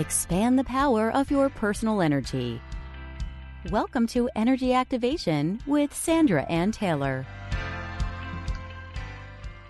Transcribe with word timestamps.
Expand 0.00 0.58
the 0.58 0.64
power 0.64 1.12
of 1.12 1.30
your 1.30 1.50
personal 1.50 2.00
energy. 2.00 2.58
Welcome 3.70 4.06
to 4.06 4.30
Energy 4.34 4.72
Activation 4.72 5.60
with 5.66 5.94
Sandra 5.94 6.44
Ann 6.44 6.72
Taylor. 6.72 7.26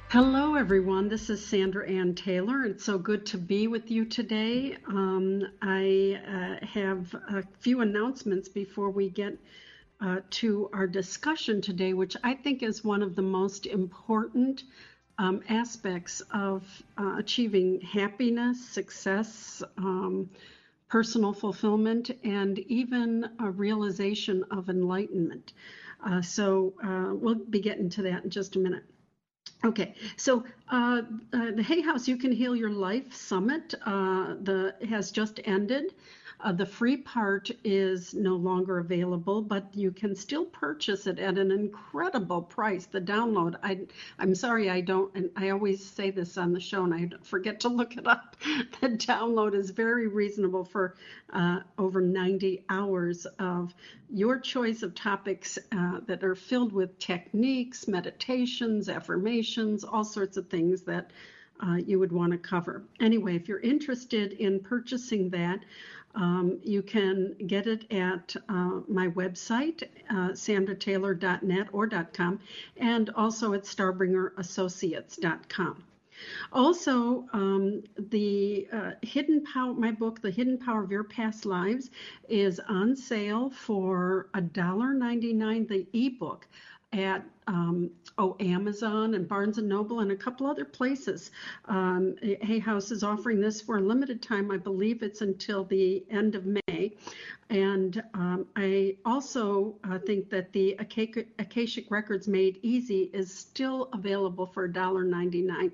Hello, 0.09 0.55
everyone. 0.55 1.09
This 1.09 1.31
is 1.31 1.45
Sandra 1.45 1.91
Ann 1.91 2.15
Taylor. 2.15 2.65
It's 2.65 2.85
so 2.85 2.97
good 2.97 3.27
to 3.27 3.39
be 3.39 3.67
with 3.67 3.91
you 3.91 4.05
today. 4.05 4.77
Um, 4.87 5.49
I 5.63 6.21
uh, 6.25 6.65
have 6.65 7.13
a 7.29 7.43
few 7.59 7.81
announcements 7.81 8.49
before 8.49 8.91
we 8.91 9.11
get 9.11 9.37
uh, 10.01 10.21
to 10.31 10.71
our 10.73 10.87
discussion 10.87 11.61
today, 11.61 11.93
which 11.93 12.17
I 12.23 12.35
think 12.35 12.63
is 12.63 12.85
one 12.85 13.03
of 13.03 13.17
the 13.17 13.23
most 13.23 13.67
important 13.67 14.63
um, 15.21 15.43
aspects 15.51 16.23
of 16.33 16.65
uh, 16.97 17.17
achieving 17.19 17.79
happiness, 17.83 18.67
success, 18.67 19.63
um, 19.77 20.31
personal 20.89 21.35
fulfillment, 21.35 22.11
and 22.25 22.59
even 22.61 23.29
a 23.39 23.51
realization 23.51 24.43
of 24.51 24.71
enlightenment. 24.71 25.53
Uh, 26.03 26.23
so 26.23 26.73
uh, 26.83 27.15
we'll 27.15 27.35
be 27.35 27.61
getting 27.61 27.91
to 27.91 28.03
that 28.03 28.25
in 28.25 28.31
just 28.31 28.57
a 28.57 28.59
minute. 28.59 28.83
Okay, 29.63 29.95
so 30.17 30.43
uh, 30.73 31.03
uh, 31.35 31.51
the 31.51 31.63
Hay 31.63 31.83
House 31.83 32.09
You 32.09 32.17
Can 32.17 32.33
Heal 32.33 32.57
Your 32.57 32.71
Life 32.71 33.13
Summit 33.13 33.75
uh, 33.85 34.37
the, 34.41 34.75
has 34.89 35.11
just 35.11 35.39
ended. 35.45 35.93
Uh, 36.43 36.53
the 36.53 36.65
free 36.65 36.97
part 36.97 37.51
is 37.65 38.15
no 38.15 38.35
longer 38.35 38.79
available, 38.79 39.43
but 39.43 39.75
you 39.75 39.91
can 39.91 40.15
still 40.15 40.47
purchase 40.47 41.07
it 41.07 41.19
at 41.19 41.37
an 41.37 41.51
incredible 41.51 42.41
price. 42.41 42.87
The 42.87 43.01
download, 43.01 43.57
I, 43.63 43.81
I'm 44.19 44.35
sorry, 44.35 44.71
I 44.71 44.81
don't, 44.81 45.15
and 45.15 45.31
I 45.37 45.51
always 45.51 45.85
say 45.85 46.11
this 46.11 46.39
on 46.39 46.53
the 46.53 46.61
show 46.61 46.85
and 46.85 46.95
I 46.95 47.11
forget 47.25 47.61
to 47.61 47.69
look 47.69 47.97
it 47.97 48.07
up. 48.07 48.37
The 48.81 48.89
download 48.89 49.55
is 49.55 49.71
very 49.71 50.07
reasonable 50.07 50.65
for 50.65 50.95
uh, 51.33 51.61
over 51.77 52.01
90 52.01 52.65
hours 52.71 53.27
of 53.39 53.75
your 54.09 54.39
choice 54.39 54.83
of 54.83 54.95
topics 54.95 55.59
uh, 55.73 56.01
that 56.07 56.25
are 56.25 56.35
filled 56.35 56.73
with 56.73 56.99
techniques, 56.99 57.87
meditations, 57.87 58.89
affirmations, 58.89 59.85
all 59.85 60.05
sorts 60.05 60.39
of 60.39 60.49
things 60.49 60.83
that 60.83 61.11
uh, 61.63 61.77
you 61.77 61.99
would 61.99 62.13
want 62.13 62.33
to 62.33 62.39
cover. 62.39 62.85
Anyway, 63.01 63.37
if 63.37 63.49
you're 63.49 63.61
interested 63.61 64.33
in 64.33 64.61
purchasing 64.61 65.29
that, 65.31 65.61
um, 66.15 66.59
you 66.63 66.83
can 66.83 67.35
get 67.47 67.67
it 67.67 67.91
at 67.93 68.35
uh, 68.49 68.81
my 68.89 69.09
website, 69.09 69.83
uh, 70.11 70.31
sandrataylor.net 70.31 71.69
or 71.73 71.89
.com, 72.13 72.39
and 72.77 73.11
also 73.11 73.53
at 73.55 73.65
starbringerassociates.com. 73.65 75.85
Also, 76.53 77.27
um, 77.33 77.83
the 78.11 78.69
uh, 78.73 78.91
Hidden 79.03 79.45
Power, 79.45 79.73
my 79.73 79.91
book, 79.91 80.21
The 80.21 80.31
Hidden 80.31 80.59
Power 80.59 80.83
of 80.83 80.91
Your 80.91 81.05
Past 81.05 81.47
Lives, 81.47 81.91
is 82.29 82.61
on 82.69 82.95
sale 82.95 83.49
for 83.51 84.29
$1.99, 84.35 85.69
the 85.69 85.87
ebook 85.95 86.47
at 86.93 87.25
um, 87.51 87.91
oh 88.17 88.37
Amazon 88.39 89.15
and 89.15 89.29
Barnes 89.29 89.59
and 89.59 89.69
Noble 89.69 90.01
and 90.01 90.13
a 90.13 90.17
couple 90.17 90.47
other 90.47 90.65
places. 90.65 91.33
Um, 91.65 92.15
Hay 92.23 92.61
House 92.61 92.93
is 92.93 93.03
offering 93.03 93.41
this 93.41 93.61
for 93.61 93.79
a 93.79 93.81
limited 93.81 94.23
time. 94.23 94.53
I 94.53 94.57
believe 94.57 95.03
it's 95.03 95.21
until 95.21 95.65
the 95.65 96.05
end 96.11 96.37
of 96.37 96.47
May. 96.47 96.93
And 97.51 98.01
um, 98.15 98.47
I 98.55 98.97
also 99.05 99.75
uh, 99.83 99.99
think 99.99 100.31
that 100.31 100.53
the 100.53 100.77
Akashic 100.79 101.91
Records 101.91 102.29
Made 102.29 102.61
Easy 102.63 103.11
is 103.13 103.35
still 103.35 103.89
available 103.93 104.47
for 104.47 104.69
$1.99 104.69 105.73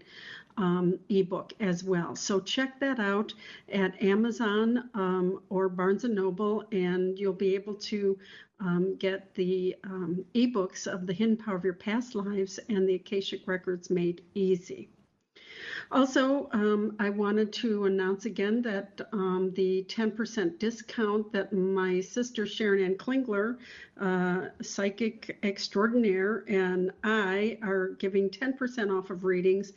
um, 0.57 0.99
ebook 1.09 1.53
as 1.61 1.85
well. 1.85 2.17
So 2.17 2.41
check 2.41 2.81
that 2.81 2.99
out 2.99 3.33
at 3.73 4.03
Amazon 4.03 4.89
um, 4.95 5.43
or 5.49 5.69
Barnes 5.69 6.05
and 6.05 6.15
Noble, 6.15 6.65
and 6.73 7.19
you'll 7.19 7.33
be 7.33 7.55
able 7.55 7.75
to 7.75 8.19
um, 8.61 8.97
get 8.97 9.35
the 9.35 9.77
um, 9.85 10.25
ebooks 10.35 10.87
of 10.87 11.07
the 11.07 11.13
Hidden 11.13 11.37
Power 11.37 11.57
of 11.57 11.65
Your 11.65 11.75
Past 11.75 12.15
Lives 12.15 12.59
and 12.69 12.89
the 12.89 12.95
Akashic 12.95 13.47
Records 13.47 13.91
Made 13.91 14.23
Easy. 14.35 14.89
Also, 15.91 16.49
um, 16.53 16.97
I 16.99 17.11
wanted 17.11 17.53
to 17.55 17.85
announce 17.85 18.25
again 18.25 18.63
that 18.63 19.01
um, 19.13 19.53
the 19.55 19.85
10% 19.89 20.59
discount 20.59 21.33
that 21.33 21.53
my 21.53 22.01
sister 22.01 22.47
Sharon 22.47 22.85
Ann 22.85 22.95
Klingler, 22.97 23.59
uh, 24.01 24.49
psychic 24.63 25.39
extraordinaire, 25.43 26.45
and 26.49 26.91
I 27.03 27.59
are 27.63 27.89
giving 27.99 28.29
10% 28.29 28.97
off 28.97 29.11
of 29.11 29.25
readings 29.25 29.73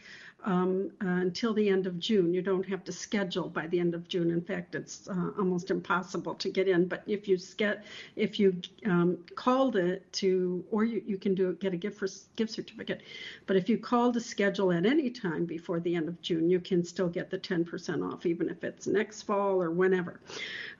um, 0.46 0.92
uh, 1.04 1.08
until 1.08 1.54
the 1.54 1.68
end 1.68 1.86
of 1.86 2.00
June. 2.00 2.34
You 2.34 2.42
don't 2.42 2.68
have 2.68 2.84
to 2.86 2.92
schedule 2.92 3.50
by 3.50 3.68
the 3.68 3.80
end 3.80 3.94
of 3.94 4.08
June. 4.08 4.32
In 4.32 4.42
fact, 4.42 4.76
it's 4.76 5.08
uh, 5.08 5.32
almost 5.38 5.70
impossible 5.70 6.36
to 6.36 6.50
get 6.50 6.68
in. 6.68 6.88
But 6.88 7.04
if 7.08 7.28
you 7.28 7.38
get, 7.58 7.84
if 8.16 8.40
you 8.40 8.62
um, 8.86 9.18
called 9.36 9.76
it 9.76 10.12
to, 10.14 10.64
or 10.72 10.86
you, 10.86 11.02
you 11.06 11.18
can 11.18 11.36
do 11.36 11.54
get 11.54 11.74
a 11.74 11.78
gift 11.78 12.00
for 12.00 12.08
gift 12.36 12.54
certificate. 12.54 13.02
But 13.48 13.58
if 13.58 13.68
you 13.68 13.78
call 13.78 14.12
to 14.14 14.22
schedule 14.22 14.72
at 14.72 14.86
any 14.86 15.10
time 15.10 15.46
before 15.46 15.80
the 15.80 15.96
end 15.96 16.08
of 16.08 16.22
June, 16.22 16.50
you 16.50 16.60
can 16.60 16.84
still 16.84 17.10
get 17.10 17.30
the 17.30 17.38
10% 17.38 18.14
off, 18.14 18.26
even 18.26 18.50
if 18.50 18.64
it's 18.64 18.88
next 18.88 19.24
fall 19.24 19.62
or 19.62 19.72
whenever. 19.72 20.20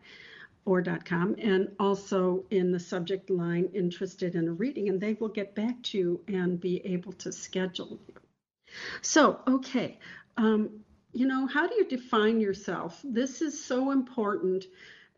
or 0.67 0.83
.com 0.83 1.35
and 1.39 1.75
also 1.81 2.45
in 2.51 2.73
the 2.73 2.79
subject 2.79 3.31
line 3.31 3.71
interested 3.73 4.35
in 4.35 4.49
a 4.49 4.53
reading 4.53 4.91
and 4.91 5.01
they 5.01 5.15
will 5.15 5.29
get 5.29 5.55
back 5.55 5.83
to 5.83 5.97
you 5.97 6.21
and 6.29 6.61
be 6.61 6.85
able 6.85 7.13
to 7.13 7.33
schedule 7.33 7.99
you. 8.07 8.13
So, 9.01 9.41
okay, 9.49 9.99
um, 10.37 10.85
you 11.13 11.27
know, 11.27 11.47
how 11.47 11.67
do 11.67 11.75
you 11.77 11.87
define 11.87 12.41
yourself? 12.41 13.01
This 13.05 13.41
is 13.43 13.63
so 13.63 13.91
important. 13.91 14.67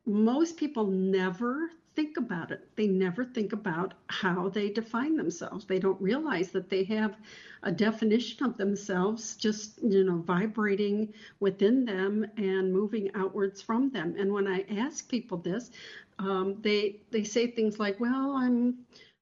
Most 0.07 0.57
people 0.57 0.87
never 0.87 1.71
think 1.95 2.17
about 2.17 2.51
it. 2.53 2.69
They 2.77 2.87
never 2.87 3.25
think 3.25 3.53
about 3.53 3.95
how 4.09 4.49
they 4.49 4.71
define 4.71 5.17
themselves. 5.17 5.65
They 5.67 5.79
don't 5.79 6.01
realize 6.01 6.51
that 6.53 6.71
they 6.71 6.85
have 6.85 7.17
a 7.63 7.73
definition 7.73 8.47
of 8.47 8.57
themselves 8.57 9.37
just, 9.37 9.83
you 9.83 10.05
know, 10.05 10.19
vibrating 10.19 11.13
within 11.41 11.85
them 11.85 12.27
and 12.37 12.73
moving 12.73 13.11
outwards 13.15 13.61
from 13.61 13.91
them. 13.91 14.15
And 14.19 14.33
when 14.33 14.47
I 14.47 14.63
ask 14.71 15.09
people 15.09 15.39
this, 15.39 15.71
um, 16.19 16.61
they 16.63 17.01
they 17.11 17.25
say 17.25 17.49
things 17.49 17.79
like, 17.79 17.99
"Well, 18.01 18.33
I'm 18.37 18.79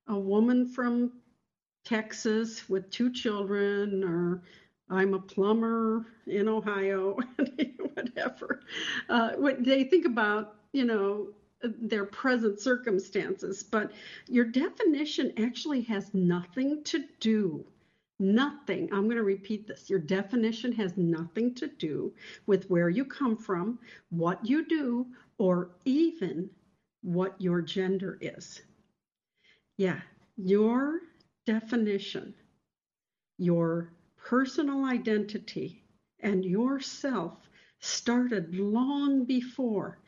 a 0.08 0.18
woman 0.18 0.66
from 0.66 1.12
Texas 1.84 2.68
with 2.68 2.90
two 2.90 3.10
children," 3.12 4.04
or 4.04 4.42
I'm 4.90 5.14
a 5.14 5.18
plumber 5.20 6.06
in 6.26 6.48
Ohio, 6.48 7.16
whatever. 7.94 8.60
Uh, 9.08 9.32
what 9.36 9.62
they 9.64 9.84
think 9.84 10.04
about, 10.04 10.46
you 10.72 10.84
know, 10.84 11.28
their 11.62 12.04
present 12.04 12.60
circumstances, 12.60 13.62
but 13.62 13.92
your 14.28 14.44
definition 14.44 15.32
actually 15.38 15.82
has 15.82 16.12
nothing 16.14 16.82
to 16.84 17.00
do 17.20 17.64
Nothing, 18.20 18.88
I'm 18.92 19.04
going 19.04 19.16
to 19.16 19.22
repeat 19.24 19.66
this. 19.66 19.88
Your 19.90 19.98
definition 19.98 20.72
has 20.72 20.96
nothing 20.96 21.54
to 21.54 21.68
do 21.78 22.12
with 22.46 22.68
where 22.68 22.88
you 22.88 23.04
come 23.04 23.36
from, 23.36 23.78
what 24.10 24.44
you 24.44 24.62
do, 24.66 25.06
or 25.38 25.70
even 25.84 26.50
what 27.02 27.34
your 27.40 27.60
gender 27.62 28.18
is. 28.20 28.60
Yeah, 29.78 30.00
your 30.36 31.00
definition, 31.46 32.34
your 33.38 33.90
personal 34.24 34.84
identity, 34.84 35.82
and 36.20 36.44
yourself 36.44 37.48
started 37.80 38.54
long 38.54 39.24
before 39.24 39.98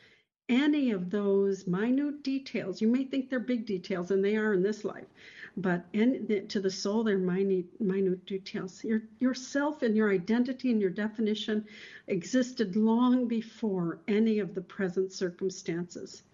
any 0.49 0.91
of 0.91 1.11
those 1.11 1.67
minute 1.67 2.23
details. 2.25 2.81
You 2.81 2.89
may 2.89 3.05
think 3.05 3.31
they're 3.31 3.39
big 3.39 3.67
details, 3.67 4.11
and 4.11 4.25
they 4.25 4.37
are 4.37 4.53
in 4.53 4.63
this 4.63 4.85
life, 4.85 5.07
but 5.57 5.87
in, 5.93 6.47
to 6.49 6.61
the 6.61 6.71
soul, 6.71 7.05
they're 7.05 7.19
minute, 7.19 7.81
minute 7.81 8.27
details. 8.27 8.83
Your 8.83 9.03
yourself 9.21 9.83
and 9.83 9.97
your 9.97 10.11
identity 10.11 10.73
and 10.73 10.81
your 10.81 10.91
definition 10.91 11.65
existed 12.09 12.75
long 12.75 13.29
before 13.29 14.01
any 14.09 14.41
of 14.41 14.55
the 14.55 14.61
present 14.61 15.13
circumstances. 15.13 16.25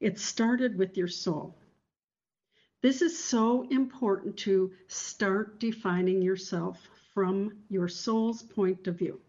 It 0.00 0.18
started 0.18 0.78
with 0.78 0.96
your 0.96 1.08
soul. 1.08 1.56
This 2.82 3.02
is 3.02 3.18
so 3.18 3.66
important 3.68 4.36
to 4.38 4.72
start 4.86 5.58
defining 5.58 6.22
yourself 6.22 6.88
from 7.14 7.58
your 7.68 7.88
soul's 7.88 8.42
point 8.42 8.86
of 8.86 8.98
view. 8.98 9.20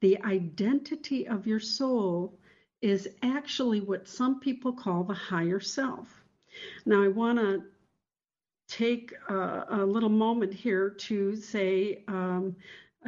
The 0.00 0.20
identity 0.22 1.26
of 1.26 1.46
your 1.46 1.60
soul 1.60 2.38
is 2.82 3.08
actually 3.22 3.80
what 3.80 4.08
some 4.08 4.40
people 4.40 4.72
call 4.72 5.04
the 5.04 5.14
higher 5.14 5.60
self. 5.60 6.22
Now, 6.84 7.02
I 7.02 7.08
want 7.08 7.38
to 7.38 7.62
take 8.68 9.12
a, 9.28 9.64
a, 9.70 9.84
little 9.86 10.08
moment 10.08 10.52
here 10.52 10.90
to 10.90 11.36
say, 11.36 12.04
um, 12.08 12.56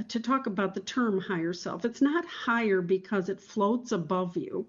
to 0.08 0.20
talk 0.20 0.46
about 0.46 0.74
the 0.74 0.80
term 0.80 1.20
higher 1.20 1.52
self. 1.52 1.84
It's 1.84 2.02
not 2.02 2.24
higher 2.26 2.80
because 2.80 3.28
it 3.28 3.40
floats 3.40 3.92
above 3.92 4.36
you, 4.36 4.66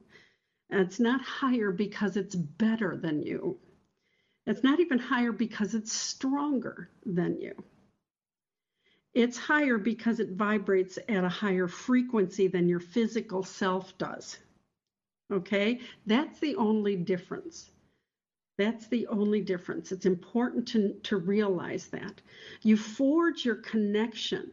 it's 0.69 0.99
not 0.99 1.21
higher 1.21 1.71
because 1.71 2.17
it's 2.17 2.35
better 2.35 2.97
than 2.97 3.21
you. 3.21 3.57
It's 4.45 4.63
not 4.63 4.79
even 4.79 4.99
higher 4.99 5.31
because 5.31 5.73
it's 5.73 5.91
stronger 5.91 6.89
than 7.05 7.39
you. 7.39 7.53
It's 9.17 9.39
higher 9.39 9.79
because 9.79 10.19
it 10.19 10.33
vibrates 10.33 10.99
at 11.09 11.23
a 11.23 11.27
higher 11.27 11.67
frequency 11.67 12.47
than 12.47 12.69
your 12.69 12.79
physical 12.79 13.41
self 13.41 13.97
does. 13.97 14.37
Okay, 15.33 15.79
that's 16.05 16.39
the 16.39 16.55
only 16.55 16.95
difference. 16.95 17.71
That's 18.59 18.85
the 18.85 19.07
only 19.07 19.41
difference. 19.41 19.91
It's 19.91 20.05
important 20.05 20.67
to, 20.67 20.93
to 21.01 21.17
realize 21.17 21.87
that. 21.87 22.21
You 22.61 22.77
forge 22.77 23.43
your 23.43 23.55
connection. 23.55 24.51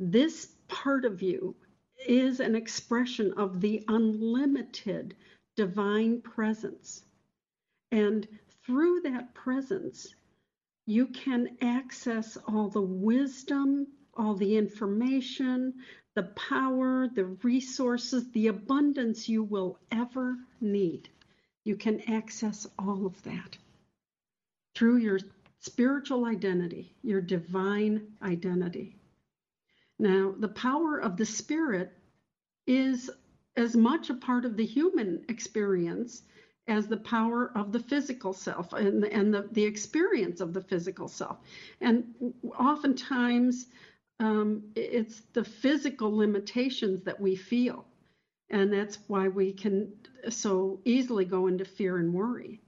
This 0.00 0.54
part 0.68 1.04
of 1.04 1.20
you 1.20 1.54
is 2.08 2.40
an 2.40 2.56
expression 2.56 3.34
of 3.34 3.60
the 3.60 3.84
unlimited 3.88 5.14
divine 5.54 6.22
presence. 6.22 7.04
And 7.90 8.26
through 8.64 9.02
that 9.02 9.34
presence, 9.34 10.14
you 10.86 11.06
can 11.06 11.56
access 11.60 12.36
all 12.48 12.68
the 12.68 12.80
wisdom, 12.80 13.86
all 14.14 14.34
the 14.34 14.56
information, 14.56 15.74
the 16.14 16.24
power, 16.24 17.08
the 17.08 17.24
resources, 17.42 18.30
the 18.32 18.48
abundance 18.48 19.28
you 19.28 19.42
will 19.42 19.78
ever 19.90 20.36
need. 20.60 21.08
You 21.64 21.76
can 21.76 22.00
access 22.10 22.66
all 22.78 23.06
of 23.06 23.22
that 23.22 23.56
through 24.74 24.96
your 24.96 25.20
spiritual 25.60 26.24
identity, 26.26 26.94
your 27.02 27.20
divine 27.20 28.08
identity. 28.20 28.96
Now, 29.98 30.34
the 30.36 30.48
power 30.48 30.98
of 30.98 31.16
the 31.16 31.26
spirit 31.26 31.92
is 32.66 33.10
as 33.56 33.76
much 33.76 34.10
a 34.10 34.14
part 34.14 34.44
of 34.44 34.56
the 34.56 34.66
human 34.66 35.24
experience 35.28 36.22
as 36.68 36.86
the 36.86 36.96
power 36.96 37.50
of 37.56 37.72
the 37.72 37.80
physical 37.80 38.32
self 38.32 38.72
and, 38.72 39.04
and 39.04 39.34
the, 39.34 39.48
the 39.52 39.64
experience 39.64 40.40
of 40.40 40.52
the 40.52 40.60
physical 40.60 41.08
self. 41.08 41.38
And 41.80 42.14
oftentimes, 42.58 43.66
um, 44.20 44.62
it's 44.76 45.22
the 45.32 45.44
physical 45.44 46.16
limitations 46.16 47.02
that 47.02 47.20
we 47.20 47.34
feel. 47.34 47.84
And 48.50 48.72
that's 48.72 48.98
why 49.08 49.28
we 49.28 49.52
can 49.52 49.92
so 50.28 50.80
easily 50.84 51.24
go 51.24 51.46
into 51.46 51.64
fear 51.64 51.98
and 51.98 52.14
worry. 52.14 52.60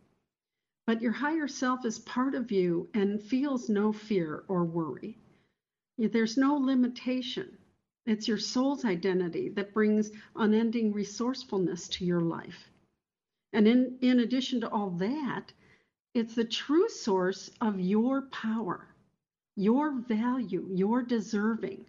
But 0.87 1.01
your 1.01 1.13
higher 1.13 1.49
self 1.49 1.85
is 1.85 1.99
part 2.01 2.35
of 2.35 2.51
you 2.51 2.89
and 2.95 3.23
feels 3.23 3.69
no 3.69 3.93
fear 3.93 4.45
or 4.49 4.65
worry. 4.65 5.19
There's 5.97 6.37
no 6.37 6.57
limitation. 6.57 7.57
It's 8.07 8.27
your 8.27 8.39
soul's 8.39 8.85
identity 8.85 9.51
that 9.51 9.73
brings 9.73 10.11
unending 10.35 10.93
resourcefulness 10.93 11.89
to 11.89 12.05
your 12.05 12.21
life. 12.21 12.69
And 13.55 13.69
in, 13.69 13.99
in 14.03 14.19
addition 14.19 14.61
to 14.63 14.69
all 14.69 14.91
that, 14.91 15.53
it's 16.13 16.35
the 16.35 16.45
true 16.45 16.89
source 16.89 17.51
of 17.61 17.79
your 17.79 18.23
power, 18.23 18.85
your 19.55 19.93
value, 19.93 20.67
your 20.73 21.03
deserving. 21.03 21.87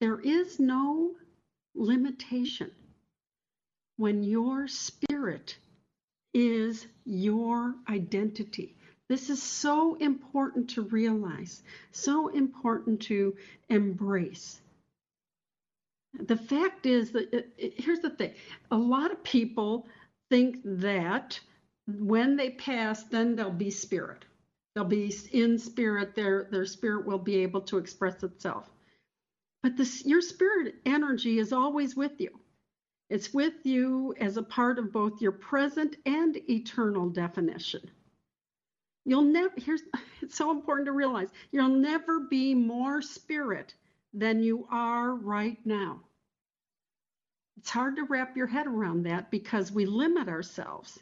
There 0.00 0.20
is 0.20 0.60
no 0.60 1.12
limitation 1.74 2.70
when 3.96 4.22
your 4.22 4.68
spirit 4.68 5.56
is 6.34 6.86
your 7.06 7.74
identity. 7.88 8.76
This 9.08 9.30
is 9.30 9.42
so 9.42 9.94
important 9.94 10.70
to 10.70 10.82
realize, 10.82 11.62
so 11.90 12.28
important 12.28 13.00
to 13.02 13.34
embrace. 13.70 14.60
The 16.12 16.36
fact 16.36 16.84
is 16.84 17.12
that 17.12 17.46
here's 17.56 18.00
the 18.00 18.10
thing 18.10 18.34
a 18.70 18.76
lot 18.76 19.10
of 19.10 19.22
people 19.22 19.86
think 20.30 20.58
that 20.64 21.38
when 21.86 22.36
they 22.36 22.50
pass, 22.50 23.02
then 23.04 23.36
they'll 23.36 23.50
be 23.50 23.70
spirit. 23.70 24.24
They'll 24.74 24.84
be 24.84 25.12
in 25.32 25.58
spirit, 25.58 26.14
their, 26.14 26.48
their 26.50 26.64
spirit 26.64 27.04
will 27.04 27.18
be 27.18 27.36
able 27.38 27.62
to 27.62 27.78
express 27.78 28.22
itself. 28.22 28.70
But 29.62 29.76
this, 29.76 30.06
your 30.06 30.22
spirit 30.22 30.76
energy 30.86 31.38
is 31.38 31.52
always 31.52 31.96
with 31.96 32.20
you. 32.20 32.38
It's 33.10 33.34
with 33.34 33.66
you 33.66 34.14
as 34.20 34.36
a 34.36 34.42
part 34.42 34.78
of 34.78 34.92
both 34.92 35.20
your 35.20 35.32
present 35.32 35.96
and 36.06 36.36
eternal 36.48 37.10
definition. 37.10 37.90
You'll 39.04 39.22
never, 39.22 39.52
here's, 39.56 39.82
it's 40.22 40.36
so 40.36 40.52
important 40.52 40.86
to 40.86 40.92
realize, 40.92 41.28
you'll 41.50 41.68
never 41.68 42.20
be 42.20 42.54
more 42.54 43.02
spirit 43.02 43.74
than 44.14 44.42
you 44.42 44.66
are 44.70 45.12
right 45.12 45.58
now. 45.64 46.00
It's 47.60 47.68
hard 47.68 47.96
to 47.96 48.04
wrap 48.04 48.38
your 48.38 48.46
head 48.46 48.66
around 48.66 49.02
that 49.02 49.30
because 49.30 49.70
we 49.70 49.84
limit 49.84 50.28
ourselves 50.28 50.98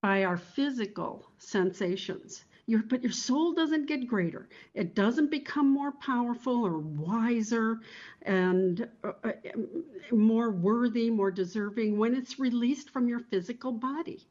by 0.00 0.24
our 0.24 0.38
physical 0.38 1.26
sensations. 1.36 2.46
But 2.86 3.02
your 3.02 3.12
soul 3.12 3.52
doesn't 3.52 3.88
get 3.88 4.06
greater. 4.06 4.48
It 4.72 4.94
doesn't 4.94 5.30
become 5.30 5.68
more 5.70 5.92
powerful 5.92 6.64
or 6.66 6.78
wiser 6.78 7.80
and 8.22 8.88
uh, 9.04 9.12
uh, 9.22 9.32
more 10.12 10.50
worthy, 10.50 11.10
more 11.10 11.30
deserving 11.30 11.98
when 11.98 12.14
it's 12.14 12.38
released 12.38 12.88
from 12.88 13.06
your 13.06 13.20
physical 13.20 13.70
body. 13.70 14.26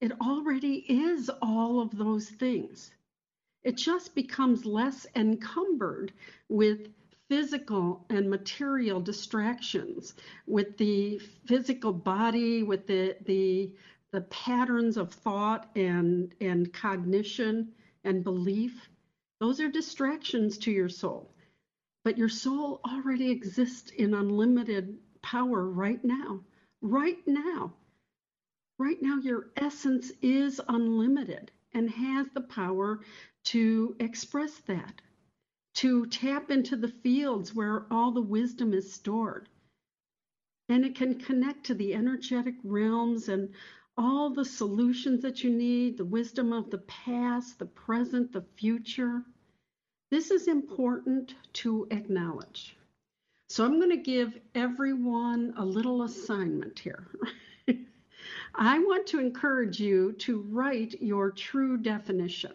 It 0.00 0.10
already 0.20 0.84
is 0.88 1.30
all 1.40 1.80
of 1.80 1.96
those 1.96 2.28
things. 2.28 2.90
It 3.62 3.76
just 3.76 4.16
becomes 4.16 4.66
less 4.66 5.06
encumbered 5.14 6.12
with 6.48 6.88
physical 7.28 8.06
and 8.10 8.30
material 8.30 9.00
distractions 9.00 10.14
with 10.46 10.76
the 10.78 11.18
physical 11.46 11.92
body 11.92 12.62
with 12.62 12.86
the 12.86 13.16
the 13.24 13.72
the 14.12 14.20
patterns 14.22 14.96
of 14.96 15.12
thought 15.12 15.70
and 15.76 16.34
and 16.40 16.72
cognition 16.72 17.72
and 18.04 18.24
belief. 18.24 18.88
Those 19.40 19.60
are 19.60 19.68
distractions 19.68 20.58
to 20.58 20.70
your 20.70 20.88
soul. 20.88 21.34
But 22.04 22.16
your 22.16 22.28
soul 22.28 22.80
already 22.86 23.30
exists 23.30 23.90
in 23.90 24.14
unlimited 24.14 24.96
power 25.22 25.68
right 25.68 26.02
now 26.04 26.40
right 26.82 27.18
now. 27.26 27.72
Right 28.78 29.00
now 29.00 29.18
your 29.18 29.48
essence 29.56 30.12
is 30.22 30.60
unlimited 30.68 31.50
and 31.72 31.90
has 31.90 32.28
the 32.34 32.42
power 32.42 33.00
to 33.44 33.96
express 34.00 34.58
that 34.66 35.00
to 35.76 36.06
tap 36.06 36.50
into 36.50 36.74
the 36.74 36.88
fields 36.88 37.54
where 37.54 37.86
all 37.90 38.10
the 38.10 38.22
wisdom 38.22 38.72
is 38.72 38.90
stored. 38.90 39.46
And 40.70 40.86
it 40.86 40.94
can 40.94 41.20
connect 41.20 41.66
to 41.66 41.74
the 41.74 41.94
energetic 41.94 42.54
realms 42.64 43.28
and 43.28 43.50
all 43.98 44.30
the 44.30 44.44
solutions 44.44 45.20
that 45.22 45.44
you 45.44 45.50
need, 45.50 45.98
the 45.98 46.04
wisdom 46.04 46.52
of 46.52 46.70
the 46.70 46.78
past, 46.78 47.58
the 47.58 47.66
present, 47.66 48.32
the 48.32 48.44
future. 48.56 49.22
This 50.10 50.30
is 50.30 50.48
important 50.48 51.34
to 51.54 51.86
acknowledge. 51.90 52.74
So 53.50 53.64
I'm 53.64 53.78
going 53.78 53.90
to 53.90 53.96
give 53.96 54.38
everyone 54.54 55.52
a 55.58 55.64
little 55.64 56.02
assignment 56.02 56.78
here. 56.78 57.06
I 58.54 58.78
want 58.78 59.06
to 59.08 59.20
encourage 59.20 59.78
you 59.78 60.12
to 60.20 60.40
write 60.40 61.02
your 61.02 61.30
true 61.30 61.76
definition 61.76 62.52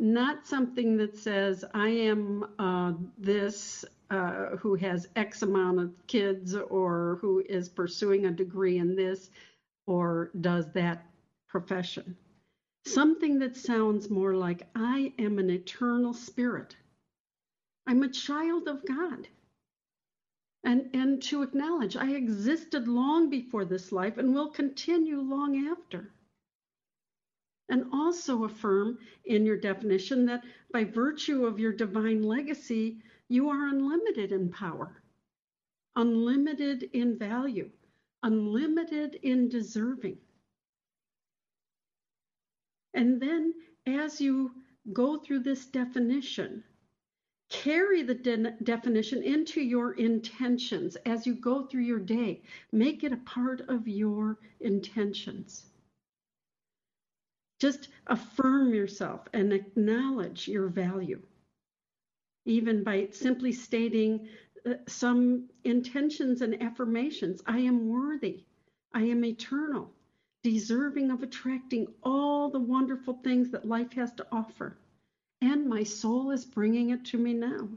not 0.00 0.46
something 0.46 0.96
that 0.96 1.16
says, 1.16 1.62
I 1.74 1.88
am 1.90 2.46
uh, 2.58 2.94
this 3.18 3.84
uh, 4.10 4.56
who 4.56 4.74
has 4.74 5.06
X 5.14 5.42
amount 5.42 5.78
of 5.78 6.06
kids 6.06 6.54
or 6.56 7.18
who 7.20 7.44
is 7.46 7.68
pursuing 7.68 8.24
a 8.24 8.30
degree 8.30 8.78
in 8.78 8.96
this 8.96 9.30
or 9.86 10.30
does 10.40 10.72
that 10.72 11.06
profession. 11.48 12.16
Something 12.86 13.38
that 13.40 13.56
sounds 13.56 14.08
more 14.08 14.34
like, 14.34 14.66
I 14.74 15.12
am 15.18 15.38
an 15.38 15.50
eternal 15.50 16.14
spirit. 16.14 16.74
I'm 17.86 18.02
a 18.02 18.08
child 18.08 18.68
of 18.68 18.84
God. 18.86 19.28
And, 20.64 20.88
and 20.94 21.22
to 21.24 21.42
acknowledge 21.42 21.96
I 21.96 22.12
existed 22.12 22.88
long 22.88 23.28
before 23.28 23.66
this 23.66 23.92
life 23.92 24.16
and 24.16 24.34
will 24.34 24.50
continue 24.50 25.20
long 25.20 25.68
after 25.68 26.10
and 27.70 27.86
also 27.92 28.44
affirm 28.44 28.98
in 29.24 29.46
your 29.46 29.56
definition 29.56 30.26
that 30.26 30.44
by 30.72 30.84
virtue 30.84 31.46
of 31.46 31.58
your 31.60 31.72
divine 31.72 32.22
legacy, 32.22 32.98
you 33.28 33.48
are 33.48 33.68
unlimited 33.68 34.32
in 34.32 34.50
power, 34.50 35.02
unlimited 35.96 36.84
in 36.92 37.16
value, 37.18 37.70
unlimited 38.22 39.16
in 39.22 39.48
deserving. 39.48 40.18
And 42.94 43.20
then 43.20 43.54
as 43.86 44.20
you 44.20 44.52
go 44.92 45.16
through 45.18 45.40
this 45.40 45.66
definition, 45.66 46.64
carry 47.50 48.02
the 48.02 48.14
de- 48.14 48.56
definition 48.64 49.22
into 49.22 49.60
your 49.60 49.92
intentions 49.94 50.96
as 51.06 51.26
you 51.26 51.34
go 51.34 51.66
through 51.66 51.82
your 51.82 52.00
day. 52.00 52.42
Make 52.72 53.04
it 53.04 53.12
a 53.12 53.18
part 53.18 53.62
of 53.68 53.88
your 53.88 54.38
intentions. 54.60 55.69
Just 57.60 57.88
affirm 58.06 58.74
yourself 58.74 59.28
and 59.34 59.52
acknowledge 59.52 60.48
your 60.48 60.68
value, 60.68 61.20
even 62.46 62.82
by 62.82 63.08
simply 63.12 63.52
stating 63.52 64.28
uh, 64.66 64.74
some 64.88 65.48
intentions 65.64 66.40
and 66.40 66.60
affirmations. 66.62 67.42
I 67.46 67.58
am 67.58 67.88
worthy. 67.88 68.44
I 68.94 69.02
am 69.02 69.24
eternal, 69.24 69.92
deserving 70.42 71.10
of 71.10 71.22
attracting 71.22 71.86
all 72.02 72.50
the 72.50 72.58
wonderful 72.58 73.20
things 73.22 73.50
that 73.50 73.68
life 73.68 73.92
has 73.92 74.12
to 74.14 74.26
offer. 74.32 74.78
And 75.42 75.68
my 75.68 75.82
soul 75.82 76.30
is 76.30 76.44
bringing 76.44 76.90
it 76.90 77.04
to 77.06 77.18
me 77.18 77.34
now. 77.34 77.68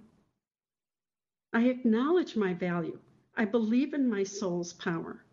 I 1.53 1.65
acknowledge 1.65 2.35
my 2.35 2.53
value. 2.53 2.99
I 3.35 3.45
believe 3.45 3.93
in 3.93 4.09
my 4.09 4.23
soul's 4.23 4.73
power. 4.73 5.23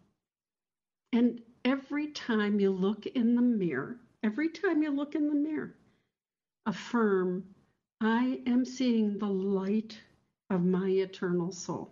And 1.13 1.41
every 1.65 2.09
time 2.09 2.61
you 2.61 2.71
look 2.71 3.07
in 3.07 3.35
the 3.35 3.43
mirror, 3.43 3.97
Every 4.23 4.49
time 4.49 4.83
you 4.83 4.91
look 4.91 5.15
in 5.15 5.29
the 5.29 5.35
mirror, 5.35 5.75
affirm, 6.67 7.45
I 8.01 8.41
am 8.47 8.65
seeing 8.65 9.19
the 9.19 9.29
light 9.31 10.01
of 10.51 10.65
my 10.65 10.89
eternal 10.89 11.53
soul. 11.53 11.91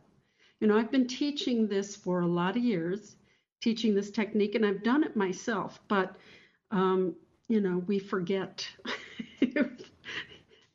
You 0.60 0.68
know, 0.68 0.76
I've 0.76 0.90
been 0.90 1.06
teaching 1.06 1.68
this 1.68 1.96
for 1.96 2.20
a 2.20 2.26
lot 2.26 2.56
of 2.56 2.62
years, 2.62 3.16
teaching 3.62 3.94
this 3.94 4.10
technique, 4.10 4.54
and 4.54 4.66
I've 4.66 4.82
done 4.82 5.04
it 5.04 5.16
myself, 5.16 5.80
but, 5.88 6.16
um, 6.70 7.14
you 7.48 7.60
know, 7.60 7.78
we 7.86 7.98
forget. 7.98 8.68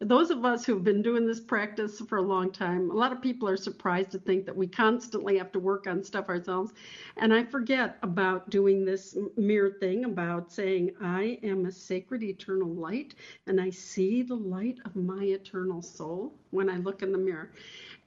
those 0.04 0.30
of 0.30 0.46
us 0.46 0.66
who've 0.66 0.84
been 0.84 1.02
doing 1.02 1.26
this 1.26 1.40
practice 1.40 2.02
for 2.08 2.18
a 2.18 2.22
long 2.22 2.52
time, 2.52 2.90
a 2.90 2.94
lot 2.94 3.12
of 3.12 3.22
people 3.22 3.48
are 3.48 3.58
surprised 3.58 4.12
to 4.12 4.20
think 4.20 4.46
that 4.46 4.56
we 4.56 4.68
constantly 4.68 5.38
have 5.38 5.52
to 5.54 5.60
work 5.60 5.88
on 5.88 6.04
stuff 6.04 6.30
ourselves. 6.30 6.74
And 7.18 7.34
I 7.34 7.44
forget 7.44 7.98
about 8.04 8.50
doing 8.50 8.86
this 8.86 9.18
mirror 9.38 9.72
thing 9.80 10.06
about 10.06 10.52
saying, 10.52 10.92
I 11.02 11.40
am 11.44 11.66
a 11.66 11.72
sacred 11.72 12.24
eternal 12.24 12.70
light, 12.70 13.16
and 13.48 13.60
I 13.60 13.70
see 13.70 14.24
the 14.24 14.36
light 14.36 14.80
of 14.86 14.96
my 14.96 15.24
eternal 15.24 15.82
soul 15.82 16.34
when 16.52 16.70
I 16.70 16.78
look 16.78 17.02
in 17.02 17.12
the 17.12 17.18
mirror. 17.18 17.52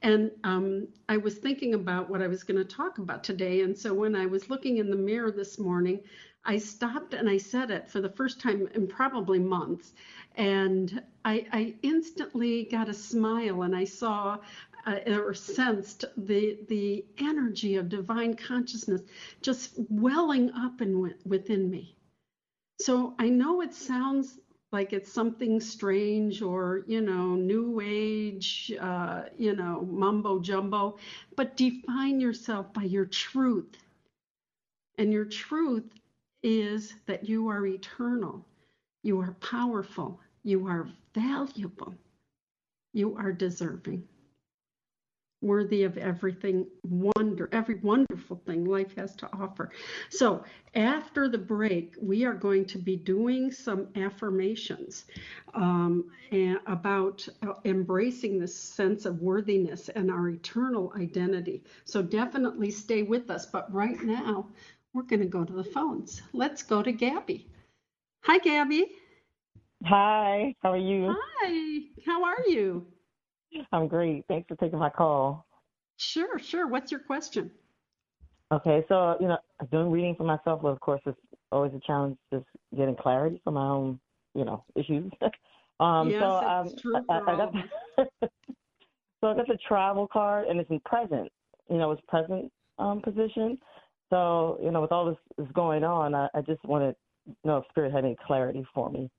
And 0.01 0.31
um, 0.43 0.87
I 1.09 1.17
was 1.17 1.37
thinking 1.37 1.73
about 1.73 2.09
what 2.09 2.21
I 2.21 2.27
was 2.27 2.43
going 2.43 2.57
to 2.57 2.75
talk 2.75 2.99
about 2.99 3.23
today. 3.23 3.61
And 3.61 3.77
so 3.77 3.93
when 3.93 4.15
I 4.15 4.25
was 4.25 4.49
looking 4.49 4.77
in 4.77 4.89
the 4.89 4.95
mirror 4.95 5.31
this 5.31 5.59
morning, 5.59 6.01
I 6.45 6.57
stopped 6.57 7.13
and 7.13 7.29
I 7.29 7.37
said 7.37 7.71
it 7.71 7.89
for 7.89 7.99
the 7.99 8.09
first 8.09 8.39
time 8.39 8.67
in 8.75 8.87
probably 8.87 9.39
months. 9.39 9.93
And 10.35 11.01
I, 11.25 11.45
I 11.51 11.75
instantly 11.81 12.63
got 12.65 12.89
a 12.89 12.93
smile 12.93 13.63
and 13.63 13.75
I 13.75 13.83
saw 13.85 14.39
uh, 14.85 14.99
or 15.07 15.33
sensed 15.33 16.05
the 16.15 16.57
the 16.69 17.03
energy 17.17 17.75
of 17.75 17.89
divine 17.89 18.35
consciousness 18.35 19.01
just 19.41 19.73
welling 19.89 20.51
up 20.51 20.79
and 20.79 21.13
within 21.25 21.69
me. 21.69 21.97
So 22.79 23.15
I 23.19 23.29
know 23.29 23.61
it 23.61 23.73
sounds 23.73 24.39
like 24.71 24.93
it's 24.93 25.11
something 25.11 25.59
strange 25.61 26.41
or 26.41 26.83
you 26.87 27.01
know 27.01 27.35
new 27.35 27.81
age 27.83 28.73
uh, 28.79 29.23
you 29.37 29.55
know 29.55 29.87
mumbo 29.91 30.39
jumbo. 30.39 30.97
But 31.35 31.57
define 31.57 32.19
yourself 32.19 32.73
by 32.73 32.83
your 32.83 33.05
truth. 33.05 33.77
And 34.97 35.13
your 35.13 35.25
truth 35.25 35.85
is 36.43 36.95
that 37.05 37.27
you 37.29 37.47
are 37.49 37.65
eternal, 37.65 38.45
you 39.03 39.19
are 39.21 39.33
powerful, 39.41 40.19
you 40.43 40.67
are 40.67 40.87
valuable, 41.13 41.95
you 42.93 43.15
are 43.17 43.31
deserving, 43.31 44.03
worthy 45.41 45.83
of 45.83 45.97
everything 45.97 46.65
wonder, 46.83 47.49
every 47.51 47.75
wonderful 47.75 48.41
thing 48.45 48.65
life 48.65 48.95
has 48.95 49.15
to 49.15 49.29
offer. 49.33 49.69
So, 50.09 50.43
after 50.75 51.29
the 51.29 51.37
break, 51.37 51.95
we 52.01 52.25
are 52.25 52.33
going 52.33 52.65
to 52.65 52.77
be 52.77 52.95
doing 52.95 53.51
some 53.51 53.87
affirmations 53.95 55.05
um, 55.53 56.09
about 56.65 57.27
uh, 57.43 57.53
embracing 57.65 58.39
this 58.39 58.55
sense 58.55 59.05
of 59.05 59.21
worthiness 59.21 59.89
and 59.89 60.09
our 60.09 60.29
eternal 60.29 60.91
identity. 60.97 61.63
So, 61.85 62.01
definitely 62.01 62.71
stay 62.71 63.03
with 63.03 63.29
us. 63.29 63.45
But 63.45 63.71
right 63.73 64.01
now, 64.01 64.47
we're 64.93 65.03
going 65.03 65.21
to 65.21 65.27
go 65.27 65.43
to 65.43 65.53
the 65.53 65.63
phones. 65.63 66.21
Let's 66.33 66.63
go 66.63 66.81
to 66.81 66.91
Gabby. 66.91 67.47
Hi, 68.23 68.39
Gabby. 68.39 68.87
Hi, 69.85 70.55
how 70.63 70.71
are 70.71 70.77
you? 70.77 71.15
Hi, 71.15 71.79
how 72.05 72.23
are 72.23 72.43
you? 72.47 72.87
I'm 73.71 73.87
great. 73.87 74.25
Thanks 74.27 74.47
for 74.47 74.55
taking 74.55 74.79
my 74.79 74.89
call. 74.89 75.45
Sure, 75.97 76.39
sure. 76.39 76.67
What's 76.67 76.91
your 76.91 77.01
question? 77.01 77.51
Okay, 78.51 78.85
so, 78.87 79.17
you 79.19 79.27
know, 79.27 79.37
doing 79.71 79.91
reading 79.91 80.15
for 80.15 80.23
myself, 80.23 80.61
well, 80.61 80.71
of 80.71 80.79
course, 80.79 81.01
it's 81.05 81.17
always 81.51 81.73
a 81.73 81.81
challenge 81.85 82.17
just 82.31 82.45
getting 82.75 82.95
clarity 82.95 83.41
for 83.43 83.51
my 83.51 83.67
own, 83.67 83.99
you 84.35 84.45
know, 84.45 84.63
issues. 84.75 85.11
um, 85.79 86.09
yes, 86.09 86.21
so 86.21 86.25
um, 86.25 86.71
true 86.81 86.95
I, 87.09 87.19
I, 87.19 87.35
got 87.35 87.51
the, 87.51 88.05
so 89.21 89.27
I 89.27 89.35
got 89.35 89.47
the 89.47 89.57
travel 89.67 90.07
card, 90.07 90.47
and 90.47 90.59
it's 90.59 90.69
in 90.69 90.79
present. 90.81 91.29
You 91.69 91.77
know, 91.77 91.91
it's 91.91 92.01
present 92.07 92.49
um, 92.79 93.01
position. 93.01 93.57
So, 94.09 94.57
you 94.63 94.71
know, 94.71 94.81
with 94.81 94.93
all 94.93 95.05
this 95.05 95.45
is 95.45 95.51
going 95.53 95.83
on, 95.83 96.15
I, 96.15 96.29
I 96.33 96.41
just 96.41 96.63
wanted 96.63 96.95
to 97.27 97.35
know 97.43 97.57
if 97.57 97.65
Spirit 97.69 97.91
had 97.91 98.05
any 98.05 98.15
clarity 98.25 98.65
for 98.73 98.89
me 98.89 99.09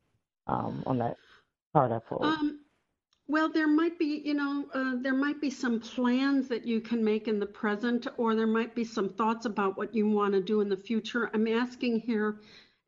um, 0.46 0.82
on 0.86 0.96
that 0.98 1.16
part 1.74 1.92
I 1.92 1.98
pulled. 2.08 2.24
Um, 2.24 2.60
well, 3.28 3.50
there 3.50 3.68
might 3.68 3.98
be, 3.98 4.22
you 4.24 4.32
know, 4.32 4.66
uh, 4.72 4.94
there 5.02 5.14
might 5.14 5.38
be 5.38 5.50
some 5.50 5.80
plans 5.80 6.48
that 6.48 6.66
you 6.66 6.80
can 6.80 7.04
make 7.04 7.28
in 7.28 7.38
the 7.38 7.46
present, 7.46 8.06
or 8.16 8.34
there 8.34 8.46
might 8.46 8.74
be 8.74 8.84
some 8.84 9.10
thoughts 9.10 9.44
about 9.44 9.76
what 9.76 9.94
you 9.94 10.08
want 10.08 10.32
to 10.32 10.40
do 10.40 10.62
in 10.62 10.68
the 10.70 10.76
future. 10.76 11.30
I'm 11.34 11.46
asking 11.46 12.00
here, 12.00 12.40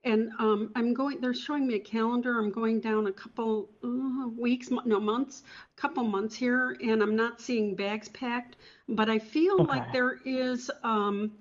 and 0.03 0.31
um, 0.39 0.73
I'm 0.75 0.95
going. 0.95 1.21
They're 1.21 1.35
showing 1.35 1.67
me 1.67 1.75
a 1.75 1.81
calendar. 1.81 2.39
I'm 2.39 2.51
going 2.51 2.81
down 2.81 3.07
a 3.07 3.13
couple 3.13 3.69
uh, 3.85 4.29
weeks, 4.29 4.71
no 4.71 4.99
months, 4.99 5.43
a 5.77 5.81
couple 5.81 6.05
months 6.05 6.35
here, 6.35 6.75
and 6.83 7.03
I'm 7.03 7.17
not 7.17 7.43
seeing 7.43 7.77
bags 7.77 8.09
packed. 8.09 8.57
But 8.89 9.11
I 9.11 9.19
feel 9.19 9.61
okay. 9.61 9.65
like 9.65 9.93
there 9.93 10.21
is. 10.25 10.71
Um, 10.83 11.33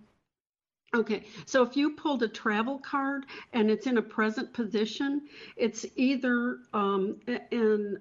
Okay, 0.95 1.25
so 1.45 1.61
if 1.61 1.77
you 1.77 1.91
pulled 1.91 2.23
a 2.23 2.27
travel 2.27 2.79
card 2.79 3.27
and 3.53 3.69
it's 3.69 3.85
in 3.85 3.99
a 3.99 4.01
present 4.01 4.51
position, 4.53 5.27
it's 5.55 5.85
either 5.95 6.61
um, 6.73 7.17
in 7.51 7.99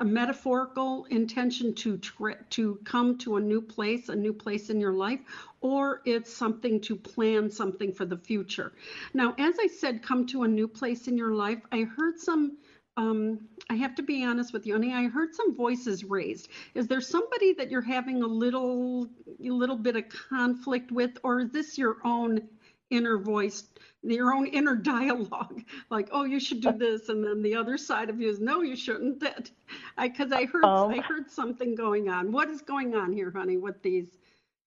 a 0.00 0.04
metaphorical 0.04 1.04
intention 1.06 1.74
to 1.74 1.96
tra- 1.98 2.44
to 2.50 2.78
come 2.84 3.16
to 3.18 3.36
a 3.36 3.40
new 3.40 3.60
place, 3.60 4.08
a 4.08 4.16
new 4.16 4.32
place 4.32 4.68
in 4.68 4.80
your 4.80 4.92
life, 4.92 5.20
or 5.60 6.02
it's 6.04 6.32
something 6.32 6.80
to 6.80 6.96
plan 6.96 7.50
something 7.50 7.92
for 7.92 8.04
the 8.04 8.16
future. 8.16 8.72
Now, 9.14 9.34
as 9.38 9.56
I 9.60 9.68
said, 9.68 10.02
come 10.02 10.26
to 10.28 10.42
a 10.42 10.48
new 10.48 10.66
place 10.66 11.06
in 11.06 11.16
your 11.16 11.34
life. 11.34 11.60
I 11.70 11.82
heard 11.82 12.18
some 12.18 12.58
um, 12.98 13.40
I 13.68 13.74
have 13.74 13.94
to 13.96 14.02
be 14.02 14.24
honest 14.24 14.52
with 14.52 14.66
you, 14.66 14.72
honey. 14.72 14.94
I 14.94 15.04
heard 15.04 15.34
some 15.34 15.54
voices 15.54 16.02
raised. 16.02 16.48
Is 16.74 16.86
there 16.88 17.02
somebody 17.02 17.52
that 17.54 17.70
you're 17.70 17.82
having 17.82 18.22
a 18.22 18.26
little, 18.26 19.06
a 19.44 19.50
little 19.50 19.76
bit 19.76 19.96
of 19.96 20.04
conflict 20.08 20.90
with, 20.90 21.18
or 21.22 21.40
is 21.40 21.50
this 21.50 21.76
your 21.76 21.98
own 22.04 22.48
inner 22.90 23.18
voice, 23.18 23.64
your 24.02 24.32
own 24.32 24.46
inner 24.46 24.76
dialogue? 24.76 25.62
Like, 25.90 26.08
oh, 26.10 26.24
you 26.24 26.40
should 26.40 26.60
do 26.60 26.72
this, 26.72 27.08
and 27.08 27.24
then 27.24 27.42
the 27.42 27.54
other 27.54 27.78
side 27.78 28.10
of 28.10 28.20
you 28.20 28.28
is, 28.28 28.40
no, 28.40 28.62
you 28.62 28.76
shouldn't. 28.76 29.20
That, 29.20 29.50
I, 29.98 30.08
because 30.08 30.32
I 30.32 30.46
heard, 30.46 30.64
um, 30.64 30.90
I 30.90 30.98
heard 30.98 31.30
something 31.30 31.74
going 31.74 32.08
on. 32.08 32.32
What 32.32 32.48
is 32.48 32.60
going 32.60 32.94
on 32.94 33.12
here, 33.12 33.30
honey? 33.30 33.56
With 33.56 33.80
these, 33.82 34.18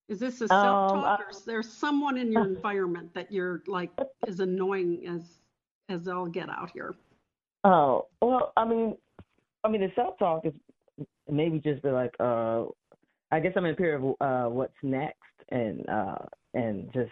is 0.08 0.20
this 0.20 0.42
a 0.42 0.48
self-talk, 0.48 1.20
um, 1.20 1.26
or 1.26 1.30
is 1.30 1.42
there 1.42 1.62
someone 1.62 2.18
in 2.18 2.32
your 2.32 2.46
environment 2.56 3.14
that 3.14 3.32
you're 3.32 3.64
like 3.68 3.92
is 4.28 4.40
annoying 4.40 5.06
as, 5.08 5.40
as 5.90 6.08
all 6.08 6.26
get 6.26 6.50
out 6.50 6.72
here? 6.74 6.96
Oh, 7.64 8.08
well, 8.22 8.54
I 8.56 8.66
mean, 8.66 8.96
I 9.64 9.70
mean, 9.70 9.82
the 9.82 9.92
self 9.96 10.18
talk 10.18 10.46
is 10.46 10.54
maybe 11.30 11.60
just 11.60 11.84
be 11.84 11.90
like, 11.90 12.16
uh, 12.20 12.64
I 13.32 13.40
guess 13.40 13.54
I'm 13.56 13.66
in 13.66 13.74
a 13.74 13.78
period 13.78 14.02
of 14.02 14.16
uh, 14.22 14.50
what's 14.50 14.74
next, 14.82 15.18
and 15.50 15.88
uh, 15.90 16.26
and 16.54 16.92
just 16.94 17.12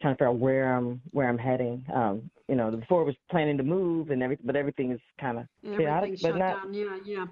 trying 0.00 0.14
to 0.14 0.16
figure 0.16 0.28
out 0.28 0.38
where 0.38 0.74
I'm 0.74 1.00
where 1.12 1.28
I'm 1.28 1.38
heading. 1.38 1.84
Um, 1.94 2.30
you 2.48 2.54
know, 2.54 2.70
before 2.70 3.02
I 3.02 3.04
was 3.04 3.14
planning 3.30 3.56
to 3.58 3.62
move 3.62 4.10
and 4.10 4.22
everything, 4.22 4.46
but 4.46 4.56
everything 4.56 4.92
is 4.92 5.00
kind 5.20 5.38
of 5.38 5.46
chaotic. 5.76 6.18
But 6.22 6.36
not. 6.36 6.62
Down. 6.62 6.74
Yeah, 6.74 6.98
yeah. 7.04 7.26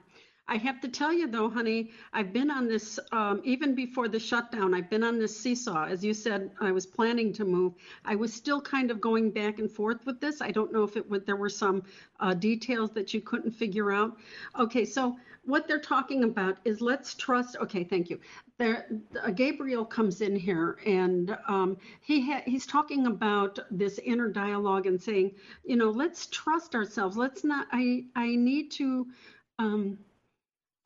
I 0.49 0.59
have 0.59 0.81
to 0.83 0.89
tell 0.89 1.13
you 1.13 1.27
though, 1.27 1.51
honey, 1.51 1.91
I've 2.13 2.33
been 2.33 2.53
on 2.53 2.69
this 2.69 3.01
um, 3.11 3.41
even 3.45 3.75
before 3.75 4.07
the 4.07 4.21
shutdown. 4.21 4.75
I've 4.75 4.89
been 4.89 5.03
on 5.03 5.19
this 5.19 5.37
seesaw. 5.37 5.87
As 5.87 6.05
you 6.05 6.15
said, 6.15 6.53
I 6.61 6.71
was 6.71 6.87
planning 6.87 7.33
to 7.35 7.45
move. 7.45 7.75
I 8.05 8.15
was 8.15 8.33
still 8.33 8.61
kind 8.61 8.93
of 8.93 9.01
going 9.01 9.31
back 9.31 9.59
and 9.59 9.71
forth 9.71 10.07
with 10.07 10.21
this. 10.21 10.41
I 10.41 10.53
don't 10.53 10.73
know 10.73 10.85
if 10.85 10.97
it 10.97 11.09
would, 11.11 11.27
there 11.27 11.35
were 11.35 11.49
some 11.49 11.83
uh, 12.21 12.33
details 12.33 12.93
that 12.93 13.13
you 13.13 13.21
couldn't 13.21 13.51
figure 13.51 13.91
out. 13.91 14.17
Okay, 14.57 14.85
so 14.85 15.17
what 15.45 15.67
they're 15.67 15.81
talking 15.81 16.23
about 16.23 16.59
is 16.65 16.81
let's 16.81 17.15
trust. 17.15 17.57
Okay, 17.61 17.83
thank 17.83 18.09
you. 18.09 18.21
There, 18.59 18.87
uh, 19.23 19.31
Gabriel 19.31 19.85
comes 19.85 20.21
in 20.21 20.37
here 20.37 20.79
and 20.87 21.37
um, 21.49 21.77
he 22.01 22.25
ha- 22.25 22.43
he's 22.47 22.67
talking 22.67 23.07
about 23.07 23.59
this 23.71 23.99
inner 23.99 24.29
dialogue 24.29 24.87
and 24.87 25.03
saying, 25.03 25.35
you 25.65 25.77
know, 25.77 25.91
let's 25.91 26.27
trust 26.27 26.77
ourselves. 26.77 27.17
Let's 27.17 27.43
not. 27.43 27.67
I 27.73 28.05
I 28.15 28.37
need 28.37 28.71
to. 28.73 29.09
Um, 29.59 29.99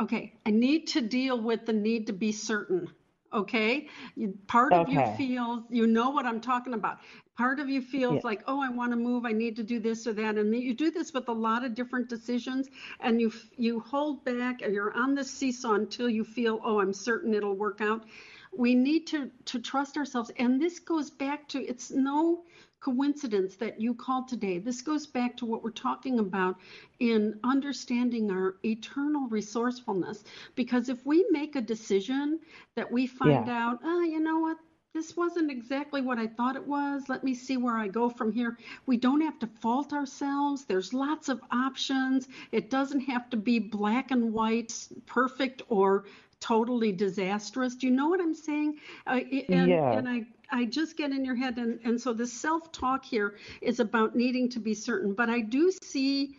Okay, 0.01 0.33
I 0.47 0.51
need 0.51 0.87
to 0.89 1.03
deal 1.03 1.39
with 1.39 1.67
the 1.67 1.75
need 1.75 2.07
to 2.07 2.15
be 2.15 2.33
certain. 2.33 2.91
Okay, 3.33 3.89
you, 4.17 4.37
part 4.49 4.73
of 4.73 4.89
you 4.89 5.01
feels, 5.17 5.63
you 5.71 5.87
know 5.87 6.11
what 6.11 6.27
I'm 6.27 6.41
talking 6.41 6.75
about. 6.75 6.99
Part 7.37 7.61
of 7.61 7.69
you 7.69 7.81
feels 7.81 8.15
yeah. 8.17 8.21
like, 8.25 8.43
oh, 8.49 8.61
I 8.61 8.71
want 8.71 8.91
to 8.91 8.97
move, 8.97 9.25
I 9.25 9.31
need 9.31 9.55
to 9.57 9.63
do 9.63 9.79
this 9.79 10.07
or 10.07 10.13
that, 10.15 10.37
and 10.37 10.53
you 10.55 10.75
do 10.75 10.91
this 10.91 11.13
with 11.13 11.29
a 11.29 11.33
lot 11.33 11.65
of 11.65 11.75
different 11.75 12.09
decisions, 12.09 12.69
and 12.99 13.21
you 13.21 13.33
you 13.57 13.81
hold 13.81 14.25
back, 14.25 14.63
and 14.63 14.75
you're 14.75 14.93
on 14.97 15.15
the 15.15 15.23
seesaw 15.23 15.75
until 15.75 16.09
you 16.09 16.25
feel, 16.25 16.61
oh, 16.65 16.81
I'm 16.81 16.93
certain 16.93 17.33
it'll 17.35 17.55
work 17.55 17.81
out. 17.81 18.05
We 18.53 18.75
need 18.75 19.07
to 19.09 19.31
to 19.45 19.61
trust 19.61 19.97
ourselves, 19.97 20.33
and 20.37 20.61
this 20.61 20.81
goes 20.81 21.11
back 21.11 21.47
to 21.51 21.63
it's 21.63 21.91
no 21.91 22.45
coincidence 22.81 23.57
that 23.57 23.81
you 23.81 23.95
called 23.95 24.29
today. 24.29 24.59
This 24.59 24.81
goes 24.81 25.07
back 25.07 25.37
to 25.37 25.47
what 25.47 25.63
we're 25.63 25.71
talking 25.71 26.19
about 26.19 26.57
in 26.99 27.39
understanding 27.45 28.31
our 28.31 28.57
eternal 28.65 29.29
resourcefulness. 29.29 30.25
Because 30.55 30.89
if 30.89 31.05
we 31.05 31.27
make 31.31 31.57
a 31.57 31.61
decision 31.61 32.41
that 32.77 32.91
we 32.91 33.07
find 33.07 33.47
yeah. 33.47 33.69
out, 33.69 33.81
oh, 33.85 34.01
you 34.01 34.21
know 34.21 34.39
what, 34.39 34.57
this 34.93 35.17
wasn't 35.17 35.51
exactly 35.51 36.01
what 36.03 36.19
I 36.19 36.27
thought 36.27 36.57
it 36.57 36.67
was. 36.67 37.09
Let 37.09 37.23
me 37.23 37.35
see 37.35 37.57
where 37.57 37.77
I 37.77 37.87
go 37.87 38.11
from 38.11 38.33
here. 38.33 38.59
We 38.87 38.97
don't 38.97 39.21
have 39.21 39.39
to 39.39 39.47
fault 39.47 39.93
ourselves. 39.93 40.65
There's 40.65 40.93
lots 40.93 41.29
of 41.29 41.41
options. 41.53 42.27
It 42.51 42.71
doesn't 42.71 43.01
have 43.03 43.31
to 43.31 43.37
be 43.37 43.61
black 43.61 44.11
and 44.11 44.33
white, 44.33 44.75
perfect 45.07 45.63
or 45.69 46.07
totally 46.41 46.91
disastrous. 46.91 47.77
Do 47.77 47.87
you 47.87 47.93
know 47.93 48.09
what 48.09 48.21
I'm 48.21 48.35
saying? 48.35 48.79
Uh, 49.07 49.21
and, 49.49 49.71
yeah. 49.71 49.93
and 49.93 50.09
I 50.09 50.25
I 50.53 50.65
just 50.65 50.97
get 50.97 51.11
in 51.11 51.25
your 51.25 51.37
head. 51.37 51.59
And, 51.59 51.81
and 51.85 52.01
so 52.01 52.13
the 52.13 52.27
self 52.27 52.73
talk 52.73 53.05
here 53.05 53.37
is 53.61 53.81
about 53.81 54.17
needing 54.17 54.49
to 54.51 54.61
be 54.61 54.75
certain. 54.75 55.15
But 55.15 55.31
I 55.31 55.41
do 55.41 55.73
see, 55.83 56.37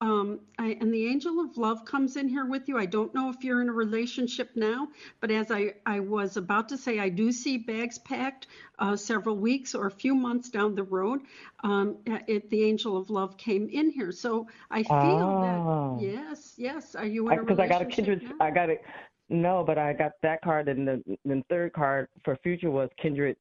um, 0.00 0.40
I, 0.58 0.76
and 0.80 0.92
the 0.92 1.06
angel 1.06 1.40
of 1.40 1.56
love 1.56 1.84
comes 1.84 2.16
in 2.16 2.28
here 2.28 2.44
with 2.44 2.68
you. 2.68 2.76
I 2.78 2.86
don't 2.86 3.14
know 3.14 3.30
if 3.30 3.44
you're 3.44 3.62
in 3.62 3.68
a 3.68 3.72
relationship 3.72 4.50
now, 4.56 4.88
but 5.20 5.30
as 5.30 5.50
I, 5.50 5.74
I 5.86 6.00
was 6.00 6.36
about 6.36 6.68
to 6.70 6.76
say, 6.76 6.98
I 6.98 7.08
do 7.08 7.30
see 7.30 7.56
bags 7.56 7.98
packed 7.98 8.48
uh, 8.78 8.96
several 8.96 9.36
weeks 9.36 9.74
or 9.74 9.86
a 9.86 9.90
few 9.90 10.14
months 10.14 10.50
down 10.50 10.74
the 10.74 10.82
road. 10.82 11.20
Um, 11.62 11.98
it, 12.06 12.50
the 12.50 12.64
angel 12.64 12.96
of 12.96 13.10
love 13.10 13.36
came 13.36 13.68
in 13.68 13.90
here. 13.90 14.12
So 14.12 14.48
I 14.70 14.82
feel 14.82 14.92
oh. 14.92 15.98
that, 16.00 16.04
yes, 16.04 16.54
yes. 16.56 16.94
Are 16.94 17.06
you 17.06 17.28
in? 17.30 17.40
Because 17.40 17.60
I 17.60 17.68
got 17.68 17.82
a 17.82 17.86
kindred, 17.86 18.22
now? 18.22 18.32
I 18.40 18.50
got 18.50 18.70
it. 18.70 18.82
No, 19.28 19.64
but 19.64 19.78
I 19.78 19.94
got 19.94 20.12
that 20.22 20.42
card, 20.42 20.68
and 20.68 20.86
the, 20.86 21.02
the 21.24 21.42
third 21.48 21.72
card 21.72 22.08
for 22.22 22.36
future 22.42 22.70
was 22.70 22.90
kindred 23.00 23.36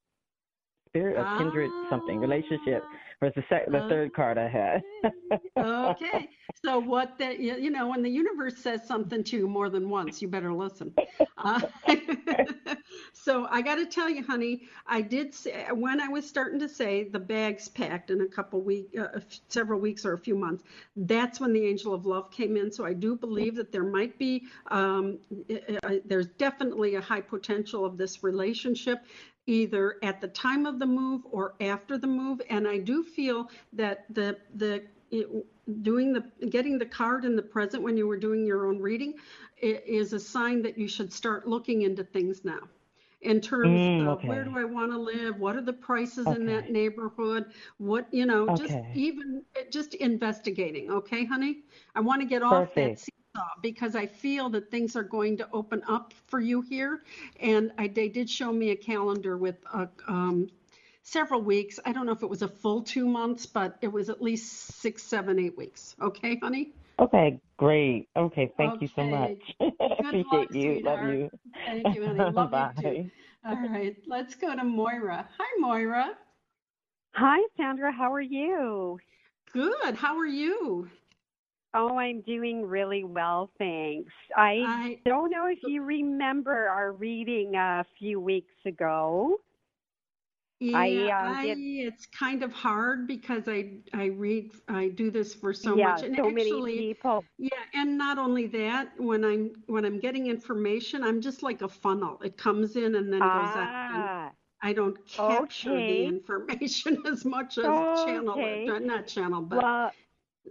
spirit 0.92 1.18
of 1.18 1.38
kindred 1.38 1.72
ah. 1.74 1.88
something 1.90 2.20
relationship 2.20 2.84
was 3.22 3.32
the 3.36 3.44
sec- 3.50 3.68
the 3.68 3.88
third 3.88 4.14
card 4.14 4.38
I 4.38 4.50
had. 4.50 4.82
okay, 5.58 6.28
so 6.66 6.80
what 6.80 7.18
that 7.20 7.40
you 7.40 7.70
know 7.70 7.88
when 7.88 8.02
the 8.02 8.10
universe 8.10 8.58
says 8.58 8.86
something 8.88 9.24
to 9.26 9.38
you 9.38 9.48
more 9.48 9.70
than 9.70 9.90
once, 9.90 10.22
you 10.22 10.28
better 10.28 10.52
listen. 10.52 10.94
Uh, 11.38 11.62
so 13.14 13.48
I 13.50 13.62
got 13.62 13.76
to 13.76 13.86
tell 13.86 14.10
you, 14.10 14.24
honey, 14.24 14.64
I 14.88 15.02
did 15.02 15.36
say 15.36 15.68
when 15.72 16.02
I 16.02 16.08
was 16.08 16.28
starting 16.28 16.60
to 16.60 16.70
say 16.70 17.04
the 17.04 17.20
bags 17.20 17.68
packed 17.68 18.10
in 18.10 18.22
a 18.22 18.28
couple 18.28 18.62
weeks, 18.62 18.98
uh, 18.98 19.20
several 19.50 19.80
weeks 19.80 20.04
or 20.04 20.14
a 20.14 20.20
few 20.20 20.36
months. 20.36 20.64
That's 20.96 21.40
when 21.40 21.54
the 21.54 21.66
angel 21.66 21.94
of 21.94 22.08
love 22.08 22.32
came 22.32 22.58
in. 22.58 22.72
So 22.72 22.86
I 22.86 22.94
do 22.94 23.16
believe 23.16 23.56
that 23.56 23.72
there 23.72 23.84
might 23.84 24.18
be 24.18 24.46
um, 24.72 25.20
uh, 25.84 25.96
there's 26.06 26.28
definitely 26.40 26.96
a 26.96 27.02
high 27.02 27.22
potential 27.22 27.86
of 27.86 27.98
this 27.98 28.24
relationship 28.24 29.06
either 29.52 29.98
at 30.02 30.22
the 30.22 30.28
time 30.30 30.66
of 30.66 30.80
the 30.80 30.86
move 30.86 31.22
or 31.30 31.56
after 31.60 31.98
the 31.98 32.08
move. 32.08 32.42
And 32.50 32.68
I 32.68 32.78
do 32.78 33.04
feel 33.04 33.50
that 33.74 34.06
the 34.10 34.38
the 34.56 34.84
it, 35.12 35.28
doing 35.82 36.14
the 36.14 36.24
getting 36.48 36.78
the 36.78 36.86
card 36.86 37.26
in 37.26 37.36
the 37.36 37.42
present 37.42 37.84
when 37.84 37.98
you 37.98 38.08
were 38.08 38.18
doing 38.18 38.46
your 38.46 38.68
own 38.68 38.80
reading 38.80 39.16
is 39.62 40.14
a 40.14 40.20
sign 40.20 40.62
that 40.64 40.78
you 40.78 40.88
should 40.88 41.14
start 41.14 41.48
looking 41.48 41.84
into 41.84 42.04
things 42.04 42.44
now 42.44 42.62
in 43.22 43.40
terms 43.40 43.80
mm, 43.80 44.08
of 44.08 44.24
where 44.24 44.44
do 44.44 44.58
I 44.58 44.64
want 44.64 44.92
to 44.92 44.98
live? 44.98 45.40
What 45.40 45.56
are 45.56 45.62
the 45.62 45.74
prices 45.74 46.26
okay. 46.26 46.40
in 46.40 46.46
that 46.48 46.72
neighborhood? 46.72 47.46
What, 47.78 48.08
you 48.12 48.26
know, 48.26 48.50
okay. 48.50 48.64
just 48.64 48.78
even 48.96 49.44
just 49.70 49.94
investigating. 49.96 50.92
Okay, 50.92 51.26
honey? 51.26 51.60
I 51.94 52.00
want 52.00 52.22
to 52.22 52.28
get 52.28 52.42
off 52.42 52.74
that 52.76 53.00
because 53.62 53.96
I 53.96 54.06
feel 54.06 54.50
that 54.50 54.70
things 54.72 54.96
are 54.96 55.04
going 55.04 55.38
to 55.38 55.48
open 55.54 55.84
up 55.88 56.14
for 56.28 56.40
you 56.40 56.62
here. 56.62 57.02
And 57.40 57.72
I, 57.78 57.88
they 57.88 58.10
did 58.10 58.30
show 58.30 58.52
me 58.52 58.72
a 58.72 58.76
calendar 58.76 59.38
with 59.38 59.56
a, 59.74 59.88
um, 60.08 60.50
several 61.04 61.42
weeks. 61.42 61.80
I 61.86 61.94
don't 61.94 62.06
know 62.06 62.12
if 62.12 62.24
it 62.24 62.30
was 62.30 62.42
a 62.42 62.48
full 62.48 62.82
two 62.82 63.06
months, 63.06 63.46
but 63.46 63.78
it 63.82 63.92
was 63.92 64.10
at 64.10 64.22
least 64.22 64.82
six, 64.82 65.04
seven, 65.04 65.40
eight 65.40 65.58
weeks. 65.58 65.96
Okay, 66.02 66.38
honey? 66.42 66.74
Okay, 67.00 67.40
great. 67.58 68.10
Okay, 68.16 68.52
thank 68.58 68.74
okay. 68.74 68.86
you 68.86 68.90
so 68.96 69.04
much. 69.04 69.40
Appreciate 70.00 70.26
luck, 70.32 70.48
you. 70.52 70.62
Sweetheart. 70.74 71.04
Love 71.04 71.14
you. 71.14 71.30
Thank 71.66 71.96
you, 71.96 72.06
honey. 72.06 72.20
Love 72.34 72.52
Bye. 72.52 72.72
you 72.78 72.82
too. 72.82 73.12
All 73.44 73.56
right, 73.56 73.96
let's 74.06 74.36
go 74.36 74.56
to 74.56 74.64
Moira. 74.64 75.28
Hi, 75.38 75.58
Moira. 75.60 76.12
Hi, 77.16 77.40
Sandra. 77.58 77.92
How 77.92 78.14
are 78.14 78.22
you? 78.22 79.00
Good. 79.52 79.96
How 79.96 80.18
are 80.18 80.28
you? 80.28 80.90
Oh, 81.74 81.98
I'm 81.98 82.22
doing 82.22 82.66
really 82.66 83.04
well, 83.06 83.50
thanks. 83.58 84.12
I, 84.36 84.64
I 84.66 85.00
don't 85.06 85.32
know 85.32 85.48
if 85.48 85.60
you 85.64 85.84
remember 85.84 86.68
our 86.68 86.92
reading 86.92 87.56
a 87.56 87.86
few 87.98 88.20
weeks 88.20 88.54
ago. 88.66 89.38
Yeah, 90.60 90.78
I, 90.78 90.90
uh, 91.10 91.34
I, 91.34 91.56
it's 91.58 92.06
kind 92.08 92.44
of 92.44 92.54
hard 92.54 93.08
because 93.08 93.48
I 93.48 93.78
I 93.94 94.06
read 94.06 94.52
I 94.68 94.90
do 94.90 95.10
this 95.10 95.34
for 95.34 95.56
so 95.56 95.76
yeah, 95.76 95.90
much 95.90 96.04
and 96.04 96.16
so 96.16 96.28
actually, 96.28 96.76
many 96.76 96.94
people. 96.94 97.24
Yeah, 97.40 97.50
and 97.74 97.98
not 97.98 98.20
only 98.20 98.46
that, 98.48 98.92
when 98.98 99.26
I'm 99.26 99.54
when 99.66 99.86
I'm 99.86 100.00
getting 100.00 100.28
information, 100.28 101.04
I'm 101.04 101.20
just 101.20 101.42
like 101.42 101.64
a 101.64 101.68
funnel. 101.68 102.20
It 102.24 102.38
comes 102.38 102.76
in 102.76 102.94
and 102.94 103.12
then 103.12 103.22
goes 103.22 103.30
ah, 103.32 104.26
out. 104.28 104.32
I 104.62 104.74
don't 104.74 105.04
capture 105.08 105.72
okay. 105.72 106.04
the 106.04 106.06
information 106.06 107.02
as 107.08 107.26
much 107.26 107.58
as 107.58 107.66
okay. 107.66 108.06
channel 108.06 108.36
it, 108.38 108.86
not 108.86 109.08
channel, 109.08 109.42
but 109.42 109.64
well, 109.64 109.92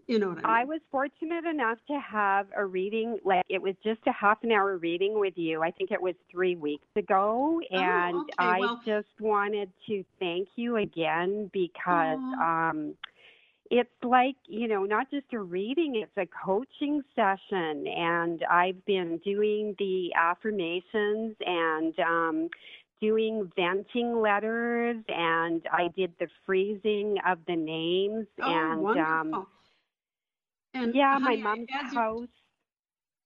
you 0.06 0.18
know 0.18 0.28
what 0.28 0.38
I 0.38 0.40
mean? 0.40 0.46
I 0.46 0.64
was 0.64 0.80
fortunate 0.90 1.44
enough 1.44 1.78
to 1.88 1.98
have 2.00 2.46
a 2.56 2.64
reading, 2.64 3.18
like 3.24 3.44
it 3.48 3.60
was 3.60 3.74
just 3.82 4.00
a 4.06 4.12
half 4.12 4.42
an 4.42 4.52
hour 4.52 4.76
reading 4.76 5.18
with 5.18 5.34
you. 5.36 5.62
I 5.62 5.70
think 5.70 5.90
it 5.90 6.00
was 6.00 6.14
three 6.30 6.56
weeks 6.56 6.86
ago. 6.96 7.60
Oh, 7.60 7.76
and 7.76 8.16
okay. 8.16 8.32
I 8.38 8.60
well, 8.60 8.80
just 8.84 9.08
wanted 9.18 9.70
to 9.88 10.04
thank 10.18 10.48
you 10.56 10.76
again 10.76 11.50
because 11.52 12.18
oh. 12.20 12.42
um, 12.42 12.94
it's 13.70 13.90
like, 14.02 14.36
you 14.46 14.68
know, 14.68 14.84
not 14.84 15.10
just 15.10 15.26
a 15.32 15.38
reading, 15.38 15.96
it's 15.96 16.16
a 16.16 16.26
coaching 16.44 17.02
session. 17.14 17.86
And 17.86 18.44
I've 18.50 18.84
been 18.84 19.18
doing 19.24 19.74
the 19.78 20.12
affirmations 20.14 21.36
and, 21.44 21.98
um, 22.00 22.48
doing 23.00 23.50
venting 23.56 24.20
letters 24.20 24.96
and 25.08 25.62
I 25.72 25.88
did 25.96 26.12
the 26.20 26.28
freezing 26.44 27.16
of 27.26 27.38
the 27.46 27.56
names 27.56 28.26
oh, 28.42 28.44
and 28.44 28.82
wonderful. 28.82 29.34
um 29.34 29.46
and 30.74 30.94
yeah, 30.94 31.18
honey, 31.18 31.42
my 31.42 31.56
mom's 31.56 31.94
house. 31.94 32.28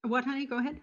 What, 0.02 0.24
honey? 0.24 0.46
Go 0.46 0.58
ahead. 0.58 0.80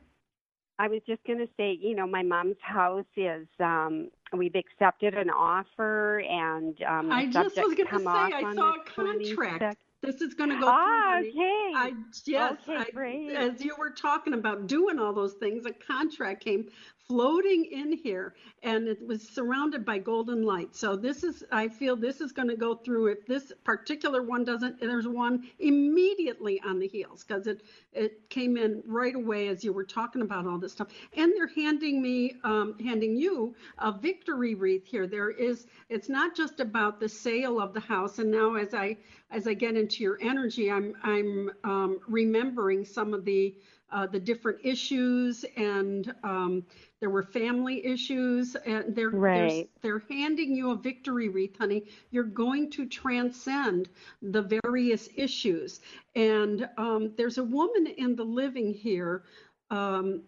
I 0.80 0.88
was 0.88 1.02
just 1.06 1.24
going 1.26 1.38
to 1.38 1.48
say, 1.58 1.78
you 1.80 1.96
know, 1.96 2.08
my 2.08 2.24
mom's 2.24 2.58
house 2.62 3.06
is 3.16 3.48
um 3.60 4.10
we've 4.34 4.56
accepted 4.56 5.14
an 5.14 5.30
offer 5.30 6.20
and 6.20 6.82
um 6.84 7.12
I 7.12 7.28
just 7.28 7.56
was 7.56 7.76
going 7.76 7.88
to 7.88 8.00
say 8.00 8.06
I 8.08 8.54
saw 8.56 8.74
a 8.74 8.84
contract. 8.84 9.84
This 10.02 10.22
is 10.22 10.34
going 10.34 10.50
to 10.50 10.60
go 10.60 10.66
ah, 10.68 11.20
through. 11.20 11.30
okay. 11.30 11.72
I 11.76 11.94
yes, 12.26 12.54
okay, 12.68 12.78
I, 12.78 12.86
great. 12.92 13.32
as 13.34 13.64
you 13.64 13.76
were 13.78 13.92
talking 13.92 14.34
about 14.34 14.66
doing 14.66 14.98
all 14.98 15.14
those 15.14 15.34
things, 15.34 15.68
a 15.68 15.72
contract 15.72 16.44
came 16.44 16.70
floating 17.08 17.66
in 17.66 17.92
here 17.92 18.34
and 18.64 18.88
it 18.88 19.06
was 19.06 19.28
surrounded 19.28 19.84
by 19.84 19.98
golden 19.98 20.44
light. 20.44 20.76
So 20.76 20.96
this 20.96 21.24
is 21.24 21.44
I 21.52 21.68
feel 21.68 21.96
this 21.96 22.22
is 22.22 22.32
going 22.32 22.48
to 22.48 22.56
go 22.56 22.76
through 22.76 23.08
if 23.08 23.26
this 23.26 23.52
particular 23.64 24.22
one 24.22 24.44
doesn't 24.44 24.80
there's 24.80 25.08
one 25.08 25.48
immediately 25.60 26.62
on 26.66 26.80
the 26.80 26.88
heels 26.88 27.24
because 27.24 27.48
it 27.48 27.64
it 27.92 28.30
came 28.30 28.56
in 28.58 28.82
right 28.86 29.16
away 29.16 29.48
as 29.48 29.64
you 29.64 29.74
were 29.74 29.84
talking 29.84 30.22
about 30.22 30.48
all 30.48 30.58
this 30.58 30.72
stuff. 30.72 30.88
And 31.18 31.34
they're 31.36 31.48
handing 31.48 32.02
me 32.02 32.36
um, 32.44 32.76
handing 32.80 33.16
you 33.18 33.56
a 33.80 33.92
victory 33.92 34.56
wreath 34.56 34.86
here. 34.86 35.08
There 35.08 35.32
is 35.32 35.66
it's 35.90 36.10
not 36.10 36.36
just 36.36 36.60
about 36.60 37.00
the 37.00 37.10
sale 37.10 37.60
of 37.60 37.74
the 37.74 37.80
house 37.80 38.20
and 38.20 38.32
now 38.32 38.56
as 38.56 38.74
I 38.74 38.98
as 39.32 39.48
I 39.48 39.54
get 39.54 39.76
into 39.76 40.04
your 40.04 40.18
energy 40.22 40.72
I'm 40.72 40.96
I'm 41.04 41.52
um, 41.64 42.00
remembering 42.08 42.86
some 42.86 43.14
of 43.14 43.26
the 43.26 43.56
uh, 43.92 44.08
the 44.08 44.20
different 44.20 44.60
issues 44.64 45.44
and 45.58 46.14
um, 46.24 46.64
there 47.02 47.10
were 47.10 47.24
family 47.24 47.86
issues 47.86 48.56
and 48.56 48.96
they're, 48.96 49.10
right. 49.10 49.68
they're 49.82 50.04
handing 50.08 50.56
you 50.56 50.72
a 50.72 50.76
victory 50.76 51.28
wreath 51.28 51.58
honey 51.58 51.84
you're 52.12 52.24
going 52.24 52.70
to 52.70 52.86
transcend 52.86 53.90
the 54.22 54.60
various 54.64 55.10
issues 55.16 55.82
and 56.16 56.70
um, 56.78 57.12
there's 57.18 57.40
a 57.40 57.44
woman 57.44 57.88
in 57.98 58.16
the 58.16 58.24
living 58.24 58.72
here 58.72 59.24
um, 59.72 60.22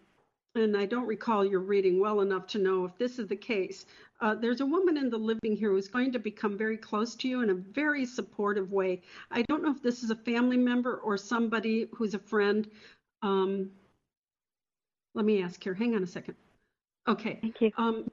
and 0.56 0.76
I 0.76 0.86
don't 0.86 1.06
recall 1.06 1.44
your 1.44 1.60
reading 1.60 2.00
well 2.00 2.20
enough 2.20 2.46
to 2.48 2.58
know 2.58 2.84
if 2.84 2.96
this 2.96 3.18
is 3.18 3.26
the 3.26 3.36
case. 3.36 3.86
Uh, 4.20 4.36
there's 4.36 4.60
a 4.60 4.66
woman 4.66 4.96
in 4.96 5.10
the 5.10 5.18
living 5.18 5.56
here 5.56 5.70
who's 5.70 5.88
going 5.88 6.12
to 6.12 6.20
become 6.20 6.56
very 6.56 6.76
close 6.76 7.16
to 7.16 7.28
you 7.28 7.42
in 7.42 7.50
a 7.50 7.54
very 7.54 8.06
supportive 8.06 8.70
way. 8.70 9.02
I 9.32 9.42
don't 9.42 9.64
know 9.64 9.72
if 9.72 9.82
this 9.82 10.04
is 10.04 10.10
a 10.10 10.14
family 10.14 10.56
member 10.56 10.98
or 10.98 11.16
somebody 11.18 11.88
who's 11.92 12.14
a 12.14 12.20
friend, 12.20 12.70
um, 13.22 13.70
let 15.14 15.24
me 15.24 15.42
ask 15.42 15.62
here. 15.62 15.74
Hang 15.74 15.96
on 15.96 16.04
a 16.04 16.06
second. 16.06 16.36
Okay. 17.08 17.42
Thank 17.42 17.60
you. 17.60 17.70
Um, 17.76 18.10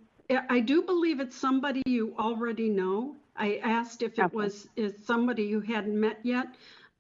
I 0.50 0.62
do 0.62 0.82
believe 0.84 1.20
it's 1.20 1.36
somebody 1.36 1.82
you 1.86 2.16
already 2.18 2.70
know. 2.70 3.18
I 3.36 3.58
asked 3.58 4.02
if 4.02 4.20
it 4.20 4.24
Okay. 4.26 4.34
was 4.34 4.68
is 4.76 5.06
somebody 5.06 5.44
you 5.44 5.62
hadn't 5.62 6.00
met 6.00 6.20
yet 6.24 6.48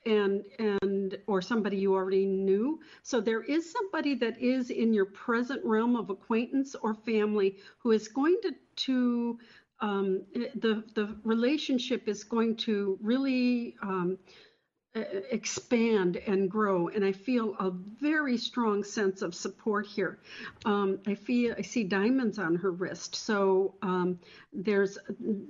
and 0.06 0.44
and 0.60 1.18
or 1.28 1.42
somebody 1.42 1.78
you 1.78 1.94
already 1.94 2.26
knew. 2.26 2.80
So 3.04 3.22
there 3.22 3.44
is 3.44 3.72
somebody 3.72 4.16
that 4.16 4.42
is 4.42 4.70
in 4.70 4.94
your 4.94 5.06
present 5.06 5.64
realm 5.64 5.96
of 5.96 6.10
acquaintance 6.10 6.76
or 6.76 6.94
family 6.94 7.58
who 7.80 7.92
is 7.92 8.08
going 8.08 8.38
to 8.44 8.52
to 8.88 9.40
um, 9.82 10.24
the 10.34 10.84
the 10.96 11.18
relationship 11.24 12.08
is 12.08 12.24
going 12.24 12.56
to 12.58 12.98
really 13.02 13.76
um, 13.82 14.18
expand 14.94 16.18
and 16.28 16.52
grow 16.52 16.90
and 16.90 17.06
i 17.06 17.14
feel 17.14 17.56
a 17.60 17.72
very 17.72 18.38
strong 18.38 18.84
sense 18.84 19.22
of 19.22 19.34
support 19.34 19.86
here. 19.88 20.20
Um, 20.66 21.00
i 21.08 21.16
feel 21.16 21.56
i 21.58 21.62
see 21.62 21.84
diamonds 21.86 22.38
on 22.38 22.56
her 22.56 22.72
wrist. 22.72 23.16
So 23.16 23.76
um, 23.82 24.20
there's 24.52 24.98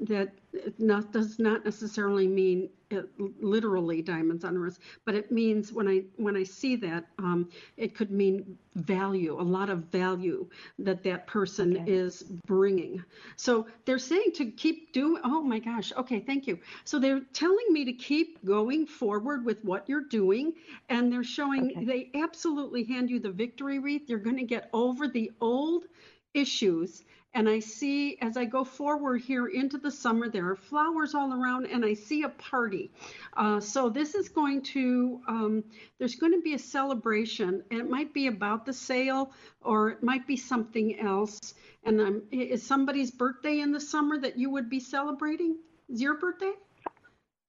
that 0.01 0.33
not 0.77 1.11
does 1.13 1.39
not 1.39 1.63
necessarily 1.65 2.27
mean 2.27 2.69
it, 2.89 3.07
literally 3.41 4.01
diamonds 4.01 4.43
on 4.43 4.55
her 4.55 4.61
wrist 4.61 4.79
but 5.05 5.15
it 5.15 5.31
means 5.31 5.71
when 5.71 5.87
i 5.87 6.03
when 6.17 6.35
i 6.35 6.43
see 6.43 6.75
that 6.75 7.05
um, 7.19 7.49
it 7.77 7.95
could 7.95 8.11
mean 8.11 8.57
value 8.75 9.39
a 9.39 9.41
lot 9.41 9.69
of 9.69 9.79
value 9.85 10.47
that 10.79 11.03
that 11.03 11.25
person 11.27 11.77
Okay. 11.77 11.91
is 11.91 12.23
bringing 12.47 13.03
so 13.37 13.65
they're 13.85 13.99
saying 13.99 14.31
to 14.35 14.45
keep 14.51 14.91
doing 14.93 15.21
oh 15.23 15.41
my 15.41 15.59
gosh 15.59 15.93
okay 15.97 16.19
thank 16.19 16.47
you 16.47 16.59
so 16.83 16.99
they're 16.99 17.21
telling 17.33 17.65
me 17.71 17.85
to 17.85 17.93
keep 17.93 18.43
going 18.45 18.85
forward 18.85 19.45
with 19.45 19.63
what 19.63 19.87
you're 19.87 20.07
doing 20.09 20.53
and 20.89 21.11
they're 21.11 21.23
showing 21.23 21.71
Okay. 21.71 21.85
they 21.85 22.11
absolutely 22.19 22.83
hand 22.83 23.09
you 23.09 23.19
the 23.19 23.31
victory 23.31 23.79
wreath 23.79 24.09
you're 24.09 24.19
going 24.19 24.37
to 24.37 24.43
get 24.43 24.69
over 24.73 25.07
the 25.07 25.31
old 25.39 25.85
issues 26.33 27.03
and 27.33 27.47
I 27.47 27.59
see 27.59 28.17
as 28.21 28.35
I 28.35 28.45
go 28.45 28.63
forward 28.63 29.21
here 29.21 29.47
into 29.47 29.77
the 29.77 29.91
summer, 29.91 30.29
there 30.29 30.49
are 30.49 30.55
flowers 30.55 31.15
all 31.15 31.33
around, 31.33 31.65
and 31.65 31.85
I 31.85 31.93
see 31.93 32.23
a 32.23 32.29
party. 32.29 32.91
Uh, 33.37 33.59
so 33.59 33.89
this 33.89 34.15
is 34.15 34.27
going 34.27 34.61
to, 34.63 35.21
um, 35.27 35.63
there's 35.97 36.15
going 36.15 36.33
to 36.33 36.41
be 36.41 36.55
a 36.55 36.59
celebration. 36.59 37.63
and 37.71 37.79
It 37.79 37.89
might 37.89 38.13
be 38.13 38.27
about 38.27 38.65
the 38.65 38.73
sale, 38.73 39.31
or 39.61 39.91
it 39.91 40.03
might 40.03 40.27
be 40.27 40.35
something 40.35 40.99
else. 40.99 41.39
And 41.85 42.01
um, 42.01 42.21
is 42.31 42.63
somebody's 42.63 43.11
birthday 43.11 43.61
in 43.61 43.71
the 43.71 43.79
summer 43.79 44.19
that 44.19 44.37
you 44.37 44.49
would 44.49 44.69
be 44.69 44.81
celebrating? 44.81 45.57
Is 45.87 46.01
your 46.01 46.15
birthday? 46.15 46.51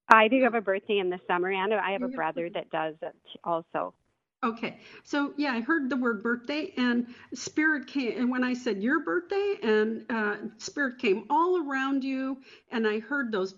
I 0.08 0.28
do 0.28 0.42
have 0.42 0.54
a 0.54 0.60
birthday 0.60 0.98
in 0.98 1.10
the 1.10 1.18
summer, 1.26 1.50
and 1.50 1.74
I 1.74 1.92
have 1.92 2.02
a 2.02 2.08
brother 2.08 2.48
that 2.50 2.70
does 2.70 2.94
it 3.02 3.16
also. 3.42 3.94
Okay, 4.44 4.78
so 5.04 5.34
yeah, 5.36 5.52
I 5.54 5.60
heard 5.60 5.90
the 5.90 5.96
word 5.96 6.22
birthday 6.22 6.72
and 6.76 7.06
spirit 7.34 7.86
came, 7.86 8.18
and 8.18 8.30
when 8.30 8.44
I 8.44 8.54
said 8.54 8.82
your 8.82 9.00
birthday, 9.04 9.56
and 9.62 10.04
uh, 10.10 10.36
spirit 10.58 10.98
came 10.98 11.26
all 11.30 11.58
around 11.68 12.04
you, 12.04 12.38
and 12.72 12.86
I 12.88 13.00
heard 13.00 13.32
those 13.32 13.54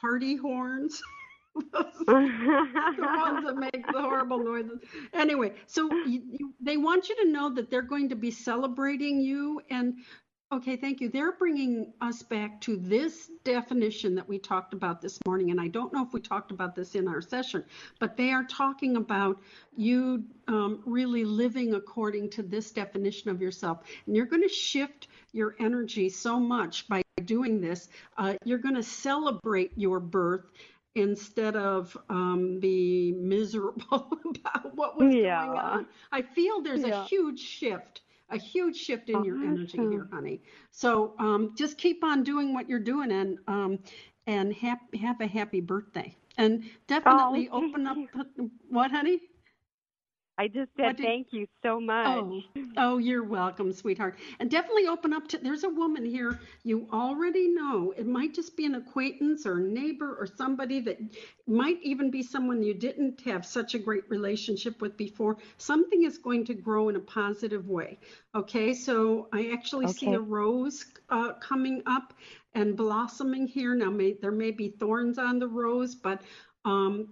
party 0.00 0.36
horns. 0.36 1.02
the 1.54 1.74
ones 2.98 3.46
that 3.46 3.56
make 3.56 3.86
the 3.92 4.00
horrible 4.00 4.38
noises. 4.38 4.80
Anyway, 5.12 5.52
so 5.66 5.90
you, 6.06 6.22
you, 6.30 6.54
they 6.60 6.76
want 6.78 7.08
you 7.08 7.16
to 7.16 7.30
know 7.30 7.52
that 7.54 7.70
they're 7.70 7.82
going 7.82 8.08
to 8.08 8.16
be 8.16 8.30
celebrating 8.30 9.20
you. 9.20 9.60
And 9.70 9.94
okay, 10.52 10.76
thank 10.76 11.00
you. 11.00 11.08
They're 11.08 11.32
bringing 11.32 11.92
us 12.00 12.22
back 12.22 12.60
to 12.62 12.76
this 12.76 13.30
definition 13.44 14.14
that 14.16 14.28
we 14.28 14.38
talked 14.38 14.74
about 14.74 15.00
this 15.00 15.18
morning. 15.26 15.50
And 15.50 15.60
I 15.60 15.68
don't 15.68 15.92
know 15.92 16.04
if 16.04 16.12
we 16.12 16.20
talked 16.20 16.50
about 16.50 16.74
this 16.74 16.94
in 16.94 17.08
our 17.08 17.20
session, 17.22 17.64
but 17.98 18.16
they 18.16 18.30
are 18.32 18.44
talking 18.44 18.96
about 18.96 19.40
you 19.76 20.24
um, 20.48 20.82
really 20.84 21.24
living 21.24 21.74
according 21.74 22.30
to 22.30 22.42
this 22.42 22.70
definition 22.70 23.30
of 23.30 23.40
yourself. 23.40 23.78
And 24.06 24.14
you're 24.14 24.26
going 24.26 24.42
to 24.42 24.48
shift 24.48 25.08
your 25.32 25.56
energy 25.58 26.08
so 26.10 26.38
much 26.38 26.86
by 26.88 27.02
doing 27.24 27.60
this. 27.60 27.88
Uh, 28.18 28.34
you're 28.44 28.58
going 28.58 28.74
to 28.74 28.82
celebrate 28.82 29.72
your 29.76 30.00
birth 30.00 30.44
instead 30.94 31.56
of 31.56 31.96
um, 32.10 32.60
be 32.60 33.14
miserable 33.16 34.12
about 34.26 34.74
what 34.76 34.98
was 34.98 35.14
Yeah. 35.14 35.46
going 35.46 35.58
on. 35.58 35.86
I 36.12 36.20
feel 36.20 36.60
there's 36.60 36.84
a 36.84 37.04
huge 37.04 37.40
shift, 37.40 38.02
a 38.32 38.38
huge 38.38 38.76
shift 38.76 39.10
in 39.10 39.24
your 39.24 39.38
energy 39.42 39.86
here, 39.86 40.08
honey. 40.12 40.40
So 40.70 41.14
um, 41.18 41.52
just 41.56 41.78
keep 41.78 42.04
on 42.04 42.24
doing 42.24 42.54
what 42.54 42.68
you're 42.68 42.80
doing 42.80 43.12
and 43.12 43.38
um, 43.48 43.78
and 44.26 44.52
hap- 44.52 44.94
have 44.94 45.20
a 45.20 45.26
happy 45.26 45.60
birthday. 45.60 46.16
And 46.38 46.64
definitely 46.88 47.48
Oh, 47.50 47.50
open 47.50 47.86
up. 47.86 47.98
you. 48.06 48.50
What, 48.68 48.90
honey? 48.92 49.20
I 50.38 50.48
just 50.48 50.70
said 50.76 50.96
did- 50.96 51.04
thank 51.04 51.28
you 51.32 51.46
so 51.62 51.80
much. 51.80 52.06
Oh, 52.06 52.42
oh, 52.76 52.98
you're 52.98 53.22
welcome, 53.22 53.72
sweetheart. 53.72 54.18
And 54.40 54.50
definitely 54.50 54.86
open 54.86 55.12
up 55.12 55.28
to, 55.28 55.38
there's 55.38 55.64
a 55.64 55.68
woman 55.68 56.04
here 56.04 56.40
you 56.64 56.88
already 56.92 57.48
know. 57.48 57.92
It 57.96 58.06
might 58.06 58.34
just 58.34 58.56
be 58.56 58.64
an 58.64 58.74
acquaintance 58.74 59.44
or 59.46 59.58
neighbor 59.58 60.16
or 60.18 60.26
somebody 60.26 60.80
that 60.80 60.98
might 61.46 61.78
even 61.82 62.10
be 62.10 62.22
someone 62.22 62.62
you 62.62 62.72
didn't 62.72 63.20
have 63.22 63.44
such 63.44 63.74
a 63.74 63.78
great 63.78 64.08
relationship 64.08 64.80
with 64.80 64.96
before. 64.96 65.36
Something 65.58 66.04
is 66.04 66.16
going 66.18 66.46
to 66.46 66.54
grow 66.54 66.88
in 66.88 66.96
a 66.96 67.00
positive 67.00 67.68
way. 67.68 67.98
Okay, 68.34 68.72
so 68.72 69.28
I 69.32 69.50
actually 69.52 69.88
see 69.88 70.12
a 70.14 70.20
rose 70.20 70.86
uh, 71.10 71.34
coming 71.34 71.82
up 71.86 72.14
and 72.54 72.76
blossoming 72.76 73.46
here. 73.46 73.74
Now, 73.74 73.90
may, 73.90 74.14
there 74.14 74.32
may 74.32 74.50
be 74.50 74.70
thorns 74.70 75.18
on 75.18 75.38
the 75.38 75.48
rose, 75.48 75.94
but 75.94 76.22
um, 76.64 77.08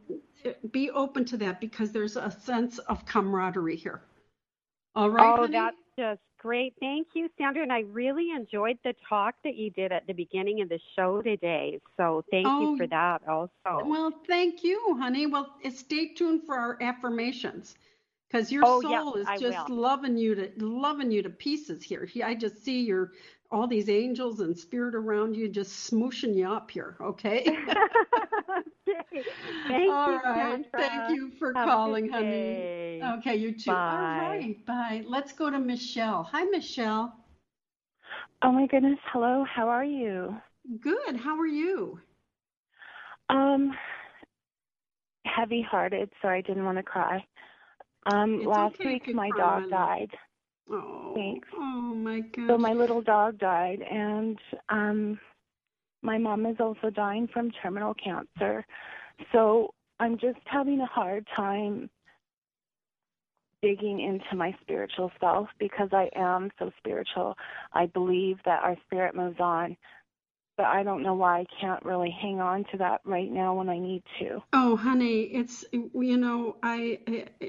be 0.70 0.90
open 0.90 1.24
to 1.26 1.36
that 1.38 1.60
because 1.60 1.92
there's 1.92 2.16
a 2.16 2.30
sense 2.30 2.78
of 2.78 3.04
camaraderie 3.06 3.76
here. 3.76 4.02
All 4.94 5.10
right. 5.10 5.32
oh, 5.32 5.42
honey? 5.42 5.52
that's 5.52 5.76
just 5.98 6.20
great. 6.38 6.74
Thank 6.80 7.08
you, 7.14 7.28
Sandra. 7.38 7.62
And 7.62 7.72
I 7.72 7.80
really 7.80 8.30
enjoyed 8.30 8.78
the 8.82 8.94
talk 9.08 9.34
that 9.44 9.54
you 9.56 9.70
did 9.70 9.92
at 9.92 10.06
the 10.06 10.12
beginning 10.12 10.62
of 10.62 10.68
the 10.68 10.80
show 10.96 11.20
today. 11.22 11.78
So 11.96 12.24
thank 12.30 12.46
Oh, 12.48 12.72
you 12.72 12.76
for 12.76 12.86
that 12.88 13.22
also. 13.28 13.88
Well, 13.88 14.12
thank 14.26 14.64
you, 14.64 14.96
honey. 14.98 15.26
Well, 15.26 15.54
stay 15.70 16.08
tuned 16.08 16.44
for 16.44 16.56
our 16.56 16.78
affirmations 16.80 17.74
because 18.28 18.50
your 18.50 18.64
Oh, 18.64 18.80
yeah, 18.80 19.02
soul 19.02 19.14
is 19.14 19.26
I 19.28 19.36
just 19.38 19.68
will. 19.68 19.76
loving 19.76 20.16
you 20.16 20.34
to 20.34 20.50
loving 20.58 21.10
you 21.10 21.22
to 21.22 21.30
pieces 21.30 21.82
here. 21.82 22.08
I 22.24 22.34
just 22.34 22.64
see 22.64 22.80
your 22.82 23.12
all 23.50 23.66
these 23.66 23.88
angels 23.88 24.40
and 24.40 24.56
spirit 24.56 24.94
around 24.94 25.34
you 25.36 25.48
just 25.48 25.90
smooshing 25.90 26.34
you 26.34 26.48
up 26.50 26.70
here. 26.70 26.96
Okay. 27.00 27.46
Okay. 28.88 29.22
Thank 29.68 29.88
All 29.92 30.08
you, 30.08 30.20
right. 30.24 30.64
Sandra. 30.72 30.88
Thank 31.06 31.16
you 31.16 31.30
for 31.38 31.54
Have 31.54 31.68
calling, 31.68 32.08
honey. 32.08 32.26
day. 32.26 33.00
Okay, 33.18 33.36
you 33.36 33.52
too. 33.52 33.70
Bye. 33.70 33.76
All 33.92 34.28
right. 34.30 34.66
Bye. 34.66 35.04
Let's 35.06 35.32
go 35.32 35.48
to 35.48 35.58
Michelle. 35.58 36.24
Hi, 36.24 36.42
Michelle. 36.44 37.14
Oh 38.42 38.50
my 38.50 38.66
goodness, 38.66 38.98
hello, 39.12 39.44
how 39.44 39.68
are 39.68 39.84
you? 39.84 40.36
Good. 40.80 41.16
How 41.16 41.38
are 41.38 41.46
you? 41.46 42.00
Um 43.28 43.72
heavy 45.24 45.62
hearted, 45.62 46.10
so 46.20 46.28
I 46.28 46.40
didn't 46.40 46.64
want 46.64 46.78
to 46.78 46.82
cry. 46.82 47.24
Um 48.06 48.38
It's 48.38 48.46
last 48.46 48.74
okay 48.80 48.94
week 48.94 49.14
my 49.14 49.30
dog 49.30 49.70
my 49.70 49.76
died. 49.76 50.10
Oh. 50.70 51.12
Thanks. 51.14 51.48
Oh 51.54 51.94
my 51.94 52.20
God. 52.20 52.46
So 52.46 52.58
my 52.58 52.72
little 52.72 53.02
dog 53.02 53.38
died 53.38 53.80
and 53.82 54.38
um 54.68 55.18
my 56.02 56.16
mom 56.16 56.46
is 56.46 56.56
also 56.60 56.90
dying 56.90 57.28
from 57.32 57.50
terminal 57.62 57.94
cancer. 57.94 58.64
So 59.32 59.74
I'm 59.98 60.16
just 60.18 60.38
having 60.46 60.80
a 60.80 60.86
hard 60.86 61.26
time 61.36 61.90
digging 63.62 64.00
into 64.00 64.34
my 64.34 64.56
spiritual 64.62 65.12
self 65.20 65.48
because 65.58 65.90
I 65.92 66.08
am 66.16 66.50
so 66.58 66.70
spiritual. 66.78 67.34
I 67.74 67.86
believe 67.86 68.38
that 68.44 68.62
our 68.62 68.76
spirit 68.86 69.14
moves 69.14 69.38
on, 69.38 69.76
but 70.60 70.66
I 70.66 70.82
don't 70.82 71.02
know 71.02 71.14
why 71.14 71.40
I 71.40 71.46
can't 71.58 71.82
really 71.86 72.10
hang 72.10 72.38
on 72.38 72.64
to 72.64 72.76
that 72.76 73.00
right 73.04 73.30
now 73.30 73.54
when 73.54 73.70
I 73.70 73.78
need 73.78 74.02
to. 74.18 74.42
Oh, 74.52 74.76
honey, 74.76 75.22
it's 75.22 75.64
you 75.72 76.18
know 76.18 76.56
I 76.62 76.98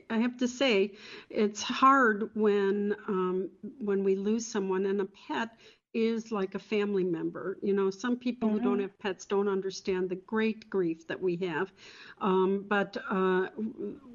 I 0.10 0.18
have 0.20 0.38
to 0.38 0.48
say 0.48 0.94
it's 1.30 1.62
hard 1.62 2.30
when 2.36 2.96
um, 3.10 3.50
when 3.80 4.06
we 4.06 4.16
lose 4.16 4.48
someone 4.48 4.86
and 4.86 5.02
a 5.02 5.08
pet 5.28 5.50
is 5.94 6.32
like 6.32 6.56
a 6.56 6.60
family 6.60 7.04
member. 7.04 7.58
You 7.62 7.74
know, 7.74 7.90
some 7.90 8.16
people 8.18 8.50
mm-hmm. 8.50 8.58
who 8.58 8.64
don't 8.64 8.74
mm-hmm. 8.74 8.82
have 8.84 9.00
pets 9.00 9.26
don't 9.26 9.48
understand 9.48 10.10
the 10.10 10.16
great 10.16 10.70
grief 10.70 11.08
that 11.08 11.22
we 11.22 11.36
have, 11.38 11.72
um, 12.20 12.66
but 12.68 12.98
uh, 13.10 13.48